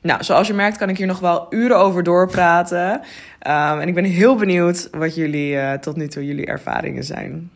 Nou, 0.02 0.24
zoals 0.24 0.46
je 0.46 0.54
merkt 0.54 0.76
kan 0.76 0.88
ik 0.88 0.96
hier 0.96 1.06
nog 1.06 1.20
wel 1.20 1.46
uren 1.50 1.78
over 1.78 2.02
doorpraten. 2.02 2.92
Um, 2.92 3.80
en 3.80 3.88
ik 3.88 3.94
ben 3.94 4.04
heel 4.04 4.36
benieuwd 4.36 4.88
wat 4.90 5.14
jullie 5.14 5.52
uh, 5.52 5.72
tot 5.72 5.96
nu 5.96 6.08
toe 6.08 6.26
jullie 6.26 6.46
ervaringen 6.46 7.04
zijn. 7.04 7.50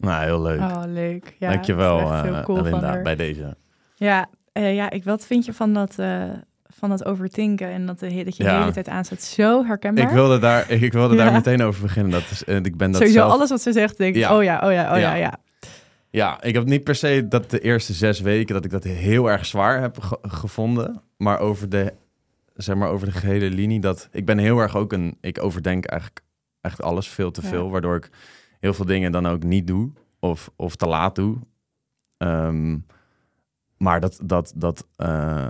Nou, 0.00 0.24
heel 0.24 0.42
leuk. 0.42 0.60
Oh, 0.60 0.82
leuk. 0.86 1.34
Ja, 1.38 1.50
Dankjewel, 1.50 2.12
echt 2.12 2.24
uh, 2.24 2.42
cool 2.44 2.56
van 2.58 2.70
Linda, 2.70 3.02
bij 3.02 3.16
deze. 3.16 3.56
Ja, 3.94 4.28
uh, 4.52 4.74
ja 4.74 4.90
ik, 4.90 5.04
wat 5.04 5.26
vind 5.26 5.44
je 5.44 5.52
van 5.52 5.72
dat, 5.74 5.96
uh, 6.00 6.24
van 6.66 6.88
dat 6.88 7.04
overtinken 7.04 7.68
en 7.68 7.86
dat, 7.86 7.98
de, 7.98 8.24
dat 8.24 8.36
je 8.36 8.42
Ja. 8.44 8.52
de 8.54 8.58
hele 8.60 8.72
tijd 8.72 8.88
aanzet? 8.88 9.22
Zo 9.22 9.64
herkenbaar. 9.64 10.04
Ik 10.04 10.10
wilde 10.10 10.38
daar, 10.38 10.70
ik 10.70 10.92
wilde 10.92 11.14
Ja. 11.16 11.24
daar 11.24 11.32
meteen 11.32 11.62
over 11.62 11.82
beginnen. 11.82 12.12
Dat 12.12 12.30
is, 12.30 12.44
eh, 12.44 12.56
ik 12.56 12.76
ben 12.76 12.90
dat 12.90 13.00
Sowieso 13.00 13.18
zelf... 13.20 13.32
alles 13.32 13.50
wat 13.50 13.60
ze 13.60 13.72
zegt, 13.72 13.98
denk 13.98 14.14
ik, 14.14 14.20
Ja. 14.20 14.36
oh 14.36 14.42
ja, 14.42 14.60
oh 14.64 14.72
ja, 14.72 14.92
oh 14.94 14.98
ja, 15.00 15.14
Ja. 15.14 15.38
ja. 16.10 16.42
Ik 16.42 16.54
heb 16.54 16.64
niet 16.64 16.84
per 16.84 16.94
se 16.94 17.26
dat 17.28 17.50
de 17.50 17.60
eerste 17.60 17.92
zes 17.92 18.20
weken 18.20 18.54
dat 18.54 18.64
ik 18.64 18.70
dat 18.70 18.84
heel 18.84 19.30
erg 19.30 19.46
zwaar 19.46 19.80
heb 19.80 20.00
ge- 20.00 20.18
gevonden. 20.22 21.02
Maar 21.16 21.38
over 21.38 21.68
de, 21.68 21.92
zeg 22.54 22.76
maar 22.76 22.88
over 22.88 23.06
de 23.06 23.12
gehele 23.12 23.50
linie, 23.50 23.80
dat 23.80 24.08
ik 24.12 24.24
ben 24.24 24.38
heel 24.38 24.58
erg 24.58 24.76
ook 24.76 24.92
een, 24.92 25.16
ik 25.20 25.42
overdenk 25.42 25.84
eigenlijk, 25.86 26.20
eigenlijk 26.60 26.92
alles 26.94 27.08
veel 27.08 27.30
te 27.30 27.42
veel, 27.42 27.70
waardoor 27.70 27.96
ik 27.96 28.10
heel 28.60 28.74
veel 28.74 28.84
dingen 28.84 29.12
dan 29.12 29.26
ook 29.26 29.42
niet 29.42 29.66
doe 29.66 29.90
of, 30.18 30.50
of 30.56 30.76
te 30.76 30.86
laat 30.86 31.14
doe. 31.14 31.38
Ehm, 32.16 32.78
maar 33.76 34.00
dat, 34.00 34.20
dat, 34.22 34.52
dat 34.56 34.86
eh, 34.96 35.48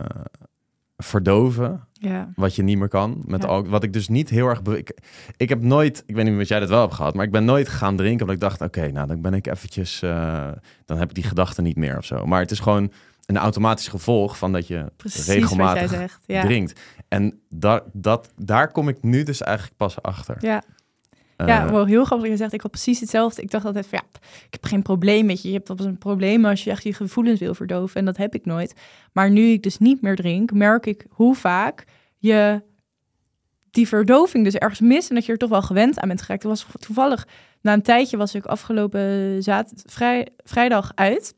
verdoven, 0.97 1.87
ja. 1.93 2.33
wat 2.35 2.55
je 2.55 2.63
niet 2.63 2.79
meer 2.79 2.89
kan. 2.89 3.23
Met 3.27 3.43
Ja. 3.43 3.63
Wat 3.63 3.83
ik 3.83 3.93
dus 3.93 4.09
niet 4.09 4.31
heel 4.31 4.47
erg. 4.47 4.61
Ik, 4.61 4.99
ik 5.37 5.49
heb 5.49 5.63
nooit. 5.63 6.03
Ik 6.07 6.15
weet 6.15 6.25
niet 6.25 6.41
of 6.41 6.49
jij 6.49 6.61
dat 6.61 6.69
wel 6.69 6.81
hebt 6.81 6.95
gehad. 6.95 7.15
Maar 7.15 7.25
ik 7.25 7.31
ben 7.31 7.45
nooit 7.45 7.69
gaan 7.69 7.97
drinken. 7.97 8.21
Omdat 8.21 8.35
ik 8.35 8.41
dacht: 8.49 8.61
oké, 8.61 8.91
nou 8.91 9.07
dan 9.07 9.21
ben 9.21 9.35
ik 9.35 9.47
eventjes. 9.47 10.03
eh, 10.03 10.49
dan 10.85 10.99
heb 10.99 11.09
ik 11.09 11.15
die 11.15 11.25
gedachten 11.25 11.65
niet 11.65 11.77
meer 11.77 11.97
of 11.97 12.05
zo. 12.05 12.27
Maar 12.27 12.41
het 12.41 12.51
is 12.51 12.61
gewoon 12.61 12.93
een 13.27 13.39
automatisch 13.39 13.89
gevolg 13.89 14.39
van 14.39 14.53
dat 14.53 14.67
je 14.67 14.93
Precies 14.97 15.27
regelmatig 15.27 15.91
zegt. 15.91 16.21
Ja. 16.27 16.43
drinkt. 16.43 16.81
En 17.09 17.41
dat, 17.49 17.85
dat, 17.93 18.33
daar 18.37 18.73
kom 18.73 18.89
ik 18.89 19.03
nu 19.03 19.23
dus 19.23 19.41
eigenlijk 19.43 19.77
pas 19.77 20.03
achter. 20.03 20.37
Ja, 20.41 20.63
ja 21.47 21.71
wel 21.71 21.85
heel 21.85 22.05
grappig 22.05 22.29
dat 22.29 22.37
je 22.37 22.43
zegt. 22.43 22.53
Ik 22.53 22.61
had 22.61 22.71
precies 22.71 23.01
hetzelfde. 23.01 23.43
Ik 23.43 23.51
dacht 23.51 23.65
altijd 23.65 23.87
van 23.87 23.99
ja, 24.03 24.21
ik 24.47 24.53
heb 24.53 24.65
geen 24.65 24.83
probleem 24.83 25.27
met 25.27 25.43
je. 25.43 25.49
Je 25.49 25.55
hebt 25.55 25.69
eens 25.69 25.85
een 25.85 25.99
probleem 25.99 26.45
als 26.45 26.65
je 26.65 26.71
echt 26.71 26.83
je 26.83 26.95
gevoelens 26.95 27.41
wil 27.41 27.55
verdoven. 27.55 27.97
En 27.97 28.05
dat 28.05 28.17
heb 28.17 28.35
ik 28.35 28.45
nooit. 28.45 28.75
Maar 29.13 29.31
nu 29.31 29.43
ik 29.43 29.63
dus 29.63 29.79
niet 29.79 30.03
meer 30.03 30.17
drink, 30.17 30.53
merk 30.53 30.87
ik 30.87 31.07
hoe 31.09 31.35
vaak 31.35 31.85
je 32.19 32.63
die 33.71 33.89
verdoving 33.89 34.45
dus 34.45 34.55
ergens 34.55 34.81
mist. 34.81 35.09
En 35.09 35.15
dat 35.15 35.27
je 35.27 35.33
er 35.33 35.39
toch 35.39 35.51
wel 35.51 35.63
gewend 35.63 35.99
aan 35.99 36.09
bent 36.09 36.23
geraakt. 36.23 36.43
Er 36.43 36.49
was 36.49 36.67
toevallig, 36.79 37.27
na 37.61 37.73
een 37.73 37.83
tijdje 37.83 38.17
was 38.17 38.35
ik 38.35 38.45
afgelopen 38.45 39.43
zaad, 39.43 39.73
vrij, 39.87 40.29
vrijdag 40.45 40.93
uit. 40.95 41.35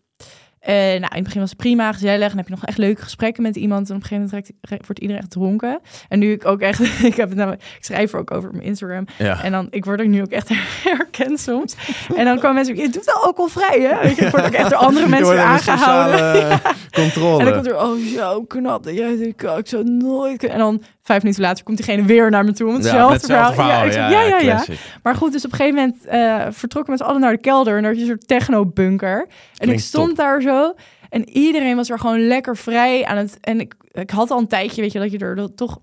En 0.62 1.00
nou, 1.00 1.10
in 1.10 1.14
het 1.14 1.22
begin 1.24 1.40
was 1.40 1.50
het 1.50 1.58
prima, 1.58 1.92
gezellig. 1.92 2.22
En 2.22 2.28
dan 2.28 2.36
heb 2.36 2.46
je 2.46 2.54
nog 2.54 2.64
echt 2.64 2.78
leuke 2.78 3.02
gesprekken 3.02 3.42
met 3.42 3.56
iemand. 3.56 3.88
En 3.88 3.96
op 3.96 4.02
een 4.02 4.08
gegeven 4.08 4.30
moment 4.30 4.86
wordt 4.86 4.98
iedereen 4.98 5.22
echt 5.22 5.30
dronken. 5.30 5.80
En 6.08 6.18
nu 6.18 6.32
ik 6.32 6.46
ook 6.46 6.60
echt, 6.60 6.80
ik, 7.10 7.14
heb 7.14 7.28
het 7.28 7.38
nou, 7.38 7.52
ik 7.52 7.76
schrijf 7.80 8.12
er 8.12 8.18
ook 8.18 8.30
over 8.30 8.48
op 8.48 8.54
mijn 8.54 8.66
Instagram. 8.66 9.04
ja. 9.18 9.42
En 9.42 9.52
dan, 9.52 9.66
ik 9.70 9.84
word 9.84 10.00
er 10.00 10.08
nu 10.08 10.22
ook 10.22 10.30
echt 10.30 10.48
herkend 10.84 11.40
soms. 11.40 11.76
En 12.16 12.24
dan 12.24 12.38
komen 12.38 12.54
mensen, 12.54 12.76
je 12.76 12.88
doet 12.88 13.04
wel 13.04 13.24
alcoholvrij, 13.24 13.80
hè? 13.80 14.08
Ik 14.08 14.30
word 14.30 14.44
ook 14.44 14.52
echt 14.52 14.70
door 14.70 14.78
andere 14.88 15.08
mensen 15.08 15.44
aangehouden. 15.44 16.60
controle. 16.90 17.38
En 17.38 17.44
dan 17.44 17.54
komt 17.54 17.66
er, 17.66 17.80
oh 17.80 17.96
zo 18.16 18.42
knap, 18.42 18.84
dat 18.84 18.94
jij 18.94 19.12
ik 19.12 19.66
zou 19.66 19.84
nooit 19.84 20.38
kunnen. 20.38 20.56
En 20.56 20.62
dan 20.62 20.82
vijf 21.02 21.22
minuten 21.22 21.42
later 21.42 21.64
komt 21.64 21.76
diegene 21.76 22.04
weer 22.04 22.30
naar 22.30 22.44
me 22.44 22.52
toe. 22.52 22.68
Om 22.68 22.74
hetzelfde 22.74 23.26
verhaal. 23.26 23.52
verhaal. 23.52 23.86
Ja, 23.86 24.22
ja, 24.22 24.38
ja. 24.38 24.64
Maar 25.02 25.14
goed, 25.14 25.32
dus 25.32 25.44
op 25.44 25.50
een 25.50 25.56
gegeven 25.56 25.78
moment 25.78 26.06
eh, 26.06 26.46
vertrokken 26.50 26.84
we 26.84 26.90
met 26.90 26.98
z'n 26.98 27.04
allen 27.04 27.20
naar 27.20 27.32
de 27.32 27.40
kelder. 27.40 27.76
En 27.76 27.82
daar 27.82 27.94
je 27.94 28.00
een 28.00 28.06
soort 28.06 28.28
techno-bunker. 28.28 29.28
En 29.56 29.68
ik 29.68 29.80
stond 29.80 30.16
daar 30.16 30.42
zo. 30.42 30.74
En 31.08 31.28
iedereen 31.28 31.76
was 31.76 31.90
er 31.90 31.98
gewoon 31.98 32.26
lekker 32.26 32.56
vrij 32.56 33.04
aan 33.04 33.16
het... 33.16 33.38
En 33.40 33.60
ik, 33.60 33.74
ik 33.92 34.10
had 34.10 34.30
al 34.30 34.38
een 34.38 34.46
tijdje, 34.46 34.80
weet 34.80 34.92
je, 34.92 34.98
dat 34.98 35.12
je 35.12 35.18
er 35.18 35.54
toch... 35.54 35.78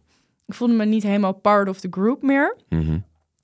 Ik 0.46 0.54
voelde 0.56 0.74
me 0.74 0.86
niet 0.86 1.04
helemaal 1.04 1.34
part 1.34 1.70
of 1.70 1.80
the 1.80 1.88
group 1.92 2.22
meer. 2.22 2.58
Mhm. 2.70 2.98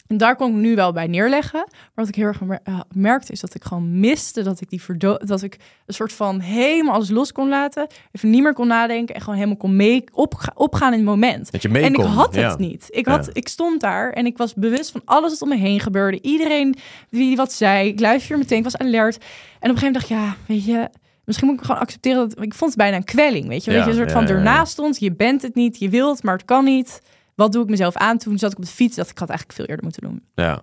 En 0.07 0.17
daar 0.17 0.35
kon 0.35 0.49
ik 0.49 0.55
nu 0.55 0.75
wel 0.75 0.91
bij 0.91 1.07
neerleggen. 1.07 1.63
Maar 1.69 1.91
wat 1.95 2.07
ik 2.07 2.15
heel 2.15 2.25
erg 2.25 2.41
eh, 2.63 2.79
merkte, 2.95 3.31
is 3.31 3.39
dat 3.39 3.55
ik 3.55 3.63
gewoon 3.63 3.99
miste 3.99 4.43
dat 4.43 4.61
ik 4.61 4.69
die 4.69 4.81
verdo 4.81 5.17
dat 5.17 5.41
ik 5.41 5.57
een 5.85 5.93
soort 5.93 6.13
van 6.13 6.39
helemaal 6.39 6.93
alles 6.93 7.09
los 7.09 7.31
kon 7.31 7.49
laten. 7.49 7.87
Even 8.11 8.29
niet 8.29 8.43
meer 8.43 8.53
kon 8.53 8.67
nadenken 8.67 9.15
en 9.15 9.21
gewoon 9.21 9.35
helemaal 9.35 9.57
kon 9.57 9.75
mee 9.75 10.03
opga- 10.11 10.51
opgaan 10.55 10.91
in 10.91 10.97
het 10.99 11.07
moment. 11.07 11.51
Dat 11.51 11.61
je 11.61 11.69
mee 11.69 11.83
En 11.83 11.93
ik 11.93 11.99
had 12.01 12.35
het 12.35 12.57
niet. 12.57 12.87
Ik, 12.89 13.05
had, 13.05 13.25
Ja. 13.25 13.31
ik 13.33 13.47
stond 13.47 13.81
daar 13.81 14.11
en 14.11 14.25
ik 14.25 14.37
was 14.37 14.53
bewust 14.53 14.91
van 14.91 15.01
alles 15.05 15.31
wat 15.31 15.41
om 15.41 15.49
me 15.49 15.55
heen 15.57 15.79
gebeurde. 15.79 16.21
Iedereen 16.21 16.75
die 17.09 17.35
wat 17.35 17.53
zei. 17.53 17.87
Ik 17.87 17.99
luisterde 17.99 18.41
meteen, 18.41 18.57
ik 18.57 18.63
was 18.63 18.77
alert. 18.77 19.15
En 19.59 19.69
op 19.69 19.75
een 19.75 19.77
gegeven 19.77 19.83
moment 19.83 19.93
dacht 19.93 20.09
ik, 20.09 20.17
ja, 20.17 20.35
weet 20.53 20.65
je... 20.65 20.89
Misschien 21.25 21.47
moet 21.47 21.59
ik 21.59 21.65
gewoon 21.65 21.81
accepteren 21.81 22.29
dat... 22.29 22.43
Ik 22.43 22.53
vond 22.53 22.69
het 22.71 22.79
bijna 22.79 22.97
een 22.97 23.03
kwelling, 23.03 23.47
weet 23.47 23.63
je. 23.63 23.71
Ja, 23.71 23.83
je 23.83 23.89
een 23.89 23.95
soort 23.95 24.11
van 24.11 24.27
ernaast 24.27 24.71
stond. 24.71 24.99
Je 24.99 25.11
bent 25.13 25.41
het 25.41 25.55
niet, 25.55 25.79
je 25.79 25.89
wilt, 25.89 26.23
maar 26.23 26.33
het 26.35 26.45
kan 26.45 26.63
niet. 26.63 27.01
Wat 27.35 27.51
doe 27.51 27.63
ik 27.63 27.69
mezelf 27.69 27.95
aan? 27.95 28.17
Toen 28.17 28.37
zat 28.37 28.51
ik 28.51 28.57
op 28.57 28.63
de 28.63 28.69
fiets. 28.71 28.95
Dat 28.95 29.09
ik 29.09 29.17
had 29.17 29.29
eigenlijk 29.29 29.57
veel 29.57 29.67
eerder 29.67 29.83
moeten 29.85 30.01
doen. 30.01 30.23
Ja. 30.35 30.61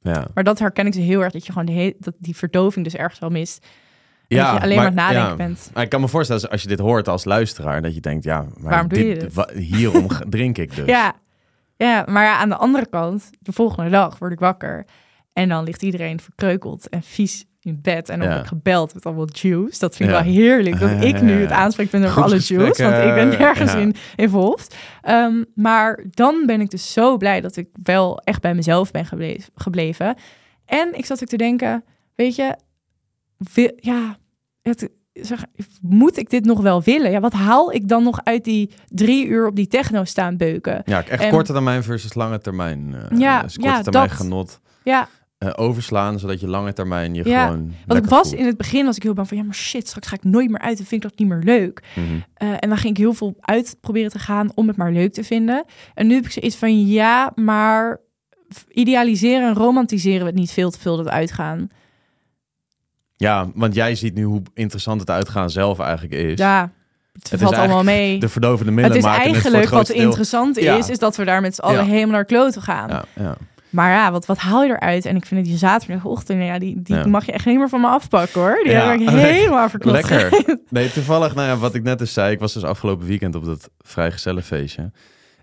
Ja. 0.00 0.26
Maar 0.34 0.44
dat 0.44 0.58
herken 0.58 0.86
ik 0.86 0.92
dus 0.92 1.04
heel 1.04 1.20
erg, 1.22 1.32
dat 1.32 1.46
je 1.46 1.52
gewoon 1.52 1.66
de 1.66 1.96
dat 1.98 2.14
die 2.18 2.36
verdoving 2.36 2.84
dus 2.84 2.94
ergens 2.94 3.18
wel 3.20 3.30
mist. 3.30 3.66
En 4.28 4.36
Ja, 4.36 4.44
dat 4.50 4.56
je 4.58 4.62
alleen 4.64 4.76
maar, 4.76 4.92
maar- 4.94 5.12
nadenken 5.12 5.30
ja. 5.30 5.36
bent. 5.36 5.70
Maar 5.74 5.82
ik 5.82 5.88
kan 5.88 6.00
me 6.00 6.08
voorstellen, 6.08 6.50
als 6.50 6.62
je 6.62 6.68
dit 6.68 6.78
hoort 6.78 7.08
als 7.08 7.24
luisteraar, 7.24 7.82
dat 7.82 7.94
je 7.94 8.00
denkt, 8.00 8.24
ja, 8.24 8.40
maar 8.40 8.70
Waarom 8.70 8.88
doe 8.88 8.98
je 8.98 9.04
dit, 9.04 9.20
dit? 9.20 9.34
wa- 9.34 9.50
hierom 9.54 10.06
drink 10.28 10.58
ik 10.58 10.74
dus. 10.76 10.86
Ja. 10.86 11.12
ja, 11.76 12.04
maar 12.08 12.24
ja, 12.24 12.36
aan 12.38 12.48
de 12.48 12.56
andere 12.56 12.86
kant, 12.88 13.30
de 13.40 13.52
volgende 13.52 13.90
dag 13.90 14.18
word 14.18 14.32
ik 14.32 14.38
wakker. 14.38 14.86
En 15.32 15.48
dan 15.48 15.64
ligt 15.64 15.82
iedereen 15.82 16.20
verkreukeld 16.20 16.88
en 16.88 17.02
vies 17.02 17.44
in 17.64 17.78
bed. 17.82 18.08
En 18.08 18.18
dan 18.18 18.28
Ja. 18.28 18.38
ik 18.40 18.46
gebeld 18.46 18.94
met 18.94 19.06
allemaal 19.06 19.28
juice. 19.32 19.78
Dat 19.78 19.96
vind 19.96 20.08
ik 20.10 20.16
Ja. 20.16 20.22
wel 20.24 20.32
heerlijk. 20.32 20.80
Dat 20.80 20.90
ik 21.02 21.20
nu 21.20 21.32
het 21.40 21.50
aanspreekpunt 21.50 22.04
over 22.04 22.16
alle 22.22 22.26
Groepsgesprek, 22.28 22.76
juice. 22.76 22.82
Want 22.82 23.08
ik 23.08 23.14
ben 23.14 23.38
nergens 23.38 23.74
in 23.74 23.94
involved. 24.16 24.76
Ehm, 25.02 25.44
maar 25.54 26.04
dan 26.10 26.42
ben 26.46 26.60
ik 26.60 26.70
dus 26.70 26.92
zo 26.92 27.16
blij 27.16 27.40
dat 27.40 27.56
ik 27.56 27.68
wel 27.82 28.18
echt 28.18 28.40
bij 28.40 28.54
mezelf 28.54 28.90
ben 28.90 29.06
gebleven. 29.06 29.52
gebleven. 29.54 30.16
En 30.66 30.88
ik 30.98 31.06
zat 31.06 31.22
ook 31.22 31.28
te 31.28 31.36
denken, 31.36 31.84
weet 32.14 32.34
je, 32.36 32.56
wi- 33.54 33.72
ja, 33.76 34.16
het, 34.62 34.88
zeg, 35.12 35.44
moet 35.82 36.16
ik 36.18 36.30
dit 36.30 36.44
nog 36.44 36.60
wel 36.60 36.82
willen? 36.82 37.10
Ja, 37.10 37.20
wat 37.20 37.32
haal 37.32 37.72
ik 37.72 37.88
dan 37.88 38.02
nog 38.02 38.20
uit 38.24 38.44
die 38.44 38.70
drie 38.88 39.26
uur 39.26 39.46
op 39.46 39.56
die 39.56 39.66
techno 39.66 40.04
staan 40.04 40.36
beuken? 40.36 40.82
Ja, 40.84 41.04
echt 41.06 41.22
En- 41.22 41.30
korte 41.30 41.52
termijn 41.52 41.82
versus 41.82 42.14
lange 42.14 42.38
termijn. 42.38 42.94
eh, 42.94 43.18
Ja, 43.18 43.42
dus 43.42 43.54
korte 43.54 43.68
ja, 43.70 43.82
termijn 43.82 44.08
dat. 44.08 44.16
genot 44.16 44.60
Ja, 44.84 45.08
eh, 45.52 45.64
overslaan, 45.64 46.18
zodat 46.18 46.40
je 46.40 46.48
lange 46.48 46.72
termijn 46.72 47.14
je 47.14 47.28
Ja, 47.28 47.46
gewoon 47.46 47.72
Want 47.86 48.04
ik 48.04 48.10
was 48.10 48.28
voelt. 48.28 48.40
in 48.40 48.46
het 48.46 48.56
begin 48.56 48.84
was 48.84 48.96
ik 48.96 49.02
heel 49.02 49.14
bang 49.14 49.28
van 49.28 49.36
ja, 49.36 49.42
maar 49.44 49.54
shit, 49.54 49.88
straks 49.88 50.06
ga 50.06 50.14
ik 50.14 50.24
nooit 50.24 50.50
meer 50.50 50.60
uit 50.60 50.78
en 50.78 50.84
vind 50.84 51.04
ik 51.04 51.10
dat 51.10 51.18
niet 51.18 51.28
meer 51.28 51.42
leuk. 51.44 51.82
Mhm. 51.94 52.06
Eh, 52.34 52.48
en 52.58 52.68
dan 52.68 52.78
ging 52.78 52.92
ik 52.92 53.02
heel 53.02 53.14
veel 53.14 53.34
uit 53.40 53.76
proberen 53.80 54.10
te 54.10 54.18
gaan 54.18 54.50
om 54.54 54.68
het 54.68 54.76
maar 54.76 54.92
leuk 54.92 55.12
te 55.12 55.24
vinden. 55.24 55.64
En 55.94 56.06
nu 56.06 56.14
heb 56.14 56.24
ik 56.24 56.30
zoiets 56.32 56.56
van 56.56 56.86
ja, 56.86 57.32
maar 57.34 58.00
idealiseren 58.70 59.48
en 59.48 59.54
romantiseren 59.54 60.20
we 60.20 60.26
het 60.26 60.34
niet 60.34 60.50
veel 60.50 60.70
te 60.70 60.78
veel 60.80 60.96
dat 60.96 61.08
uitgaan. 61.08 61.68
Ja, 63.16 63.50
want 63.54 63.74
jij 63.74 63.94
ziet 63.94 64.14
nu 64.14 64.22
hoe 64.22 64.42
interessant 64.54 65.00
het 65.00 65.10
uitgaan 65.10 65.50
zelf 65.50 65.78
eigenlijk 65.78 66.14
is. 66.14 66.38
Ja, 66.38 66.70
het, 67.12 67.32
is 67.32 67.40
valt 67.40 67.54
allemaal 67.54 67.82
mee. 67.84 68.18
De 68.18 68.28
verdovende 68.28 68.64
Het 68.72 68.74
middelen 68.74 68.98
is 68.98 69.04
maken 69.04 69.20
het 69.32 69.42
voor 69.42 69.52
eigenlijk 69.52 69.64
het 69.88 69.88
wat 69.88 70.04
interessant 70.06 70.60
Ja. 70.60 70.76
is, 70.76 70.88
is 70.88 70.98
dat 70.98 71.16
we 71.16 71.24
daar 71.24 71.40
met 71.40 71.54
z'n 71.54 71.60
allen 71.60 71.84
Ja. 71.84 71.90
helemaal 71.90 72.14
naar 72.14 72.24
kloten 72.24 72.62
gaan. 72.62 72.88
Ja, 72.88 73.04
ja. 73.14 73.36
Maar 73.74 73.90
ja, 73.90 74.12
wat, 74.12 74.26
wat 74.26 74.38
haal 74.38 74.62
je 74.62 74.68
eruit? 74.70 75.04
En 75.06 75.16
ik 75.16 75.26
vind 75.26 75.40
dat 75.40 75.48
die 75.50 75.58
zaterdagochtend, 75.58 76.42
ja, 76.42 76.58
die, 76.58 76.82
die 76.82 76.96
Ja. 76.96 77.06
mag 77.06 77.26
je 77.26 77.32
echt 77.32 77.46
niet 77.46 77.58
meer 77.58 77.68
van 77.68 77.80
me 77.80 77.86
afpakken 77.86 78.40
hoor. 78.40 78.60
Die 78.62 78.72
Ja. 78.72 78.90
heb 78.90 79.00
ik 79.00 79.08
helemaal 79.30 79.68
verklopt. 79.68 80.08
Lekker. 80.10 80.42
Nee, 80.68 80.90
toevallig, 80.90 81.34
nou 81.34 81.48
ja, 81.48 81.56
wat 81.56 81.74
ik 81.74 81.82
net 81.82 81.98
dus 81.98 82.12
zei, 82.12 82.32
ik 82.32 82.38
was 82.38 82.52
dus 82.52 82.64
afgelopen 82.64 83.06
weekend 83.06 83.34
op 83.34 83.44
dat 83.44 83.70
vrijgezellenfeestje. 83.78 84.90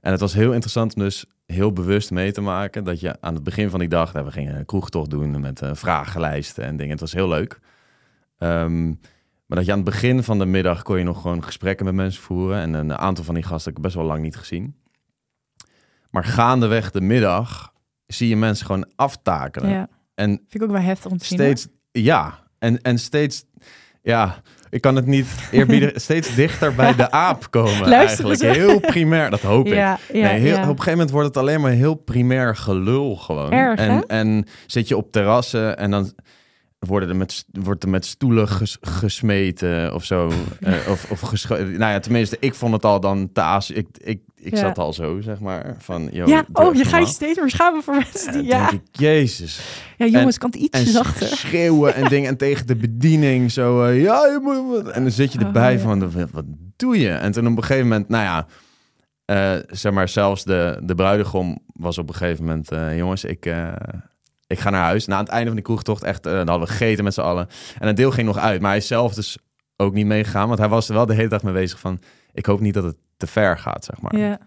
En 0.01 0.11
het 0.11 0.19
was 0.19 0.33
heel 0.33 0.51
interessant 0.51 0.95
om 0.95 1.01
dus 1.01 1.25
heel 1.45 1.73
bewust 1.73 2.11
mee 2.11 2.31
te 2.31 2.41
maken 2.41 2.83
dat 2.83 2.99
je 2.99 3.15
aan 3.21 3.33
het 3.33 3.43
begin 3.43 3.69
van 3.69 3.79
die 3.79 3.89
dag, 3.89 4.13
nou, 4.13 4.25
we 4.25 4.31
gingen 4.31 4.55
een 4.57 4.65
kroegtocht 4.65 5.09
doen 5.09 5.39
met 5.41 5.61
een 5.61 5.75
vragenlijsten 5.75 6.63
en 6.63 6.75
dingen. 6.77 6.91
Het 6.91 6.99
was 6.99 7.13
heel 7.13 7.27
leuk. 7.27 7.59
Ehm, 8.37 8.85
maar 9.45 9.57
dat 9.57 9.65
je 9.65 9.71
aan 9.71 9.79
het 9.79 9.89
begin 9.89 10.23
van 10.23 10.39
de 10.39 10.45
middag 10.45 10.81
kon 10.81 10.97
je 10.97 11.03
nog 11.03 11.21
gewoon 11.21 11.43
gesprekken 11.43 11.85
met 11.85 11.95
mensen 11.95 12.21
voeren. 12.21 12.57
En 12.61 12.73
een 12.73 12.97
aantal 12.97 13.23
van 13.23 13.33
die 13.33 13.43
gasten 13.43 13.67
heb 13.67 13.75
ik 13.77 13.83
best 13.83 13.95
wel 13.95 14.05
lang 14.05 14.21
niet 14.21 14.35
gezien. 14.35 14.75
Maar 16.09 16.23
gaandeweg 16.25 16.91
de 16.91 17.01
middag 17.01 17.73
zie 18.13 18.29
je 18.29 18.35
mensen 18.35 18.65
gewoon 18.65 18.89
aftakelen. 18.95 19.69
Ja, 19.69 19.87
En 20.15 20.29
vind 20.29 20.53
ik 20.53 20.63
ook 20.63 20.71
wel 20.71 20.81
heftig 20.81 21.11
om 21.11 21.17
te 21.17 21.25
zien. 21.25 21.37
steeds, 21.37 21.67
ja, 21.91 22.39
en, 22.59 22.81
en 22.81 22.99
steeds, 22.99 23.43
ja, 24.01 24.41
ik 24.69 24.81
kan 24.81 24.95
het 24.95 25.05
niet 25.05 25.27
eerbiedig, 25.51 25.91
steeds 26.01 26.35
dichter 26.35 26.75
bij 26.75 26.95
de 26.95 27.11
aap 27.11 27.49
komen 27.49 27.89
Luisteren 27.89 28.29
eigenlijk. 28.29 28.57
Heel 28.57 28.79
primair, 28.79 29.29
dat 29.29 29.41
hoop 29.41 29.65
ik. 29.67 29.73
Ja, 29.73 29.99
nee, 30.11 30.23
heel, 30.23 30.55
ja. 30.55 30.61
Op 30.61 30.61
een 30.61 30.67
gegeven 30.67 30.91
moment 30.91 31.09
wordt 31.09 31.27
het 31.27 31.37
alleen 31.37 31.61
maar 31.61 31.71
heel 31.71 31.95
primair 31.95 32.55
gelul 32.55 33.15
gewoon. 33.15 33.51
Erg, 33.51 33.79
hè? 33.79 33.87
en, 33.87 34.05
en 34.07 34.45
zit 34.65 34.87
je 34.87 34.97
op 34.97 35.11
terrassen 35.11 35.77
en 35.77 35.91
dan 35.91 36.13
worden 36.87 37.09
er 37.09 37.15
met, 37.15 37.45
wordt 37.51 37.83
er 37.83 37.89
met 37.89 38.05
stoelen 38.05 38.47
ges- 38.47 38.77
gesmeten 38.81 39.93
of 39.93 40.03
zo. 40.05 40.31
Eh, 40.59 40.73
of 40.89 41.11
of 41.11 41.19
gescho- 41.19 41.57
nou 41.63 41.91
ja, 41.91 41.99
tenminste, 41.99 42.37
ik 42.39 42.53
vond 42.55 42.73
het 42.73 42.85
al 42.85 42.99
dan 42.99 43.29
te 43.33 43.41
aas. 43.41 43.71
Ik, 43.71 43.87
ik, 43.97 44.21
ik 44.35 44.51
Ja. 44.53 44.57
zat 44.59 44.77
al 44.77 44.93
zo, 44.93 45.21
zeg 45.21 45.39
maar. 45.39 45.75
Van, 45.79 46.09
yo, 46.11 46.25
Ja, 46.27 46.45
oh, 46.53 46.75
je 46.75 46.85
gaat 46.85 46.99
je 47.07 47.13
steeds 47.13 47.39
meer 47.39 47.49
schamen 47.49 47.83
voor 47.83 47.93
mensen 47.93 48.31
die... 48.33 48.43
Ja, 48.43 48.71
ik, 48.71 48.81
jezus. 48.91 49.81
ja 49.97 50.05
jongens, 50.05 50.37
kan 50.37 50.49
het 50.49 50.59
iets 50.59 50.79
En 50.79 50.85
zachter? 50.85 51.27
schreeuwen 51.27 51.93
en 51.95 52.07
dingen. 52.09 52.29
En 52.29 52.37
tegen 52.37 52.67
de 52.67 52.75
bediening 52.75 53.51
zo, 53.51 53.83
eh, 53.83 54.01
ja, 54.01 54.25
je 54.25 54.39
moet... 54.41 54.87
En 54.91 55.01
dan 55.01 55.11
zit 55.11 55.31
je 55.33 55.39
Oh, 55.39 55.45
erbij 55.45 55.79
van, 55.79 56.11
wat, 56.11 56.29
wat 56.31 56.45
doe 56.75 56.99
je? 56.99 57.09
En 57.09 57.31
toen 57.31 57.47
op 57.47 57.57
een 57.57 57.63
gegeven 57.63 57.87
moment, 57.87 58.09
nou 58.09 58.23
ja... 58.23 58.45
eh, 59.25 59.63
zeg 59.67 59.91
maar, 59.91 60.09
zelfs 60.09 60.43
de, 60.43 60.79
de 60.83 60.95
bruidegom 60.95 61.59
was 61.73 61.97
op 61.97 62.09
een 62.09 62.15
gegeven 62.15 62.45
moment... 62.45 62.69
jongens, 62.95 63.23
ik, 63.23 63.45
ik 64.51 64.59
ga 64.59 64.69
naar 64.69 64.83
huis. 64.83 65.05
Na 65.05 65.19
het 65.19 65.27
einde 65.27 65.45
van 65.45 65.55
die 65.55 65.63
kroegtocht 65.65 66.03
echt... 66.03 66.25
eh, 66.25 66.31
dan 66.31 66.47
hadden 66.47 66.67
we 66.67 66.73
gegeten 66.73 67.03
met 67.03 67.13
z'n 67.13 67.21
allen. 67.21 67.47
En 67.79 67.87
een 67.87 67.95
deel 67.95 68.11
ging 68.11 68.27
nog 68.27 68.37
uit. 68.37 68.61
Maar 68.61 68.69
hij 68.69 68.79
is 68.79 68.87
zelf 68.87 69.13
dus 69.13 69.37
ook 69.77 69.93
niet 69.93 70.05
meegegaan. 70.05 70.47
Want 70.47 70.59
hij 70.59 70.69
was 70.69 70.87
er 70.89 70.93
wel 70.95 71.05
de 71.05 71.13
hele 71.13 71.29
dag 71.29 71.43
mee 71.43 71.53
bezig 71.53 71.79
van... 71.79 71.99
Ik 72.33 72.45
hoop 72.45 72.59
niet 72.59 72.73
dat 72.73 72.83
het 72.83 72.95
te 73.17 73.27
ver 73.27 73.57
gaat, 73.59 73.85
zeg 73.85 74.01
maar. 74.01 74.15
Ja, 74.17 74.37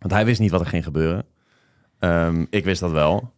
Want 0.00 0.12
hij 0.12 0.24
wist 0.24 0.40
niet 0.40 0.50
wat 0.50 0.60
er 0.60 0.66
ging 0.66 0.84
gebeuren. 0.84 1.24
Ehm, 1.98 2.44
ik 2.50 2.64
wist 2.64 2.80
dat 2.80 2.90
wel. 2.90 3.32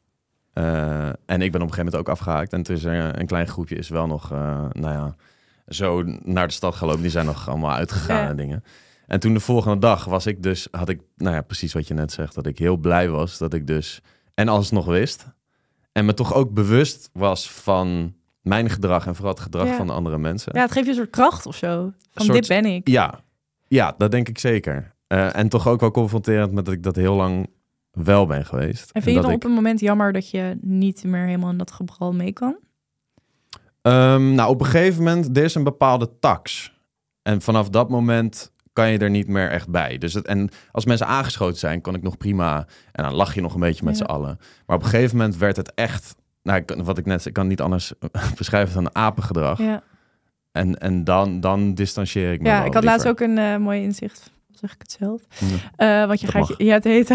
Eh, 0.52 1.06
en 1.06 1.42
ik 1.42 1.52
ben 1.52 1.62
op 1.62 1.68
een 1.68 1.74
gegeven 1.74 1.84
moment 1.84 1.96
ook 1.96 2.08
afgehaakt. 2.08 2.52
En 2.52 2.62
is 2.62 2.84
er 2.84 3.18
een 3.20 3.26
klein 3.26 3.46
groepje 3.48 3.76
is 3.76 3.88
wel 3.88 4.06
nog, 4.06 4.32
eh, 4.32 4.64
nou 4.72 4.94
ja, 4.94 5.14
zo 5.68 6.02
naar 6.22 6.46
de 6.46 6.52
stad 6.52 6.74
gelopen. 6.74 7.02
Die 7.02 7.10
zijn 7.10 7.26
nog 7.26 7.48
allemaal 7.48 7.72
uitgegaan 7.72 8.22
Ja. 8.22 8.28
en 8.28 8.36
dingen. 8.36 8.64
En 9.06 9.20
toen 9.20 9.34
de 9.34 9.40
volgende 9.40 9.78
dag 9.78 10.04
was 10.04 10.26
ik 10.26 10.42
dus, 10.42 10.68
had 10.70 10.88
ik, 10.88 11.00
nou 11.16 11.34
ja, 11.34 11.40
precies 11.42 11.72
wat 11.72 11.88
je 11.88 11.94
net 11.94 12.12
zegt, 12.12 12.34
dat 12.34 12.46
ik 12.46 12.58
heel 12.58 12.76
blij 12.76 13.08
was 13.08 13.38
dat 13.38 13.54
ik 13.54 13.66
dus, 13.66 14.00
en 14.34 14.48
alsnog 14.48 14.86
wist. 14.86 15.26
En 15.92 16.04
me 16.04 16.14
toch 16.14 16.34
ook 16.34 16.52
bewust 16.52 17.10
was 17.12 17.50
van 17.50 18.14
mijn 18.40 18.70
gedrag 18.70 19.06
en 19.06 19.14
vooral 19.14 19.32
het 19.32 19.42
gedrag 19.42 19.66
Ja. 19.66 19.76
van 19.76 19.86
de 19.86 19.92
andere 19.92 20.18
mensen. 20.18 20.52
ja, 20.54 20.60
het 20.60 20.72
geeft 20.72 20.84
je 20.84 20.90
een 20.90 20.96
soort 20.98 21.10
kracht 21.10 21.46
of 21.46 21.56
zo. 21.56 21.92
Van 22.12 22.24
soort- 22.24 22.38
dit 22.38 22.48
ben 22.48 22.64
ik. 22.64 22.88
Ja, 22.88 23.20
ja, 23.68 23.94
dat 23.98 24.10
denk 24.10 24.28
ik 24.28 24.38
zeker. 24.38 24.94
Eh, 25.06 25.36
en 25.36 25.48
toch 25.48 25.68
ook 25.68 25.80
wel 25.80 25.90
confronterend 25.90 26.52
met 26.52 26.64
dat 26.64 26.74
ik 26.74 26.82
dat 26.82 26.96
heel 26.96 27.14
lang 27.14 27.50
wel 27.90 28.26
ben 28.26 28.44
geweest. 28.46 28.90
En 28.90 29.02
vind 29.02 29.16
je 29.16 29.22
dan 29.22 29.30
ik, 29.30 29.36
op 29.36 29.44
een 29.44 29.50
moment 29.50 29.80
jammer 29.80 30.12
dat 30.12 30.30
je 30.30 30.58
niet 30.60 31.04
meer 31.04 31.24
helemaal 31.24 31.50
in 31.50 31.58
dat 31.58 31.72
gebral 31.72 32.12
mee 32.12 32.32
kan? 32.32 32.56
Ehm, 33.82 34.34
nou, 34.34 34.50
op 34.50 34.60
een 34.60 34.66
gegeven 34.66 35.02
moment, 35.04 35.36
er 35.36 35.44
is 35.44 35.54
een 35.54 35.64
bepaalde 35.64 36.18
tax. 36.20 36.72
En 37.22 37.40
vanaf 37.40 37.68
dat 37.68 37.88
moment 37.90 38.51
kan 38.72 38.90
je 38.90 38.98
er 38.98 39.10
niet 39.10 39.28
meer 39.28 39.50
echt 39.50 39.68
bij. 39.68 39.98
Dus 39.98 40.14
het, 40.14 40.26
en 40.26 40.48
als 40.72 40.84
mensen 40.84 41.06
aangeschoten 41.06 41.58
zijn, 41.58 41.80
kon 41.80 41.94
ik 41.94 42.02
nog 42.02 42.16
prima. 42.16 42.66
En 42.92 43.04
dan 43.04 43.14
lach 43.14 43.34
je 43.34 43.40
nog 43.40 43.54
een 43.54 43.60
beetje 43.60 43.84
met 43.84 43.98
Ja. 43.98 44.04
z'n 44.04 44.10
allen. 44.10 44.38
Maar 44.66 44.76
op 44.76 44.82
een 44.82 44.88
gegeven 44.88 45.16
moment 45.16 45.36
werd 45.36 45.56
het 45.56 45.74
echt. 45.74 46.14
Nou, 46.42 46.58
ik, 46.58 46.74
wat 46.84 46.98
ik 46.98 47.06
net 47.06 47.16
zei, 47.16 47.28
ik 47.28 47.34
kan 47.34 47.46
niet 47.46 47.60
anders 47.60 47.92
beschrijven 48.38 48.82
dan 48.82 48.94
apengedrag. 48.94 49.58
Ja, 49.58 49.82
En, 50.52 50.78
en 50.78 51.04
dan, 51.04 51.40
dan 51.40 51.74
distancieer 51.74 52.32
ik 52.32 52.40
me 52.40 52.48
ja 52.48 52.64
ik 52.64 52.74
had 52.74 52.84
laatst 52.84 53.08
ook 53.08 53.20
een 53.20 53.38
eh, 53.38 53.56
mooi 53.56 53.82
inzicht. 53.82 54.30
Zeg 54.50 54.72
ik 54.72 54.78
het 54.78 54.96
zelf? 54.98 55.22
Ja. 55.76 56.02
Eh, 56.02 56.06
want 56.06 56.20
je 56.20 56.26
gaat 56.26 56.48
mag. 56.48 56.58
je, 56.58 56.64
hele 56.64 56.80
tijd 57.04 57.06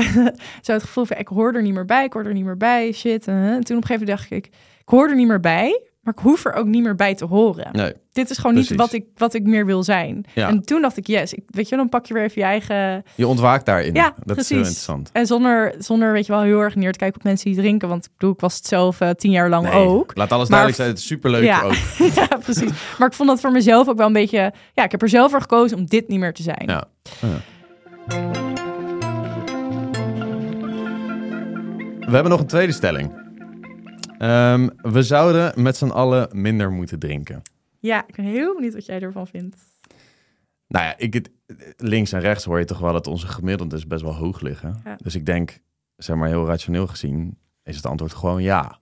zo 0.61 0.71
het 0.73 0.83
gevoel 0.83 1.05
van 1.05 1.17
ik 1.17 1.27
hoor 1.27 1.53
er 1.53 1.61
niet 1.61 1.73
meer 1.73 1.85
bij, 1.85 2.05
ik 2.05 2.13
hoor 2.13 2.25
er 2.25 2.33
niet 2.33 2.45
meer 2.45 2.57
bij, 2.57 2.91
shit. 2.91 3.27
eh. 3.27 3.35
En 3.35 3.63
toen 3.63 3.77
op 3.77 3.81
een 3.81 3.87
gegeven 3.87 3.99
moment 3.99 4.07
dacht 4.07 4.31
ik, 4.31 4.45
ik 4.79 4.89
hoor 4.89 5.09
er 5.09 5.15
niet 5.15 5.27
meer 5.27 5.39
bij, 5.39 5.81
maar 6.07 6.15
ik 6.17 6.23
hoef 6.23 6.45
er 6.45 6.53
ook 6.53 6.65
niet 6.65 6.83
meer 6.83 6.95
bij 6.95 7.15
te 7.15 7.25
horen. 7.25 7.67
Nee, 7.71 7.93
Dit 8.11 8.29
is 8.29 8.37
gewoon 8.37 8.51
Precies. 8.51 8.69
niet 8.71 8.79
wat 8.79 8.93
ik, 8.93 9.05
wat 9.15 9.33
ik 9.33 9.43
meer 9.43 9.65
wil 9.65 9.83
zijn. 9.83 10.25
Ja. 10.33 10.47
En 10.47 10.61
toen 10.61 10.81
dacht 10.81 10.97
ik, 10.97 11.07
yes, 11.07 11.33
ik, 11.33 11.43
weet 11.47 11.69
je, 11.69 11.75
dan 11.75 11.89
pak 11.89 12.05
je 12.05 12.13
weer 12.13 12.23
even 12.23 12.41
je 12.41 12.47
eigen... 12.47 13.03
je 13.15 13.27
ontwaakt 13.27 13.65
daarin. 13.65 13.93
Ja, 13.93 14.13
dat 14.25 14.37
is 14.37 14.49
heel 14.49 14.57
interessant. 14.57 15.09
En 15.13 15.25
zonder, 15.25 15.75
zonder, 15.77 16.11
weet 16.11 16.25
je 16.25 16.31
wel, 16.31 16.41
heel 16.41 16.59
erg 16.59 16.75
neer 16.75 16.91
te 16.91 16.97
kijken 16.97 17.17
op 17.17 17.23
mensen 17.23 17.51
die 17.51 17.59
drinken. 17.59 17.87
Want 17.89 18.05
ik 18.05 18.11
bedoel, 18.17 18.33
ik 18.33 18.39
was 18.39 18.55
het 18.55 18.67
zelf 18.67 19.01
eh, 19.01 19.09
tien 19.09 19.31
jaar 19.31 19.49
lang 19.49 19.69
Nee, 19.69 19.73
ook. 19.87 20.11
Laat 20.15 20.31
alles 20.31 20.49
Maar- 20.49 20.59
duidelijk 20.59 20.75
zijn. 20.75 20.89
Het 20.89 20.97
is 20.97 21.05
superleuk 21.07 21.43
Ja. 21.43 21.61
ook. 21.61 21.73
ja, 22.29 22.37
precies. 22.37 22.71
Maar 22.97 23.07
ik 23.07 23.13
vond 23.13 23.29
dat 23.29 23.39
voor 23.39 23.51
mezelf 23.51 23.87
ook 23.87 23.97
wel 23.97 24.07
een 24.07 24.13
beetje... 24.13 24.53
Ja, 24.73 24.83
ik 24.83 24.91
heb 24.91 25.01
er 25.01 25.09
zelf 25.09 25.31
voor 25.31 25.41
gekozen 25.41 25.77
om 25.77 25.85
dit 25.85 26.07
niet 26.07 26.19
meer 26.19 26.33
te 26.33 26.41
zijn. 26.43 26.63
Ja. 26.65 26.83
Ja. 27.21 27.27
We 31.99 32.13
hebben 32.13 32.31
nog 32.31 32.39
een 32.39 32.47
tweede 32.47 32.71
stelling. 32.73 33.25
Ehm, 34.17 34.69
we 34.81 35.03
zouden 35.03 35.63
met 35.63 35.77
z'n 35.77 35.87
allen 35.89 36.29
minder 36.41 36.71
moeten 36.71 36.99
drinken. 36.99 37.41
Ja, 37.79 38.07
ik 38.07 38.15
ben 38.15 38.25
heel 38.25 38.53
benieuwd 38.55 38.73
wat 38.73 38.85
jij 38.85 39.01
ervan 39.01 39.27
vindt. 39.27 39.55
Nou 40.67 40.85
ja, 40.85 40.97
ik, 40.97 41.13
het- 41.13 41.29
links 41.77 42.11
en 42.11 42.19
rechts 42.19 42.43
hoor 42.45 42.59
je 42.59 42.65
toch 42.65 42.79
wel 42.79 42.93
dat 42.93 43.07
onze 43.07 43.27
gemiddeldes 43.27 43.87
best 43.87 44.01
wel 44.03 44.15
hoog 44.15 44.41
liggen. 44.41 44.81
Ja. 44.83 44.95
Dus 45.03 45.15
ik 45.15 45.25
denk, 45.25 45.59
zeg 45.95 46.15
maar 46.15 46.27
heel 46.27 46.45
rationeel 46.45 46.87
gezien, 46.87 47.37
is 47.63 47.75
het 47.75 47.85
antwoord 47.85 48.13
gewoon 48.13 48.41
ja. 48.43 48.79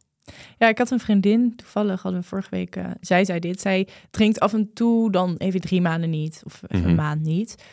Ja, 0.57 0.67
ik 0.67 0.77
had 0.77 0.91
een 0.91 0.99
vriendin, 0.99 1.55
toevallig 1.55 2.01
hadden 2.01 2.21
we 2.21 2.27
vorige 2.27 2.49
week, 2.49 2.75
eh, 2.75 2.85
zij 3.01 3.25
zei 3.25 3.39
dit. 3.39 3.61
Zij 3.61 3.87
drinkt 4.11 4.39
af 4.39 4.53
en 4.53 4.73
toe 4.73 5.11
dan 5.11 5.35
even 5.37 5.61
drie 5.61 5.81
maanden 5.81 6.09
niet, 6.09 6.41
of 6.45 6.61
even 6.67 6.79
Mhm. 6.79 6.89
een 6.89 6.95
maand 6.95 7.21
niet. 7.21 7.63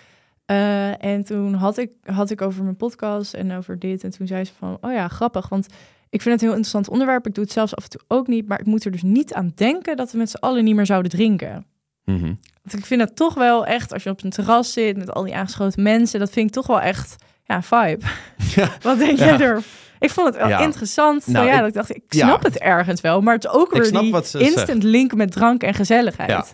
Eh, 0.45 1.05
en 1.05 1.25
toen 1.25 1.55
had 1.55 1.79
ik, 1.79 1.91
had 2.03 2.31
ik 2.31 2.41
over 2.43 2.65
mijn 2.65 2.77
podcast 2.77 3.35
en 3.35 3.53
over 3.53 3.79
dit. 3.79 4.05
En 4.05 4.11
toen 4.11 4.27
zei 4.27 4.45
ze 4.45 4.53
van, 4.59 4.79
oh 4.81 4.93
ja, 4.93 5.09
grappig. 5.09 5.49
Want 5.49 5.67
ik 6.13 6.23
vind 6.23 6.25
het 6.35 6.43
een 6.43 6.49
heel 6.49 6.57
interessant 6.57 6.89
onderwerp. 6.89 7.27
Ik 7.27 7.35
doe 7.35 7.45
het 7.45 7.53
zelfs 7.53 7.77
af 7.77 7.83
en 7.85 7.91
toe 7.91 8.01
ook 8.09 8.27
niet. 8.27 8.49
Maar 8.49 8.61
ik 8.61 8.67
moet 8.67 8.85
er 8.85 8.91
dus 8.91 9.03
niet 9.03 9.35
aan 9.35 9.53
denken 9.55 9.97
dat 9.97 10.13
we 10.13 10.19
met 10.19 10.31
z'n 10.31 10.37
allen 10.37 10.65
niet 10.65 10.75
meer 10.75 10.87
zouden 10.87 11.11
drinken. 11.11 11.67
Mhm. 12.05 12.35
Want 12.63 12.79
ik 12.79 12.87
vind 12.87 13.01
het 13.01 13.17
toch 13.17 13.35
wel 13.35 13.67
echt, 13.67 13.93
als 13.93 14.03
je 14.03 14.11
op 14.11 14.23
een 14.25 14.31
terras 14.31 14.73
zit 14.73 14.97
met 14.97 15.13
al 15.13 15.23
die 15.23 15.35
aangeschoten 15.37 15.83
mensen, 15.83 16.21
dat 16.21 16.31
vind 16.31 16.47
ik 16.49 16.53
toch 16.55 16.67
wel 16.67 16.81
echt, 16.81 17.17
ja, 17.45 17.63
vibe. 17.63 18.05
Ja. 18.55 18.69
Wat 18.83 18.99
denk 18.99 19.19
Ja. 19.19 19.25
jij 19.25 19.39
er? 19.47 19.63
Ik 19.99 20.11
vond 20.11 20.27
het 20.29 20.37
wel 20.37 20.49
Ja. 20.49 20.59
interessant. 20.61 21.27
Nou, 21.27 21.47
ja, 21.47 21.53
ik- 21.53 21.59
dat 21.61 21.69
ik 21.69 21.75
dacht, 21.75 21.91
ik 21.97 22.03
snap 22.09 22.43
het 22.43 22.59
ergens 22.59 23.01
wel. 23.01 23.21
Maar 23.21 23.35
het 23.35 23.45
is 23.45 23.51
ook 23.51 23.71
weer 23.73 23.91
die 23.93 24.13
instant 24.13 24.67
zegt. 24.67 24.83
link 24.83 25.15
met 25.15 25.31
drank 25.33 25.63
en 25.63 25.75
gezelligheid. 25.75 26.31
Ja. 26.31 26.45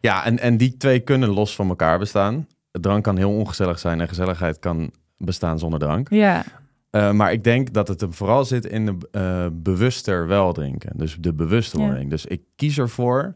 Ja, 0.00 0.24
en, 0.24 0.38
en 0.38 0.56
die 0.56 0.76
twee 0.76 1.00
kunnen 1.00 1.28
los 1.28 1.54
van 1.54 1.68
elkaar 1.68 1.98
bestaan. 1.98 2.46
Drank 2.70 3.04
kan 3.04 3.16
heel 3.16 3.30
ongezellig 3.30 3.78
zijn 3.78 4.00
en 4.00 4.08
gezelligheid 4.08 4.58
kan 4.58 4.90
bestaan 5.16 5.58
zonder 5.58 5.78
drank. 5.78 6.08
Ja. 6.10 6.44
Eh, 6.90 7.12
maar 7.12 7.32
ik 7.32 7.44
denk 7.44 7.72
dat 7.72 7.88
het 7.88 8.00
hem 8.00 8.12
vooral 8.12 8.44
zit 8.44 8.66
in 8.66 8.86
de 8.86 8.96
eh, 9.10 9.46
bewuster 9.52 10.26
wel 10.26 10.52
drinken. 10.52 10.96
Dus 10.96 11.16
de 11.20 11.32
bewustwording. 11.34 12.10
Dus 12.10 12.26
ik 12.26 12.42
kies 12.56 12.78
ervoor 12.78 13.34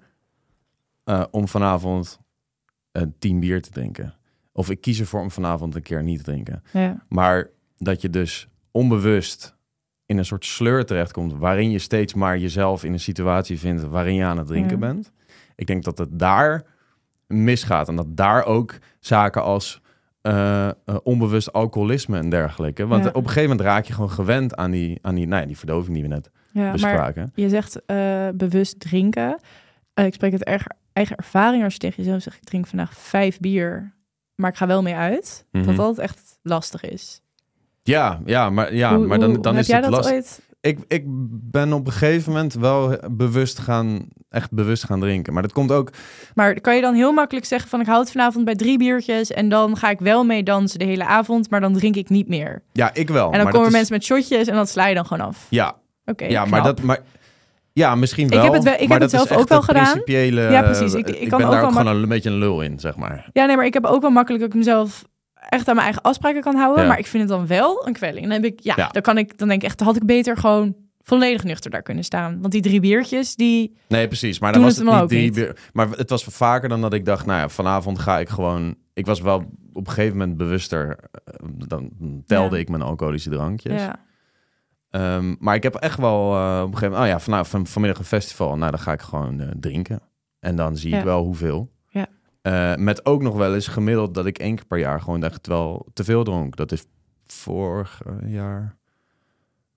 eh, 1.05 1.25
om 1.31 1.49
vanavond 1.49 2.21
een 2.93 3.15
tien 3.19 3.41
bier 3.41 3.63
te 3.63 3.71
drinken. 3.71 4.15
Of 4.53 4.71
ik 4.71 4.81
kies 4.81 5.01
ervoor 5.01 5.21
om 5.21 5.31
vanavond 5.31 5.75
een 5.75 5.83
keer 5.83 6.03
niet 6.03 6.19
te 6.19 6.25
drinken. 6.25 6.63
ja. 6.73 7.05
Maar 7.09 7.51
dat 7.77 8.01
je 8.01 8.11
dus 8.11 8.49
onbewust 8.71 9.55
in 10.07 10.19
een 10.19 10.25
soort 10.25 10.45
sleur 10.45 10.85
terechtkomt... 10.85 11.33
waarin 11.33 11.71
je 11.71 11.79
steeds 11.79 12.15
maar 12.15 12.39
jezelf 12.39 12.85
in 12.85 12.93
een 12.93 13.01
situatie 13.01 13.59
vindt... 13.59 13.83
waarin 13.85 14.15
je 14.15 14.25
aan 14.25 14.39
het 14.39 14.47
drinken 14.47 14.79
Ja. 14.81 14.87
bent. 14.87 15.13
Ik 15.57 15.67
denk 15.67 15.85
dat 15.85 15.99
het 15.99 16.19
daar 16.19 16.65
misgaat. 17.27 17.89
En 17.89 17.97
dat 17.97 18.17
daar 18.17 18.45
ook 18.45 18.79
zaken 19.01 19.43
als 19.43 19.81
eh, 20.25 20.69
eh, 20.69 20.73
onbewust 21.03 21.53
alcoholisme 21.53 22.19
en 22.19 22.29
dergelijke... 22.29 22.87
want 22.87 23.03
Ja. 23.05 23.09
op 23.11 23.17
een 23.17 23.23
gegeven 23.29 23.49
moment 23.49 23.61
raak 23.67 23.85
je 23.85 23.93
gewoon 23.93 24.11
gewend 24.11 24.57
aan 24.57 24.71
die, 24.71 24.99
aan 25.03 25.15
die, 25.15 25.27
nou 25.27 25.41
ja, 25.41 25.47
die 25.47 25.59
verdoving 25.59 25.95
die 25.95 26.03
we 26.03 26.09
net 26.09 26.31
ja 26.53 26.63
maar 26.63 26.73
bespraken. 26.73 27.33
je 27.35 27.49
zegt 27.49 27.85
eh, 27.87 28.29
bewust 28.35 28.81
drinken. 28.81 29.41
Ik 29.95 30.15
spreek 30.15 30.33
het 30.33 30.45
eigen, 30.45 30.77
eigen 30.93 31.17
ervaring 31.17 31.65
als 31.65 31.73
je 31.73 31.79
tegen 31.79 32.03
jezelf 32.03 32.23
zegt... 32.23 32.37
ik 32.37 32.45
drink 32.45 32.67
vandaag 32.67 32.95
vijf 32.99 33.39
bier, 33.41 33.95
maar 34.35 34.51
ik 34.51 34.57
ga 34.57 34.67
wel 34.67 34.83
mee 34.83 34.95
uit. 34.95 35.47
Mhm. 35.51 35.65
Dat 35.67 35.77
dat 35.77 35.99
echt 35.99 36.39
lastig 36.43 36.83
is. 36.85 37.21
Ja, 37.83 38.21
ja, 38.25 38.51
maar, 38.51 38.75
ja, 38.75 38.97
Hoe- 38.97 39.07
maar 39.07 39.19
dan, 39.19 39.31
hoe- 39.31 39.41
dan 39.43 39.53
heb 39.55 39.63
is 39.63 39.69
jij 39.69 39.77
het 39.81 39.85
dat 39.85 39.95
lastig. 39.95 40.15
ooit... 40.15 40.43
Ik, 40.65 40.79
ik 40.89 41.03
ben 41.51 41.73
op 41.73 41.87
een 41.87 41.93
gegeven 41.93 42.33
moment 42.33 42.55
wel 42.55 42.97
bewust 43.11 43.59
gaan, 43.59 44.09
echt 44.31 44.51
bewust 44.53 44.85
gaan 44.85 45.01
drinken. 45.01 45.33
Maar 45.33 45.43
dat 45.43 45.53
komt 45.53 45.73
ook 45.73 45.91
Maar 46.35 46.61
kan 46.61 46.75
je 46.75 46.81
dan 46.81 46.95
heel 46.95 47.13
makkelijk 47.13 47.47
zeggen 47.47 47.69
van... 47.71 47.81
ik 47.81 47.87
houd 47.87 48.11
vanavond 48.11 48.45
bij 48.45 48.55
drie 48.55 48.79
biertjes... 48.79 49.31
en 49.31 49.49
dan 49.49 49.77
ga 49.77 49.91
ik 49.91 49.99
wel 49.99 50.25
mee 50.25 50.43
dansen 50.43 50.79
de 50.79 50.85
hele 50.85 51.05
avond... 51.05 51.51
maar 51.51 51.61
dan 51.61 51.73
drink 51.73 51.97
ik 51.97 52.09
niet 52.09 52.29
meer. 52.29 52.63
Ja, 52.73 52.91
ik 52.95 53.09
wel. 53.09 53.25
en 53.27 53.33
dan 53.33 53.43
maar 53.43 53.53
komen 53.53 53.59
dat 53.59 53.67
is- 53.67 53.73
mensen 53.91 53.95
met 53.95 54.05
shotjes... 54.05 54.47
en 54.49 54.55
dan 54.55 54.67
sla 54.67 54.87
je 54.87 54.95
dan 54.95 55.07
gewoon 55.07 55.27
af. 55.27 55.47
Ja, 55.49 55.75
Oké, 56.05 56.25
ja 56.25 56.45
maar 56.45 56.63
dat... 56.63 56.83
Maar, 56.83 56.99
ja, 57.73 57.95
misschien 57.95 58.25
Ik 58.27 58.33
wel. 58.33 58.43
heb 58.45 58.53
het 58.53 58.65
wel- 58.65 58.73
ik 58.73 58.79
heb 58.81 58.91
het 58.91 59.01
dat 59.01 59.11
zelf 59.11 59.41
ook 59.41 59.49
wel 59.49 59.63
gedaan. 59.63 59.83
principiële, 59.85 60.41
Ja, 60.41 60.63
precies. 60.63 60.95
Ik- 60.95 61.09
Ik, 61.09 61.17
ik 61.21 61.29
kan 61.29 61.39
ben 61.39 61.47
ook 61.47 61.53
daar 61.55 61.65
ook 61.65 61.73
gewoon 61.73 61.87
een 62.03 62.09
beetje 62.09 62.31
een 62.31 62.39
lul 62.39 62.61
in, 62.63 62.81
zeg 62.81 62.97
maar. 62.97 63.29
Ja, 63.33 63.45
nee, 63.47 63.57
maar 63.57 63.67
ik 63.67 63.75
heb 63.75 63.85
ook 63.85 64.01
wel 64.01 64.11
makkelijk 64.11 64.43
dat 64.43 64.53
ik 64.53 64.59
mezelf 64.59 65.05
echt 65.49 65.69
aan 65.69 65.75
mijn 65.75 65.87
eigen 65.87 66.03
afspraken 66.03 66.41
kan 66.43 66.55
houden. 66.55 66.83
Ja. 66.83 66.89
Maar 66.89 66.99
ik 66.99 67.07
vind 67.07 67.23
het 67.23 67.33
dan 67.39 67.47
wel 67.47 67.87
een 67.87 67.93
kwelling. 67.93 68.23
Dan 68.23 68.33
heb 68.33 68.45
ik, 68.45 68.61
ja, 68.61 68.75
Ja. 68.77 68.89
dan 68.89 69.03
kan 69.03 69.19
ik, 69.19 69.39
dan 69.39 69.49
denk 69.49 69.63
ik 69.63 69.69
echt, 69.69 69.81
had 69.81 69.97
ik 69.97 70.07
beter 70.07 70.37
gewoon 70.37 70.75
volledig 71.03 71.45
nuchter 71.45 71.71
daar 71.71 71.83
kunnen 71.83 72.05
staan. 72.05 72.41
Want 72.41 72.53
die 72.53 72.63
drie 72.63 72.81
biertjes, 72.81 73.37
die, 73.37 73.77
Nee, 73.89 74.07
precies. 74.07 74.39
Maar 74.39 74.53
dan 74.53 74.63
was 74.63 74.77
het 74.77 74.85
het 74.85 74.93
niet 74.95 75.03
ook 75.03 75.09
drie 75.09 75.33
bier- 75.33 75.57
Maar 75.73 75.89
het 75.91 76.11
was 76.11 76.25
vaker 76.25 76.69
dan 76.69 76.81
dat 76.81 76.93
ik 76.93 77.05
dacht, 77.05 77.27
nou 77.27 77.41
ja, 77.41 77.49
vanavond 77.49 77.99
ga 77.99 78.19
ik 78.19 78.29
gewoon... 78.29 78.75
Ik 78.93 79.07
was 79.07 79.21
wel 79.21 79.37
op 79.73 79.87
een 79.87 79.93
gegeven 79.93 80.17
moment 80.19 80.37
bewuster. 80.37 80.99
eh, 81.25 81.35
Dan 81.69 81.91
telde 82.27 82.55
Ja. 82.57 82.63
ik 82.63 82.69
mijn 82.69 82.83
alcoholische 82.83 83.31
drankjes. 83.31 83.81
ja, 83.83 83.97
Ehm, 84.91 85.35
maar 85.39 85.55
ik 85.55 85.63
heb 85.63 85.75
echt 85.75 85.99
wel 85.99 86.35
eh, 86.35 86.57
op 86.61 86.67
een 86.67 86.79
gegeven 86.79 86.89
moment... 86.91 87.03
Oh 87.03 87.07
ja, 87.09 87.21
vanavond 87.21 87.49
van, 87.49 87.67
vanmiddag 87.67 87.99
een 87.99 88.05
festival. 88.07 88.57
Nou, 88.57 88.71
dan 88.71 88.81
ga 88.81 88.93
ik 88.93 89.01
gewoon 89.03 89.41
eh, 89.41 89.49
drinken. 89.61 90.01
En 90.41 90.57
dan 90.57 90.77
zie 90.77 90.91
ik 90.93 90.99
Ja. 90.99 91.05
wel 91.05 91.23
hoeveel. 91.25 91.73
Eh, 92.45 92.75
met 92.75 93.07
ook 93.07 93.23
nog 93.23 93.37
wel 93.37 93.55
eens 93.55 93.69
gemiddeld 93.69 94.15
dat 94.15 94.27
ik 94.27 94.39
één 94.39 94.55
keer 94.55 94.65
per 94.67 94.79
jaar 94.79 95.01
gewoon 95.01 95.25
echt 95.25 95.47
wel 95.47 95.87
te 95.93 96.05
veel 96.05 96.25
dronk. 96.25 96.57
Dat 96.57 96.73
is 96.73 96.85
vorig 97.27 98.01
jaar... 98.27 98.77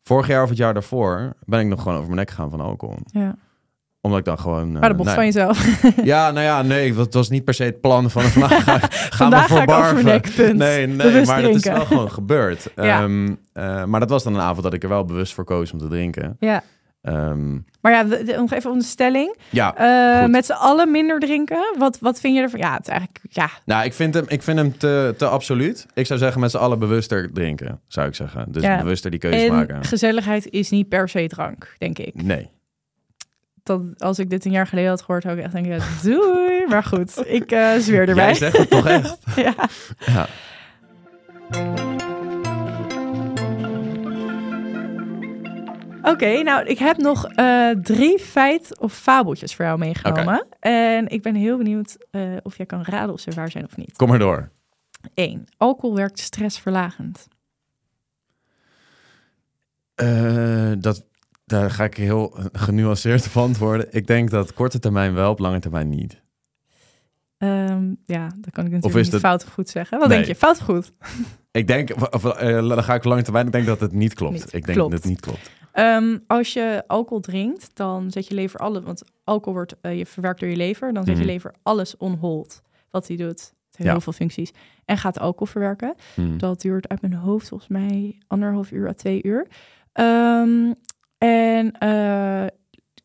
Vorig 0.04 0.28
jaar 0.28 0.44
of 0.44 0.50
het 0.50 0.58
jaar 0.58 0.74
daarvoor 0.74 1.34
ben 1.46 1.60
ik 1.60 1.68
nog 1.68 1.82
gewoon 1.82 1.94
over 1.98 2.06
mijn 2.10 2.20
nek 2.20 2.30
gegaan 2.30 2.50
van 2.50 2.62
alcohol. 2.62 2.98
ja. 3.12 3.36
Omdat 4.02 4.20
ik 4.20 4.26
dan 4.26 4.40
gewoon... 4.40 4.74
eh, 4.76 4.80
Maar 4.80 4.90
de 4.90 4.96
bocht 4.96 5.14
van 5.14 5.26
jezelf. 5.26 5.82
Ja, 6.04 6.32
nou 6.32 6.46
ja, 6.46 6.62
nee, 6.62 6.94
het 6.96 7.14
was 7.14 7.30
niet 7.30 7.44
per 7.44 7.54
se 7.54 7.64
het 7.64 7.82
plan 7.82 8.10
van 8.10 8.24
vandaag 8.38 8.64
ga, 8.64 8.78
gaan 8.80 8.90
Vandaag 9.12 9.48
we 9.48 9.54
voor 9.54 9.74
ga 9.74 9.98
ik 9.98 10.04
nek, 10.04 10.32
punt. 10.36 10.58
Nee, 10.58 10.88
nee, 10.88 10.96
Bewust 11.08 11.28
maar 11.32 11.42
dat 11.42 11.56
is 11.56 11.64
wel 11.64 11.86
gewoon 11.86 12.12
gebeurd. 12.12 12.72
Ja. 12.76 13.02
Ehm, 13.02 13.36
eh, 13.54 13.84
maar 13.86 14.00
dat 14.00 14.10
was 14.10 14.24
dan 14.24 14.34
een 14.34 14.42
avond 14.42 14.64
dat 14.64 14.74
ik 14.74 14.84
er 14.84 14.90
wel 14.90 15.06
bewust 15.06 15.34
voor 15.34 15.44
koos 15.44 15.72
om 15.74 15.80
te 15.80 15.88
drinken. 15.88 16.36
ja. 16.40 16.64
Ehm, 17.02 17.54
Maar 17.82 17.92
ja, 17.92 18.04
nog 18.38 18.52
even 18.54 18.72
om 18.72 18.78
de 18.80 18.84
stelling. 18.86 19.38
ja, 19.50 19.76
Eh, 19.76 20.30
met 20.30 20.46
z'n 20.46 20.52
allen 20.52 20.92
minder 20.92 21.20
drinken. 21.20 21.76
Wat, 21.78 22.00
wat 22.00 22.20
vind 22.20 22.36
je 22.36 22.42
ervan? 22.42 22.60
Ja, 22.60 22.74
het 22.74 22.82
is 22.82 22.88
eigenlijk, 22.88 23.20
ja. 23.30 23.50
nou, 23.66 23.86
ik 23.86 23.94
vind 23.94 24.14
hem, 24.14 24.26
ik 24.28 24.42
vind 24.44 24.58
hem 24.58 24.78
te, 24.78 25.14
te 25.18 25.28
absoluut. 25.28 25.86
Ik 25.94 26.06
zou 26.06 26.20
zeggen 26.20 26.42
met 26.42 26.52
z'n 26.52 26.58
allen 26.58 26.80
bewuster 26.80 27.34
drinken, 27.34 27.82
zou 27.88 28.08
ik 28.08 28.16
zeggen. 28.16 28.46
Dus 28.52 28.64
Ja. 28.64 28.78
bewuster 28.82 29.12
die 29.12 29.20
keuzes 29.20 29.44
En 29.44 29.52
maken. 29.56 29.86
gezelligheid 29.86 30.50
is 30.50 30.70
niet 30.70 30.90
per 30.90 31.10
se 31.10 31.28
drank, 31.28 31.76
denk 31.78 31.98
ik. 32.00 32.24
Nee. 32.24 32.50
Dat, 33.64 33.82
als 33.98 34.20
ik 34.20 34.30
dit 34.30 34.46
een 34.46 34.52
jaar 34.52 34.68
geleden 34.68 34.90
had 34.90 35.02
gehoord, 35.02 35.24
zou 35.24 35.38
ik 35.38 35.44
echt 35.44 35.54
denken, 35.54 35.72
ja, 35.72 35.84
doei. 36.04 36.66
Maar 36.68 36.84
goed, 36.84 37.28
ik 37.28 37.52
eh, 37.52 37.72
zweer 37.78 38.08
erbij. 38.10 38.26
Jij 38.26 38.34
zegt 38.34 38.58
het 38.58 38.70
toch 38.70 38.88
echt? 38.98 39.18
ja. 39.36 39.54
Ja. 40.06 40.28
Oké, 46.12 46.42
nou, 46.44 46.66
ik 46.66 46.78
heb 46.78 46.98
nog 46.98 47.26
eh, 47.26 47.70
drie 47.70 48.20
feit- 48.20 48.80
of 48.80 48.94
fabeltjes 48.94 49.56
voor 49.56 49.66
jou 49.66 49.78
meegenomen. 49.78 50.48
En 50.60 51.08
ik 51.08 51.22
ben 51.22 51.36
heel 51.36 51.58
benieuwd 51.58 51.98
eh, 52.12 52.22
of 52.44 52.58
jij 52.58 52.66
kan 52.66 52.84
raden 52.84 53.14
of 53.14 53.20
ze 53.20 53.32
waar 53.32 53.52
zijn 53.52 53.66
of 53.66 53.78
niet. 53.78 53.96
Kom 53.96 54.08
maar 54.10 54.20
door. 54.20 54.50
1. 55.14 55.46
Alcohol 55.58 55.96
werkt 55.96 56.20
stressverlagend. 56.20 57.28
Eh, 59.96 60.72
dat, 60.80 61.06
daar 61.46 61.72
ga 61.72 61.84
ik 61.84 61.98
heel 61.98 62.38
genuanceerd 62.52 63.26
op 63.28 63.38
antwoorden. 63.38 63.88
Ik 63.90 64.08
denk 64.08 64.30
dat 64.30 64.54
korte 64.54 64.80
termijn 64.80 65.14
wel, 65.14 65.32
op 65.32 65.40
lange 65.40 65.60
termijn 65.60 65.90
niet. 65.90 66.22
Ehm, 67.38 67.94
ja, 68.06 68.28
dat 68.38 68.54
kan 68.54 68.66
ik 68.66 68.72
natuurlijk 68.72 69.06
is 69.06 69.12
niet 69.12 69.22
fout 69.22 69.44
of 69.46 69.54
goed 69.54 69.70
zeggen. 69.70 70.00
Wat 70.00 70.08
Nee. 70.08 70.18
denk 70.18 70.30
je? 70.30 70.36
Fout 70.36 70.58
of 70.60 70.66
goed? 70.66 70.92
Ik 71.52 71.68
denk, 71.68 72.14
of, 72.14 72.22
dan 72.22 72.84
ga 72.84 72.94
ik 72.94 73.00
op 73.00 73.06
lange 73.10 73.22
termijn. 73.22 73.46
Ik 73.46 73.52
denk 73.52 73.66
dat 73.66 73.80
het 73.80 73.92
niet 73.92 74.14
klopt. 74.14 74.34
Niet. 74.34 74.44
Ik 74.54 74.66
denk 74.66 74.78
Klopt. 74.78 74.92
dat 74.92 75.00
het 75.00 75.10
niet 75.10 75.20
klopt. 75.20 75.50
Ehm, 75.78 76.18
als 76.28 76.54
je 76.54 76.84
alcohol 76.88 77.20
drinkt, 77.20 77.70
dan 77.76 78.12
zet 78.12 78.28
je 78.28 78.34
lever 78.36 78.60
alles... 78.60 78.84
Want 78.84 79.04
alcohol 79.24 79.54
wordt 79.54 79.76
eh, 79.82 79.98
je 79.98 80.06
verwerkt 80.06 80.40
door 80.40 80.50
je 80.50 80.56
lever. 80.56 80.94
Dan 80.94 81.04
zet 81.04 81.14
Mhm. 81.16 81.24
je 81.24 81.32
lever 81.32 81.54
alles 81.64 81.98
on 81.98 82.14
hold. 82.14 82.62
Wat 82.92 83.08
hij 83.08 83.18
doet. 83.18 83.28
Het 83.30 83.78
heeft 83.78 83.84
Ja. 83.84 83.92
heel 83.92 84.02
veel 84.02 84.14
functies. 84.14 84.52
En 84.86 84.98
gaat 84.98 85.20
alcohol 85.20 85.46
verwerken. 85.48 85.96
Hmm. 86.14 86.38
Dat 86.38 86.62
duurt 86.62 86.88
uit 86.88 87.02
mijn 87.02 87.14
hoofd 87.14 87.48
volgens 87.48 87.70
mij 87.70 88.18
anderhalf 88.28 88.72
uur 88.72 88.88
à 88.88 88.94
twee 88.94 89.24
uur. 89.24 89.48
Ehm, 89.94 90.74
en 91.18 91.72
eh, 91.72 92.46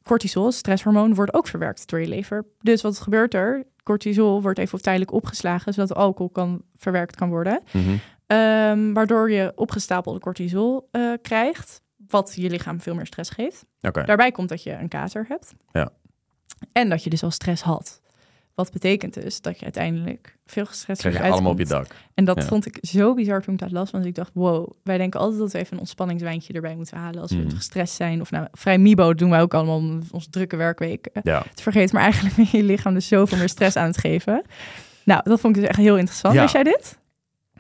cortisol, 0.02 0.52
stresshormoon, 0.52 1.14
wordt 1.14 1.34
ook 1.34 1.46
verwerkt 1.46 1.88
door 1.90 2.00
je 2.00 2.06
lever. 2.08 2.44
Dus 2.60 2.82
wat 2.82 3.00
gebeurt 3.00 3.34
er? 3.34 3.64
Cortisol 3.82 4.42
wordt 4.42 4.58
even 4.58 4.82
tijdelijk 4.82 5.12
opgeslagen, 5.12 5.72
zodat 5.74 5.94
alcohol 5.94 6.30
kan, 6.30 6.62
verwerkt 6.76 7.16
kan 7.16 7.28
worden. 7.28 7.60
Mhm. 7.72 7.96
Ehm, 8.26 8.92
waardoor 8.92 9.30
je 9.30 9.52
opgestapelde 9.54 10.18
cortisol 10.18 10.88
eh, 10.90 11.12
krijgt, 11.22 11.81
wat 12.12 12.32
je 12.36 12.50
lichaam 12.50 12.80
veel 12.80 12.94
meer 12.94 13.06
stress 13.06 13.30
geeft. 13.30 13.64
Oké. 13.80 14.04
Daarbij 14.04 14.30
komt 14.30 14.48
dat 14.48 14.62
je 14.62 14.72
een 14.72 14.88
kater 14.88 15.24
hebt. 15.28 15.54
Ja. 15.72 15.90
En 16.72 16.88
dat 16.88 17.04
je 17.04 17.10
dus 17.10 17.22
al 17.22 17.30
stress 17.30 17.62
had. 17.62 18.00
Wat 18.54 18.72
betekent 18.72 19.14
dus 19.14 19.40
dat 19.40 19.56
je 19.58 19.62
uiteindelijk 19.64 20.36
veel 20.46 20.66
gestrest 20.66 21.04
eruit 21.04 21.32
allemaal 21.32 21.50
op 21.52 21.58
je 21.58 21.64
dak. 21.66 21.86
En 22.14 22.24
dat 22.24 22.36
Ja. 22.36 22.42
vond 22.46 22.66
ik 22.66 22.78
zo 22.80 23.14
bizar 23.14 23.42
toen 23.42 23.54
ik 23.54 23.60
dat 23.60 23.70
las. 23.72 23.90
Want 23.90 24.04
ik 24.04 24.14
dacht, 24.14 24.30
wow, 24.34 24.70
wij 24.82 24.98
denken 24.98 25.20
altijd 25.20 25.40
dat 25.40 25.52
we 25.52 25.58
even 25.58 25.72
een 25.72 25.78
ontspanningswijntje 25.78 26.52
erbij 26.52 26.76
moeten 26.76 26.96
halen 26.96 27.20
als 27.20 27.30
we 27.30 27.36
Mhm. 27.36 27.50
gestrest 27.56 27.94
zijn. 27.94 28.20
Of 28.20 28.30
nou, 28.30 28.46
vrij 28.52 28.78
Mibo 28.78 29.14
doen 29.14 29.30
wij 29.30 29.40
ook 29.40 29.54
allemaal 29.54 29.76
om 29.76 30.00
onze 30.10 30.30
drukke 30.30 30.56
werkweek 30.56 31.06
eh, 31.06 31.22
Ja. 31.22 31.44
te 31.54 31.62
vergeten. 31.62 31.94
Maar 31.94 32.04
eigenlijk 32.04 32.34
ben 32.36 32.46
je 32.50 32.62
lichaam 32.62 32.94
dus 32.94 33.08
zoveel 33.08 33.38
meer 33.38 33.48
stress 33.48 33.76
aan 33.76 33.86
het 33.86 33.98
geven. 33.98 34.42
Nou, 35.04 35.20
dat 35.24 35.40
vond 35.40 35.54
ik 35.56 35.60
dus 35.60 35.70
echt 35.70 35.78
heel 35.80 35.96
interessant. 35.96 36.34
Ja. 36.34 36.40
Wist 36.40 36.52
jij 36.54 36.62
dit? 36.62 36.98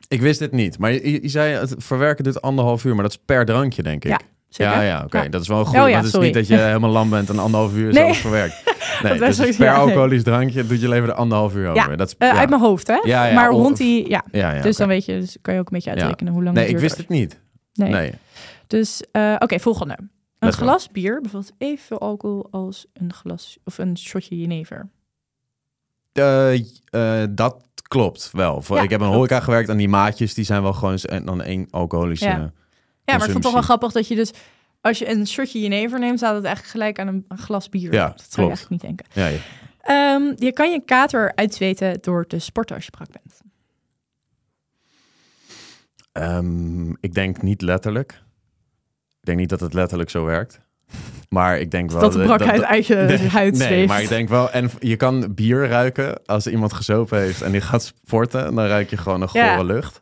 Ik 0.08 0.20
wist 0.20 0.38
dit 0.38 0.52
niet. 0.52 0.78
Maar 0.78 0.92
je, 0.92 1.22
je 1.22 1.28
zei, 1.28 1.54
het 1.54 1.74
verwerken 1.78 2.24
duurt 2.24 2.42
anderhalf 2.42 2.84
uur. 2.84 2.94
Maar 2.94 3.02
dat 3.02 3.12
is 3.12 3.18
per 3.24 3.44
drankje, 3.44 3.82
denk 3.82 4.04
ik. 4.04 4.10
Ja, 4.10 4.20
Zeker? 4.54 4.72
ja, 4.72 4.80
ja 4.82 5.02
oké. 5.04 5.20
Ja. 5.22 5.28
Dat 5.28 5.40
is 5.40 5.48
wel 5.48 5.64
goed. 5.64 5.78
Oh 5.78 5.88
ja, 5.88 5.96
dat 5.96 6.04
is 6.04 6.10
sorry. 6.10 6.26
niet 6.26 6.34
dat 6.34 6.46
je 6.46 6.56
helemaal 6.56 6.90
lam 6.90 7.10
bent 7.10 7.28
en 7.28 7.38
anderhalf 7.38 7.74
uur 7.74 7.92
Nee. 7.92 8.04
alles 8.04 8.18
verwerkt. 8.18 8.62
Nee, 9.02 9.18
dus 9.18 9.36
per 9.36 9.48
ja, 9.52 9.56
nee. 9.58 9.68
alcoholisch 9.68 10.22
drankje 10.22 10.66
doet 10.66 10.80
je 10.80 10.88
leven 10.88 11.08
er 11.08 11.14
anderhalf 11.14 11.54
uur 11.54 11.68
over. 11.70 11.96
Dat 11.96 12.08
is, 12.08 12.14
Eh. 12.18 12.38
Uit 12.38 12.48
mijn 12.48 12.60
hoofd, 12.60 12.86
hè? 12.86 12.98
Ja, 13.02 13.24
ja, 13.24 13.34
maar 13.34 13.50
rond 13.50 13.76
die, 13.76 14.08
ja. 14.32 14.60
dus 14.62 14.76
dan 14.76 14.88
weet 14.88 15.04
je, 15.04 15.18
dus 15.20 15.36
kan 15.40 15.54
je 15.54 15.60
ook 15.60 15.66
een 15.66 15.72
beetje 15.74 15.90
uitrekenen 15.90 16.32
hoe 16.32 16.42
lang 16.42 16.54
Nee, 16.56 16.64
het 16.64 16.72
ik 16.74 16.78
duurt. 16.80 16.96
wist 16.96 17.08
het 17.08 17.16
niet. 17.18 17.40
Nee. 17.74 17.90
Nee. 17.90 18.12
Dus, 18.66 19.02
eh, 19.12 19.34
oké, 19.38 19.58
volgende. 19.60 19.98
Een 20.38 20.52
glas 20.52 20.88
bier 20.90 21.20
bevat 21.20 21.52
evenveel 21.58 22.00
alcohol 22.00 22.48
als 22.50 22.86
een 22.92 23.12
glas 23.12 23.58
of 23.64 23.78
een 23.78 23.96
shotje 23.98 24.38
jenever. 24.40 24.88
Eh, 26.12 27.22
dat 27.30 27.56
klopt 27.88 28.28
wel. 28.32 28.62
Voor, 28.62 28.76
Ja, 28.76 28.82
ik 28.82 28.90
heb 28.90 28.98
klopt. 29.00 29.14
horeca 29.14 29.40
gewerkt 29.40 29.68
en 29.68 29.76
die 29.76 29.88
maatjes 29.88 30.34
die 30.34 30.44
zijn 30.44 30.62
wel 30.62 30.72
gewoon 30.72 30.98
dan 31.24 31.42
één 31.42 31.66
alcoholische. 31.70 32.26
Ja. 32.26 32.52
Ja, 33.04 33.12
maar 33.18 33.26
ik 33.26 33.32
vond 33.32 33.32
het 33.34 33.42
toch 33.42 33.52
wel 33.52 33.62
grappig 33.62 33.92
dat 33.92 34.08
je 34.08 34.14
dus... 34.14 34.30
Als 34.80 34.98
je 34.98 35.08
een 35.10 35.26
shotje 35.26 35.60
jenever 35.60 35.98
neemt, 35.98 36.18
staat 36.18 36.34
het 36.34 36.44
eigenlijk 36.44 36.74
gelijk 36.74 36.98
aan 36.98 37.06
een, 37.06 37.24
een 37.28 37.38
glas 37.38 37.68
bier. 37.68 37.92
Ja, 37.92 38.06
dat 38.08 38.26
zou 38.28 38.46
je 38.46 38.52
eigenlijk 38.52 38.70
niet 38.70 38.80
denken. 38.80 39.06
Ja, 39.12 39.26
ja. 39.26 39.38
Ehm, 39.80 40.32
je 40.44 40.52
kan 40.52 40.70
je 40.70 40.80
kater 40.84 41.32
uitzweten 41.34 41.98
door 42.00 42.26
te 42.26 42.38
sporten 42.38 42.74
als 42.76 42.84
je 42.84 42.90
brak 42.90 43.08
bent. 43.12 43.40
Ehm, 46.12 46.90
ik 46.90 47.14
denk 47.14 47.42
niet 47.42 47.62
letterlijk. 47.62 48.12
Ik 49.20 49.28
denk 49.28 49.38
niet 49.38 49.48
dat 49.48 49.60
het 49.60 49.74
letterlijk 49.74 50.10
zo 50.10 50.24
werkt. 50.24 50.60
Maar 51.28 51.58
ik 51.58 51.70
denk 51.70 51.90
wel... 51.90 52.00
Dat 52.00 52.12
de 52.12 52.18
dat- 52.18 52.26
brak 52.26 52.38
dat- 52.38 52.64
uit 52.64 52.86
je 52.86 52.94
Nee, 52.94 53.18
huid 53.38 53.52
Nee, 53.58 53.66
zweeft. 53.68 53.88
maar 53.88 54.02
ik 54.02 54.08
denk 54.08 54.28
wel... 54.28 54.50
En 54.50 54.70
je 54.78 54.96
kan 54.96 55.34
bier 55.34 55.68
ruiken 55.68 56.24
als 56.26 56.46
iemand 56.46 56.72
gezopen 56.72 57.18
heeft 57.18 57.42
en 57.42 57.52
die 57.52 57.60
gaat 57.60 57.94
sporten. 58.04 58.54
Dan 58.54 58.66
ruik 58.66 58.90
je 58.90 58.96
gewoon 58.96 59.22
een 59.22 59.28
Ja. 59.32 59.52
gore 59.56 59.66
lucht. 59.66 60.00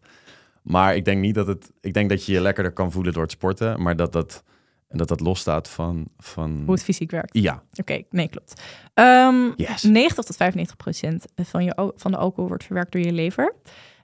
Maar 0.63 0.97
ik 0.97 1.05
denk 1.05 1.21
niet 1.21 1.35
dat 1.35 1.47
het... 1.47 1.71
Ik 1.81 1.95
denk 1.95 2.09
dat 2.11 2.27
je 2.27 2.33
je 2.33 2.41
lekkerder 2.41 2.73
kan 2.73 2.93
voelen 2.93 3.13
door 3.13 3.23
het 3.23 3.33
sporten. 3.33 3.83
Maar 3.83 3.97
dat 3.97 4.13
dat, 4.13 4.43
en 4.89 4.99
dat, 4.99 5.09
dat 5.09 5.21
losstaat 5.21 5.69
van... 5.69 6.09
van 6.19 6.63
Hoe 6.65 6.75
het 6.75 6.85
fysiek 6.85 7.11
werkt. 7.11 7.39
ja, 7.39 7.63
Oké, 7.81 8.03
nee, 8.11 8.29
klopt. 8.29 8.63
Ehm, 8.95 9.51
yes. 9.57 9.83
90 9.83 10.25
tot 10.25 10.37
95 10.37 10.77
procent 10.77 11.25
van, 11.37 11.65
je, 11.65 11.93
van 11.97 12.11
de 12.11 12.17
alcohol 12.17 12.49
wordt 12.49 12.65
verwerkt 12.65 12.93
door 12.93 13.01
je 13.01 13.13
lever. 13.13 13.55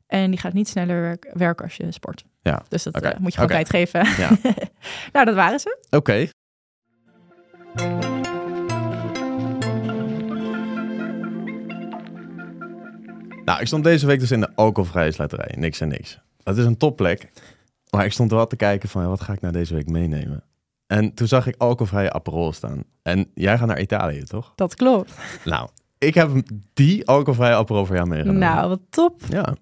En 0.06 0.30
die 0.30 0.40
gaat 0.40 0.52
niet 0.52 0.68
sneller 0.68 1.00
werk- 1.00 1.30
werken 1.32 1.64
als 1.64 1.76
je 1.76 1.92
sport. 1.92 2.24
Ja, 2.42 2.62
Dus 2.68 2.82
dat 2.82 2.94
eh, 3.02 3.18
moet 3.18 3.32
je 3.34 3.38
gewoon 3.40 3.56
oké. 3.56 3.64
tijd 3.68 3.70
geven. 3.90 4.22
Ja. 4.24 4.30
nou, 5.12 5.24
dat 5.26 5.34
waren 5.34 5.60
ze. 5.60 5.78
Oké. 5.90 6.28
Nou, 13.44 13.60
ik 13.60 13.66
stond 13.66 13.84
deze 13.84 14.06
week 14.06 14.20
dus 14.20 14.30
in 14.30 14.40
de 14.40 14.48
alcoholvrije 14.54 15.10
slijterij. 15.12 15.54
Niks 15.58 15.80
en 15.80 15.88
niks. 15.88 16.20
Dat 16.46 16.56
is 16.58 16.64
een 16.64 16.76
topplek. 16.76 17.28
Maar 17.90 18.04
ik 18.04 18.12
stond 18.12 18.30
er 18.30 18.36
wel 18.36 18.46
te 18.46 18.56
kijken 18.56 18.88
van, 18.88 19.02
ja, 19.02 19.08
wat 19.08 19.20
ga 19.20 19.32
ik 19.32 19.40
nou 19.40 19.52
deze 19.52 19.74
week 19.74 19.88
meenemen? 19.88 20.42
En 20.86 21.14
toen 21.14 21.26
zag 21.26 21.46
ik 21.46 21.54
alcoholvrije 21.58 22.12
Aperol 22.12 22.52
staan. 22.52 22.82
En 23.02 23.30
jij 23.34 23.58
gaat 23.58 23.66
naar 23.68 23.80
Italië, 23.80 24.22
toch? 24.22 24.52
Dat 24.54 24.74
klopt. 24.74 25.12
Nou, 25.44 25.68
ik 25.98 26.14
heb 26.14 26.30
die 26.72 27.06
alcoholvrije 27.06 27.54
Aperol 27.54 27.84
voor 27.86 27.96
jou 27.96 28.08
meegenomen. 28.08 28.40
Nou, 28.40 28.68
wat 28.68 28.80
top. 28.90 29.20
Ja, 29.28 29.54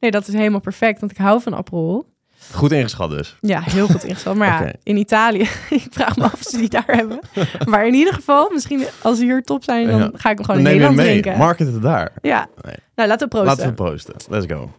Nee, 0.00 0.10
dat 0.10 0.28
is 0.28 0.34
helemaal 0.34 0.60
perfect, 0.60 1.00
want 1.00 1.12
ik 1.12 1.18
hou 1.18 1.42
van 1.42 1.54
Aperol. 1.54 2.06
goed 2.52 2.72
ingeschat 2.72 3.10
dus. 3.10 3.36
Ja, 3.40 3.60
heel 3.60 3.86
goed 3.86 4.04
ingesteld. 4.04 4.36
Maar 4.36 4.64
ja, 4.66 4.72
in 4.82 4.96
Italië, 4.96 5.40
ik 5.70 5.86
vraag 5.90 6.16
me 6.16 6.24
af 6.24 6.32
of 6.32 6.42
ze 6.42 6.56
die 6.56 6.68
daar 6.68 6.84
hebben. 6.86 7.18
Maar 7.64 7.86
in 7.86 7.94
ieder 7.94 8.14
geval, 8.14 8.50
misschien 8.52 8.84
als 9.02 9.18
ze 9.18 9.24
hier 9.24 9.42
top 9.42 9.64
zijn, 9.64 9.86
dan 9.86 9.98
Ja. 10.00 10.10
ga 10.14 10.30
ik 10.30 10.36
hem 10.36 10.44
gewoon 10.46 10.62
Dan 10.62 10.72
in 10.72 10.78
Nederland 10.78 10.96
mee. 10.96 11.06
drinken. 11.20 11.38
Market 11.38 11.72
het 11.72 11.82
daar. 11.82 12.12
Ja, 12.22 12.48
Nee. 12.64 12.74
nou 12.94 13.08
laten 13.08 13.28
we 13.28 13.34
proosten. 13.36 13.56
Laten 13.56 13.68
we 13.68 13.82
proosten. 13.84 14.14
Let's 14.28 14.46
go. 14.52 14.70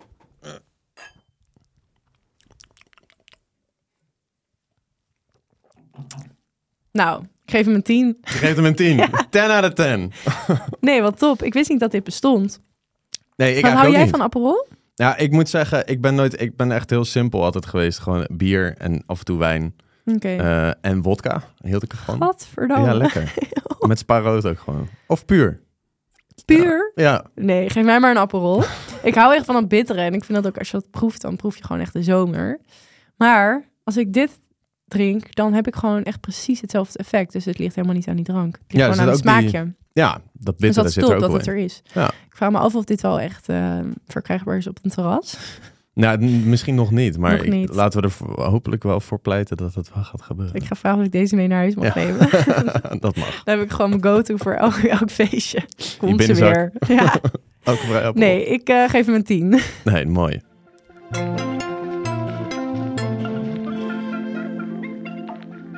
Nou, 6.91 7.23
ik 7.23 7.51
geef 7.51 7.65
hem 7.65 7.75
een 7.75 7.83
10. 7.83 8.17
Je 8.21 8.31
geeft 8.31 8.55
hem 8.55 8.65
een 8.65 8.75
10. 8.75 9.05
10 9.29 9.41
out 9.41 9.63
of 9.63 9.73
10. 9.73 10.11
Nee, 10.79 11.01
wat 11.01 11.17
top. 11.19 11.43
Ik 11.43 11.53
wist 11.53 11.69
niet 11.69 11.79
dat 11.79 11.91
dit 11.91 12.03
bestond. 12.03 12.59
Nee, 13.35 13.55
ik 13.55 13.63
Wat 13.65 13.71
hou 13.73 13.91
jij 13.91 14.01
niet. 14.01 14.09
van 14.09 14.21
Aperol? 14.21 14.67
Ja, 14.95 15.17
ik 15.17 15.31
moet 15.31 15.49
zeggen, 15.49 15.87
ik 15.87 16.01
ben 16.01 16.15
nooit, 16.15 16.41
ik 16.41 16.55
ben 16.55 16.71
echt 16.71 16.89
heel 16.89 17.05
simpel 17.05 17.43
altijd 17.43 17.65
geweest. 17.65 17.99
Gewoon 17.99 18.27
bier 18.31 18.75
en 18.77 19.03
af 19.05 19.19
en 19.19 19.25
toe 19.25 19.37
wijn 19.37 19.75
Oké. 20.05 20.27
eh, 20.35 20.71
en 20.81 21.01
wodka. 21.01 21.43
Hield 21.63 21.83
ik 21.83 21.91
ervan. 21.91 22.21
Gadverdamme. 22.21 22.85
Ja, 22.87 22.93
lekker. 22.93 23.33
Met 23.87 23.99
spaarrood 23.99 24.45
ook 24.45 24.59
gewoon. 24.59 24.87
Of 25.07 25.25
puur. 25.25 25.59
Puur? 26.45 26.91
Ja, 26.95 27.25
Nee, 27.35 27.69
geef 27.69 27.83
mij 27.83 27.99
maar 27.99 28.11
een 28.11 28.17
Aperol. 28.17 28.63
ik 29.03 29.15
hou 29.15 29.35
echt 29.35 29.45
van 29.45 29.55
dat 29.55 29.67
bittere. 29.67 30.01
En 30.01 30.13
ik 30.13 30.23
vind 30.23 30.37
dat 30.43 30.47
ook 30.47 30.57
als 30.57 30.71
je 30.71 30.77
dat 30.77 30.89
proeft, 30.91 31.21
dan 31.21 31.35
proef 31.35 31.57
je 31.57 31.63
gewoon 31.63 31.81
echt 31.81 31.93
de 31.93 32.03
zomer. 32.03 32.59
Maar 33.17 33.65
als 33.83 33.97
ik 33.97 34.13
dit 34.13 34.39
drink, 34.89 35.35
dan 35.35 35.53
heb 35.53 35.67
ik 35.67 35.75
gewoon 35.75 36.03
echt 36.03 36.19
precies 36.19 36.61
hetzelfde 36.61 36.97
effect. 36.99 37.31
Dus 37.31 37.45
het 37.45 37.57
ligt 37.59 37.75
helemaal 37.75 37.95
niet 37.97 38.07
aan 38.07 38.15
die 38.15 38.25
drank. 38.25 38.57
Het 38.67 38.73
ligt 38.73 38.85
Ja, 38.85 38.91
gewoon 38.93 38.99
aan 39.07 39.13
het 39.13 39.17
ook 39.27 39.37
die- 39.39 39.49
smaakje. 39.49 39.73
ja 39.91 40.11
dat 40.13 40.21
Dus 40.33 40.43
bittere 40.43 40.73
dat 40.73 40.85
is 40.85 40.93
zit 40.93 41.03
er 41.03 41.13
ook 41.15 41.19
dat 41.21 41.33
het 41.33 41.47
er 41.47 41.55
is. 41.57 41.81
Ja. 41.93 42.07
Ik 42.07 42.35
vraag 42.35 42.51
me 42.51 42.57
af 42.57 42.75
of 42.75 42.83
dit 42.83 43.01
wel 43.01 43.19
echt 43.19 43.49
eh, 43.49 43.79
verkrijgbaar 44.07 44.57
is 44.57 44.67
op 44.67 44.79
een 44.81 44.89
terras. 44.91 45.37
Nou, 45.93 46.17
misschien 46.25 46.75
nog 46.75 46.91
niet. 46.91 47.17
Maar 47.17 47.31
Nog 47.31 47.41
ik- 47.41 47.51
niet. 47.51 47.73
laten 47.75 47.99
we 47.99 48.05
er 48.05 48.11
voor- 48.11 48.43
hopelijk 48.43 48.83
wel 48.83 48.99
voor 48.99 49.19
pleiten 49.19 49.57
dat 49.57 49.73
het 49.73 49.93
wel 49.93 50.03
gaat 50.03 50.21
gebeuren. 50.21 50.55
Ik 50.55 50.63
ga 50.63 50.75
vragen 50.75 50.99
of 50.99 51.05
ik 51.05 51.11
deze 51.11 51.35
mee 51.35 51.47
naar 51.47 51.57
huis 51.59 51.75
mag 51.75 51.85
Ja. 51.95 52.03
nemen. 52.03 52.19
dat 52.99 53.15
mag. 53.15 53.41
Dan 53.43 53.57
heb 53.57 53.61
ik 53.61 53.71
gewoon 53.71 53.89
mijn 53.89 54.03
go-to 54.03 54.37
voor 54.37 54.53
elk, 54.53 54.73
elk 54.99 55.11
feestje. 55.11 55.59
Komt 55.99 56.23
ze 56.23 56.33
weer. 56.33 56.71
Ja. 56.87 57.19
Aperol. 57.63 58.11
Nee, 58.13 58.45
ik 58.45 58.69
eh, 58.69 58.89
geef 58.89 59.05
hem 59.05 59.15
een 59.15 59.23
10. 59.23 59.59
Nee, 59.83 60.05
mooi. 60.05 60.41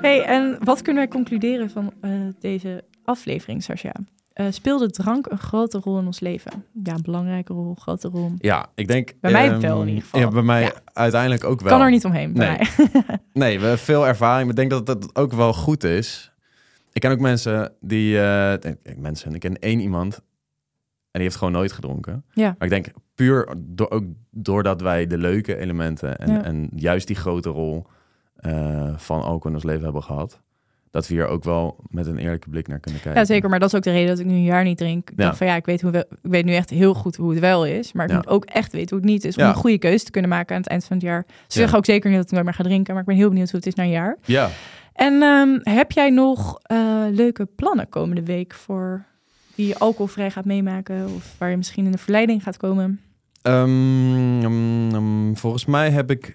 Hey, 0.01 0.23
en 0.25 0.57
wat 0.63 0.81
kunnen 0.81 1.03
wij 1.03 1.11
concluderen 1.11 1.69
van 1.69 1.93
eh, 2.01 2.11
deze 2.39 2.83
aflevering, 3.03 3.63
Sascha? 3.63 3.91
Eh, 4.33 4.45
speelde 4.49 4.89
drank 4.91 5.25
een 5.31 5.37
grote 5.37 5.77
rol 5.79 5.99
in 5.99 6.05
ons 6.05 6.19
leven? 6.19 6.51
Ja, 6.83 6.93
een 6.93 7.01
belangrijke 7.01 7.53
rol, 7.53 7.75
grote 7.75 8.07
rol. 8.07 8.31
Ja, 8.37 8.65
ik 8.75 8.87
denk... 8.87 9.13
Bij 9.21 9.31
mij 9.31 9.49
ehm, 9.49 9.59
wel 9.59 9.81
in 9.81 9.87
ieder 9.87 10.03
geval. 10.03 10.19
Ja, 10.19 10.27
bij 10.27 10.41
mij 10.41 10.61
Ja. 10.61 10.71
uiteindelijk 10.93 11.43
ook 11.43 11.61
wel. 11.61 11.71
Kan 11.71 11.81
er 11.81 11.89
niet 11.91 12.05
omheen. 12.05 12.31
Nee. 12.33 12.57
Nee, 13.33 13.55
we 13.59 13.61
hebben 13.61 13.79
veel 13.83 14.07
ervaring. 14.07 14.41
Maar 14.41 14.49
ik 14.63 14.69
denk 14.69 14.85
dat 14.85 14.85
dat 14.85 15.15
ook 15.15 15.33
wel 15.33 15.53
goed 15.53 15.83
is. 15.83 16.31
Ik 16.93 17.01
ken 17.01 17.11
ook 17.11 17.19
mensen 17.19 17.73
die... 17.79 18.19
eh, 18.21 18.53
ik- 18.53 18.97
mensen, 18.97 19.33
ik 19.33 19.39
ken 19.39 19.59
één 19.59 19.79
iemand... 19.79 20.15
en 20.15 20.21
die 21.11 21.21
heeft 21.21 21.35
gewoon 21.35 21.53
nooit 21.53 21.71
gedronken. 21.71 22.23
Ja. 22.33 22.55
Maar 22.57 22.67
ik 22.67 22.69
denk 22.69 22.87
puur 23.15 23.53
door, 23.57 23.89
ook 23.89 24.03
doordat 24.31 24.81
wij 24.81 25.07
de 25.07 25.17
leuke 25.17 25.57
elementen... 25.57 26.17
en, 26.17 26.31
Ja. 26.33 26.43
en 26.43 26.69
juist 26.75 27.07
die 27.07 27.15
grote 27.15 27.49
rol 27.49 27.85
eh, 28.41 28.93
van 28.97 29.21
alcohol 29.21 29.47
in 29.47 29.53
ons 29.53 29.63
leven 29.63 29.83
hebben 29.83 30.03
gehad... 30.03 30.39
dat 30.91 31.07
we 31.07 31.13
hier 31.13 31.27
ook 31.27 31.43
wel 31.43 31.75
met 31.89 32.07
een 32.07 32.17
eerlijke 32.17 32.49
blik 32.49 32.67
naar 32.67 32.79
kunnen 32.79 33.01
kijken. 33.01 33.21
Ja, 33.21 33.27
zeker. 33.27 33.49
Maar 33.49 33.59
dat 33.59 33.67
is 33.69 33.75
ook 33.75 33.83
de 33.83 33.91
reden 33.91 34.07
dat 34.07 34.19
ik 34.19 34.25
nu 34.25 34.33
een 34.33 34.43
jaar 34.43 34.63
niet 34.63 34.77
drink. 34.77 35.09
Ik 35.09 35.17
Ja. 35.19 35.25
dacht 35.25 35.37
van 35.37 35.47
ja, 35.47 35.55
ik 35.55 35.65
weet, 35.65 35.81
hoe 35.81 35.91
wel, 35.91 36.01
ik 36.01 36.17
weet 36.31 36.45
nu 36.45 36.53
echt 36.53 36.69
heel 36.69 36.93
goed 36.93 37.15
hoe 37.15 37.29
het 37.31 37.39
wel 37.39 37.65
is. 37.65 37.93
Maar 37.93 38.05
ik 38.05 38.11
Ja. 38.11 38.17
moet 38.17 38.27
ook 38.27 38.45
echt 38.45 38.71
weten 38.71 38.89
hoe 38.89 38.99
het 38.99 39.09
niet 39.13 39.25
is. 39.25 39.37
Om 39.37 39.43
een 39.43 39.53
goede 39.55 39.77
keuze 39.77 40.05
te 40.05 40.11
kunnen 40.11 40.29
maken 40.29 40.55
aan 40.55 40.61
het 40.61 40.69
eind 40.69 40.85
van 40.85 40.97
het 40.97 41.05
jaar. 41.05 41.23
Ze 41.27 41.57
zeggen 41.59 41.77
ook 41.77 41.85
zeker 41.85 42.09
niet 42.09 42.17
dat 42.17 42.27
ik 42.27 42.31
nooit 42.33 42.45
meer 42.45 42.53
ga 42.53 42.63
drinken. 42.63 42.93
Maar 42.93 43.01
ik 43.01 43.07
ben 43.07 43.17
heel 43.17 43.29
benieuwd 43.29 43.49
hoe 43.49 43.59
het 43.59 43.67
is 43.67 43.75
na 43.75 43.83
een 43.83 43.89
jaar. 43.89 44.17
Ja. 44.25 44.49
En 44.93 45.21
ehm, 45.21 45.75
heb 45.75 45.91
jij 45.91 46.09
nog 46.09 46.59
eh, 46.61 46.77
leuke 47.11 47.45
plannen 47.55 47.89
komende 47.89 48.23
week 48.23 48.53
voor 48.53 49.03
wie 49.55 49.67
je 49.67 49.77
alcoholvrij 49.79 50.31
gaat 50.31 50.45
meemaken? 50.45 51.05
Of 51.15 51.35
waar 51.37 51.49
je 51.49 51.57
misschien 51.57 51.85
in 51.85 51.91
de 51.91 51.97
verleiding 51.97 52.43
gaat 52.43 52.57
komen? 52.57 52.99
Ehm, 53.41 55.33
volgens 55.33 55.65
mij 55.65 55.89
heb 55.89 56.11
ik 56.11 56.33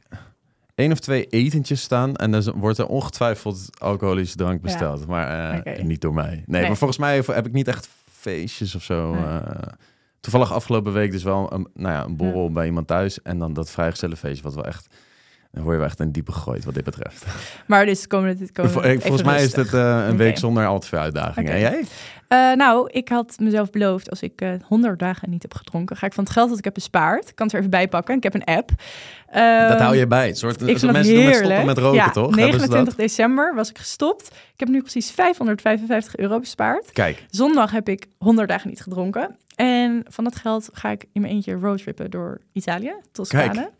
één 0.76 0.92
of 0.92 0.98
twee 1.00 1.26
etentjes 1.26 1.80
staan. 1.80 2.16
En 2.16 2.30
dan 2.30 2.52
wordt 2.56 2.78
er 2.78 2.86
ongetwijfeld 2.86 3.68
alcoholische 3.78 4.36
drank 4.36 4.60
besteld. 4.60 5.06
Maar 5.06 5.54
eh, 5.64 5.84
niet 5.84 6.00
door 6.00 6.14
mij. 6.14 6.30
Nee, 6.30 6.42
Nee. 6.46 6.66
maar 6.66 6.76
volgens 6.76 6.98
mij 6.98 7.22
heb 7.26 7.46
ik 7.46 7.52
niet 7.52 7.68
echt 7.68 7.88
feestjes 8.10 8.74
of 8.74 8.82
zo. 8.82 9.14
Nee. 9.14 9.22
eh. 9.24 9.40
toevallig 10.20 10.52
afgelopen 10.52 10.92
week 10.92 11.10
dus 11.10 11.22
wel 11.22 11.52
een, 11.52 11.68
nou 11.74 11.94
ja, 11.94 12.04
een 12.04 12.16
borrel 12.16 12.52
bij 12.52 12.66
iemand 12.66 12.86
thuis. 12.86 13.22
En 13.22 13.38
dan 13.38 13.52
dat 13.52 13.70
vrijgezellenfeestje 13.70 14.42
wat 14.42 14.54
wel 14.54 14.64
echt... 14.64 14.86
Dan 15.52 15.62
word 15.64 15.74
je 15.76 15.80
wel 15.80 15.90
echt 15.90 16.00
een 16.00 16.12
diepe 16.12 16.32
gegooid 16.32 16.64
wat 16.64 16.74
dit 16.74 16.84
betreft. 16.84 17.26
Maar 18.62 18.64
dus 18.64 18.72
Vol- 18.72 18.82
ik- 18.82 18.88
even 18.88 19.02
volgens 19.02 19.22
mij 19.22 19.42
is 19.42 19.56
het 19.56 19.72
eh, 19.74 20.06
een 20.08 20.16
week 20.16 20.38
zonder 20.38 20.66
al 20.66 20.78
te 20.78 20.86
veel 20.86 20.98
uitdagingen. 20.98 21.52
En 21.52 21.58
jij? 21.60 21.84
Eh, 22.28 22.52
nou, 22.52 22.88
ik 22.92 23.08
had 23.08 23.36
mezelf 23.38 23.70
beloofd, 23.70 24.10
als 24.10 24.22
ik 24.22 24.40
eh 24.40 24.50
100 24.64 24.98
dagen 24.98 25.30
niet 25.30 25.42
heb 25.42 25.54
gedronken, 25.54 25.96
ga 25.96 26.06
ik 26.06 26.12
van 26.12 26.24
het 26.24 26.32
geld 26.32 26.48
dat 26.48 26.58
ik 26.58 26.64
heb 26.64 26.74
bespaard, 26.74 27.34
kan 27.34 27.46
het 27.46 27.54
er 27.54 27.58
even 27.58 27.70
bij 27.70 27.88
pakken. 27.88 28.16
Ik 28.16 28.22
heb 28.22 28.34
een 28.34 28.44
app. 28.44 28.68
dat 28.68 28.76
Ehm, 29.26 29.78
hou 29.78 29.96
je 29.96 30.06
bij. 30.06 30.26
Het 30.26 30.38
soort, 30.38 30.60
Ik 30.62 30.82
mensen 30.82 31.14
doen 31.14 31.24
met 31.24 31.34
stoppen 31.34 31.66
met 31.66 31.78
roken, 31.78 31.96
ja, 31.96 32.10
toch? 32.10 32.36
Hebben 32.36 32.60
ze 32.60 32.66
29 32.66 32.94
dat? 32.94 33.06
december 33.06 33.54
was 33.54 33.70
ik 33.70 33.78
gestopt. 33.78 34.26
Ik 34.26 34.60
heb 34.60 34.68
nu 34.68 34.80
precies 34.80 35.10
555 35.10 36.16
euro 36.16 36.38
bespaard. 36.38 36.92
Kijk, 36.92 37.24
Zondag 37.30 37.70
heb 37.70 37.88
ik 37.88 38.06
100 38.18 38.48
dagen 38.48 38.68
niet 38.68 38.80
gedronken. 38.80 39.36
En 39.54 40.04
van 40.08 40.24
dat 40.24 40.36
geld 40.36 40.68
ga 40.72 40.90
ik 40.90 41.04
in 41.12 41.20
mijn 41.20 41.32
eentje 41.32 41.54
roadtrippen 41.54 42.10
door 42.10 42.40
Italië, 42.52 42.94
Toscane. 43.12 43.70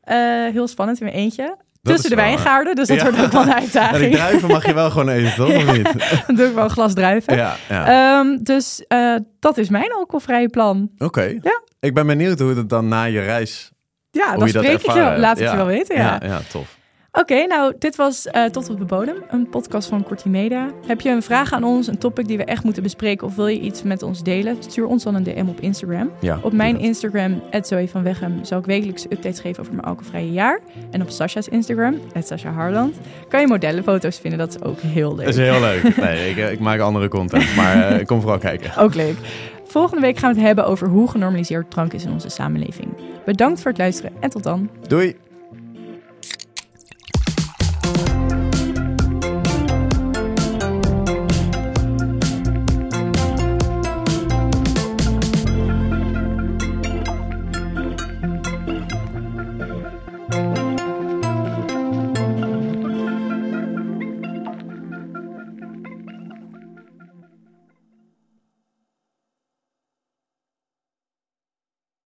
Eh, 0.00 0.16
heel 0.52 0.68
spannend 0.68 1.00
in 1.00 1.06
mijn 1.06 1.18
eentje. 1.18 1.56
Tussen 1.82 2.10
de 2.10 2.16
wijngaarden, 2.16 2.74
dus 2.74 2.88
dat 2.88 2.96
Ja. 2.96 3.02
wordt 3.02 3.20
ook 3.24 3.32
wel 3.32 3.40
een 3.42 3.48
Ja, 3.54 3.54
uitdaging. 3.58 4.14
druiven 4.14 4.48
mag 4.48 4.66
je 4.66 4.74
wel 4.74 4.90
gewoon 4.90 5.08
eten, 5.08 5.34
toch? 5.34 5.56
Of 5.56 5.72
niet? 5.76 6.22
Dan 6.26 6.36
doe 6.36 6.46
ik 6.46 6.54
wel 6.54 6.64
een 6.64 6.70
glas 6.70 6.94
druiven. 6.94 7.36
Ja, 7.36 7.56
ja. 7.68 7.86
Ehm, 8.18 8.38
dus 8.42 8.84
eh, 8.88 9.14
dat 9.40 9.58
is 9.58 9.68
mijn 9.68 9.92
alcoholvrije 9.92 10.48
plan. 10.48 10.90
Oké. 10.98 11.22
Ja. 11.42 11.60
Ik 11.80 11.94
ben 11.94 12.06
benieuwd 12.06 12.38
hoe 12.38 12.54
het 12.54 12.68
dan 12.68 12.88
na 12.88 13.02
je 13.04 13.20
reis... 13.20 13.70
Ja, 14.10 14.30
dan 14.30 14.38
dat 14.38 14.48
spreek 14.48 14.82
ik 14.82 14.92
je. 14.92 15.14
Laat 15.18 15.40
ik 15.40 15.50
je 15.50 15.56
wel 15.56 15.66
weten. 15.66 15.96
Ja, 15.96 16.20
ja 16.24 16.40
tof. 16.50 16.78
Oké, 17.12 17.46
nou, 17.46 17.74
dit 17.78 17.96
was 17.96 18.26
eh, 18.26 18.44
Tot 18.44 18.70
op 18.70 18.78
de 18.78 18.84
Bodem, 18.84 19.16
een 19.30 19.48
podcast 19.48 19.88
van 19.88 20.02
Kortie 20.02 20.30
Media. 20.30 20.70
Heb 20.86 21.00
je 21.00 21.10
een 21.10 21.22
vraag 21.22 21.52
aan 21.52 21.64
ons, 21.64 21.86
een 21.86 21.98
topic 21.98 22.26
die 22.26 22.36
we 22.36 22.44
echt 22.44 22.64
moeten 22.64 22.82
bespreken... 22.82 23.26
of 23.26 23.34
wil 23.36 23.46
je 23.46 23.60
iets 23.60 23.82
met 23.82 24.02
ons 24.02 24.22
delen? 24.22 24.56
Stuur 24.60 24.86
ons 24.86 25.02
dan 25.02 25.14
een 25.14 25.22
DM 25.22 25.46
op 25.48 25.60
Instagram. 25.60 26.10
Ja, 26.20 26.38
Op 26.42 26.52
mijn 26.52 26.74
dat. 26.74 26.82
Instagram, 26.82 27.42
Zoe 27.62 27.88
van 27.88 28.02
Weghem, 28.02 28.44
zal 28.44 28.58
ik 28.58 28.64
wekelijks 28.64 29.04
updates 29.04 29.40
geven 29.40 29.60
over 29.60 29.74
mijn 29.74 29.86
alcoholvrije 29.86 30.32
jaar. 30.32 30.60
En 30.90 31.02
op 31.02 31.10
Sasha's 31.10 31.48
Instagram, 31.48 32.00
Sasha 32.24 32.50
Harland, 32.50 32.96
kan 33.28 33.40
je 33.40 33.46
modellenfoto's 33.46 34.18
vinden. 34.18 34.38
Dat 34.38 34.48
is 34.48 34.62
ook 34.62 34.80
heel 34.80 35.14
leuk. 35.14 35.24
Dat 35.24 35.34
is 35.34 35.40
heel 35.48 35.60
leuk. 35.60 35.96
Nee, 35.96 36.30
ik, 36.30 36.36
eh, 36.36 36.52
ik 36.52 36.58
maak 36.60 36.80
andere 36.80 37.08
content, 37.08 37.56
maar 37.56 37.88
eh, 37.88 38.06
kom 38.06 38.20
vooral 38.20 38.38
kijken. 38.38 38.76
Ook 38.76 38.94
leuk. 38.94 39.16
Volgende 39.64 40.00
week 40.00 40.16
gaan 40.16 40.30
we 40.30 40.36
het 40.36 40.46
hebben 40.46 40.66
over 40.66 40.88
hoe 40.88 41.10
genormaliseerd 41.10 41.70
drank 41.70 41.92
is 41.92 42.04
in 42.04 42.12
onze 42.12 42.28
samenleving. 42.28 42.88
Bedankt 43.24 43.60
voor 43.60 43.70
het 43.70 43.80
luisteren 43.80 44.12
en 44.20 44.30
tot 44.30 44.42
dan. 44.42 44.70
Doei! 44.88 45.16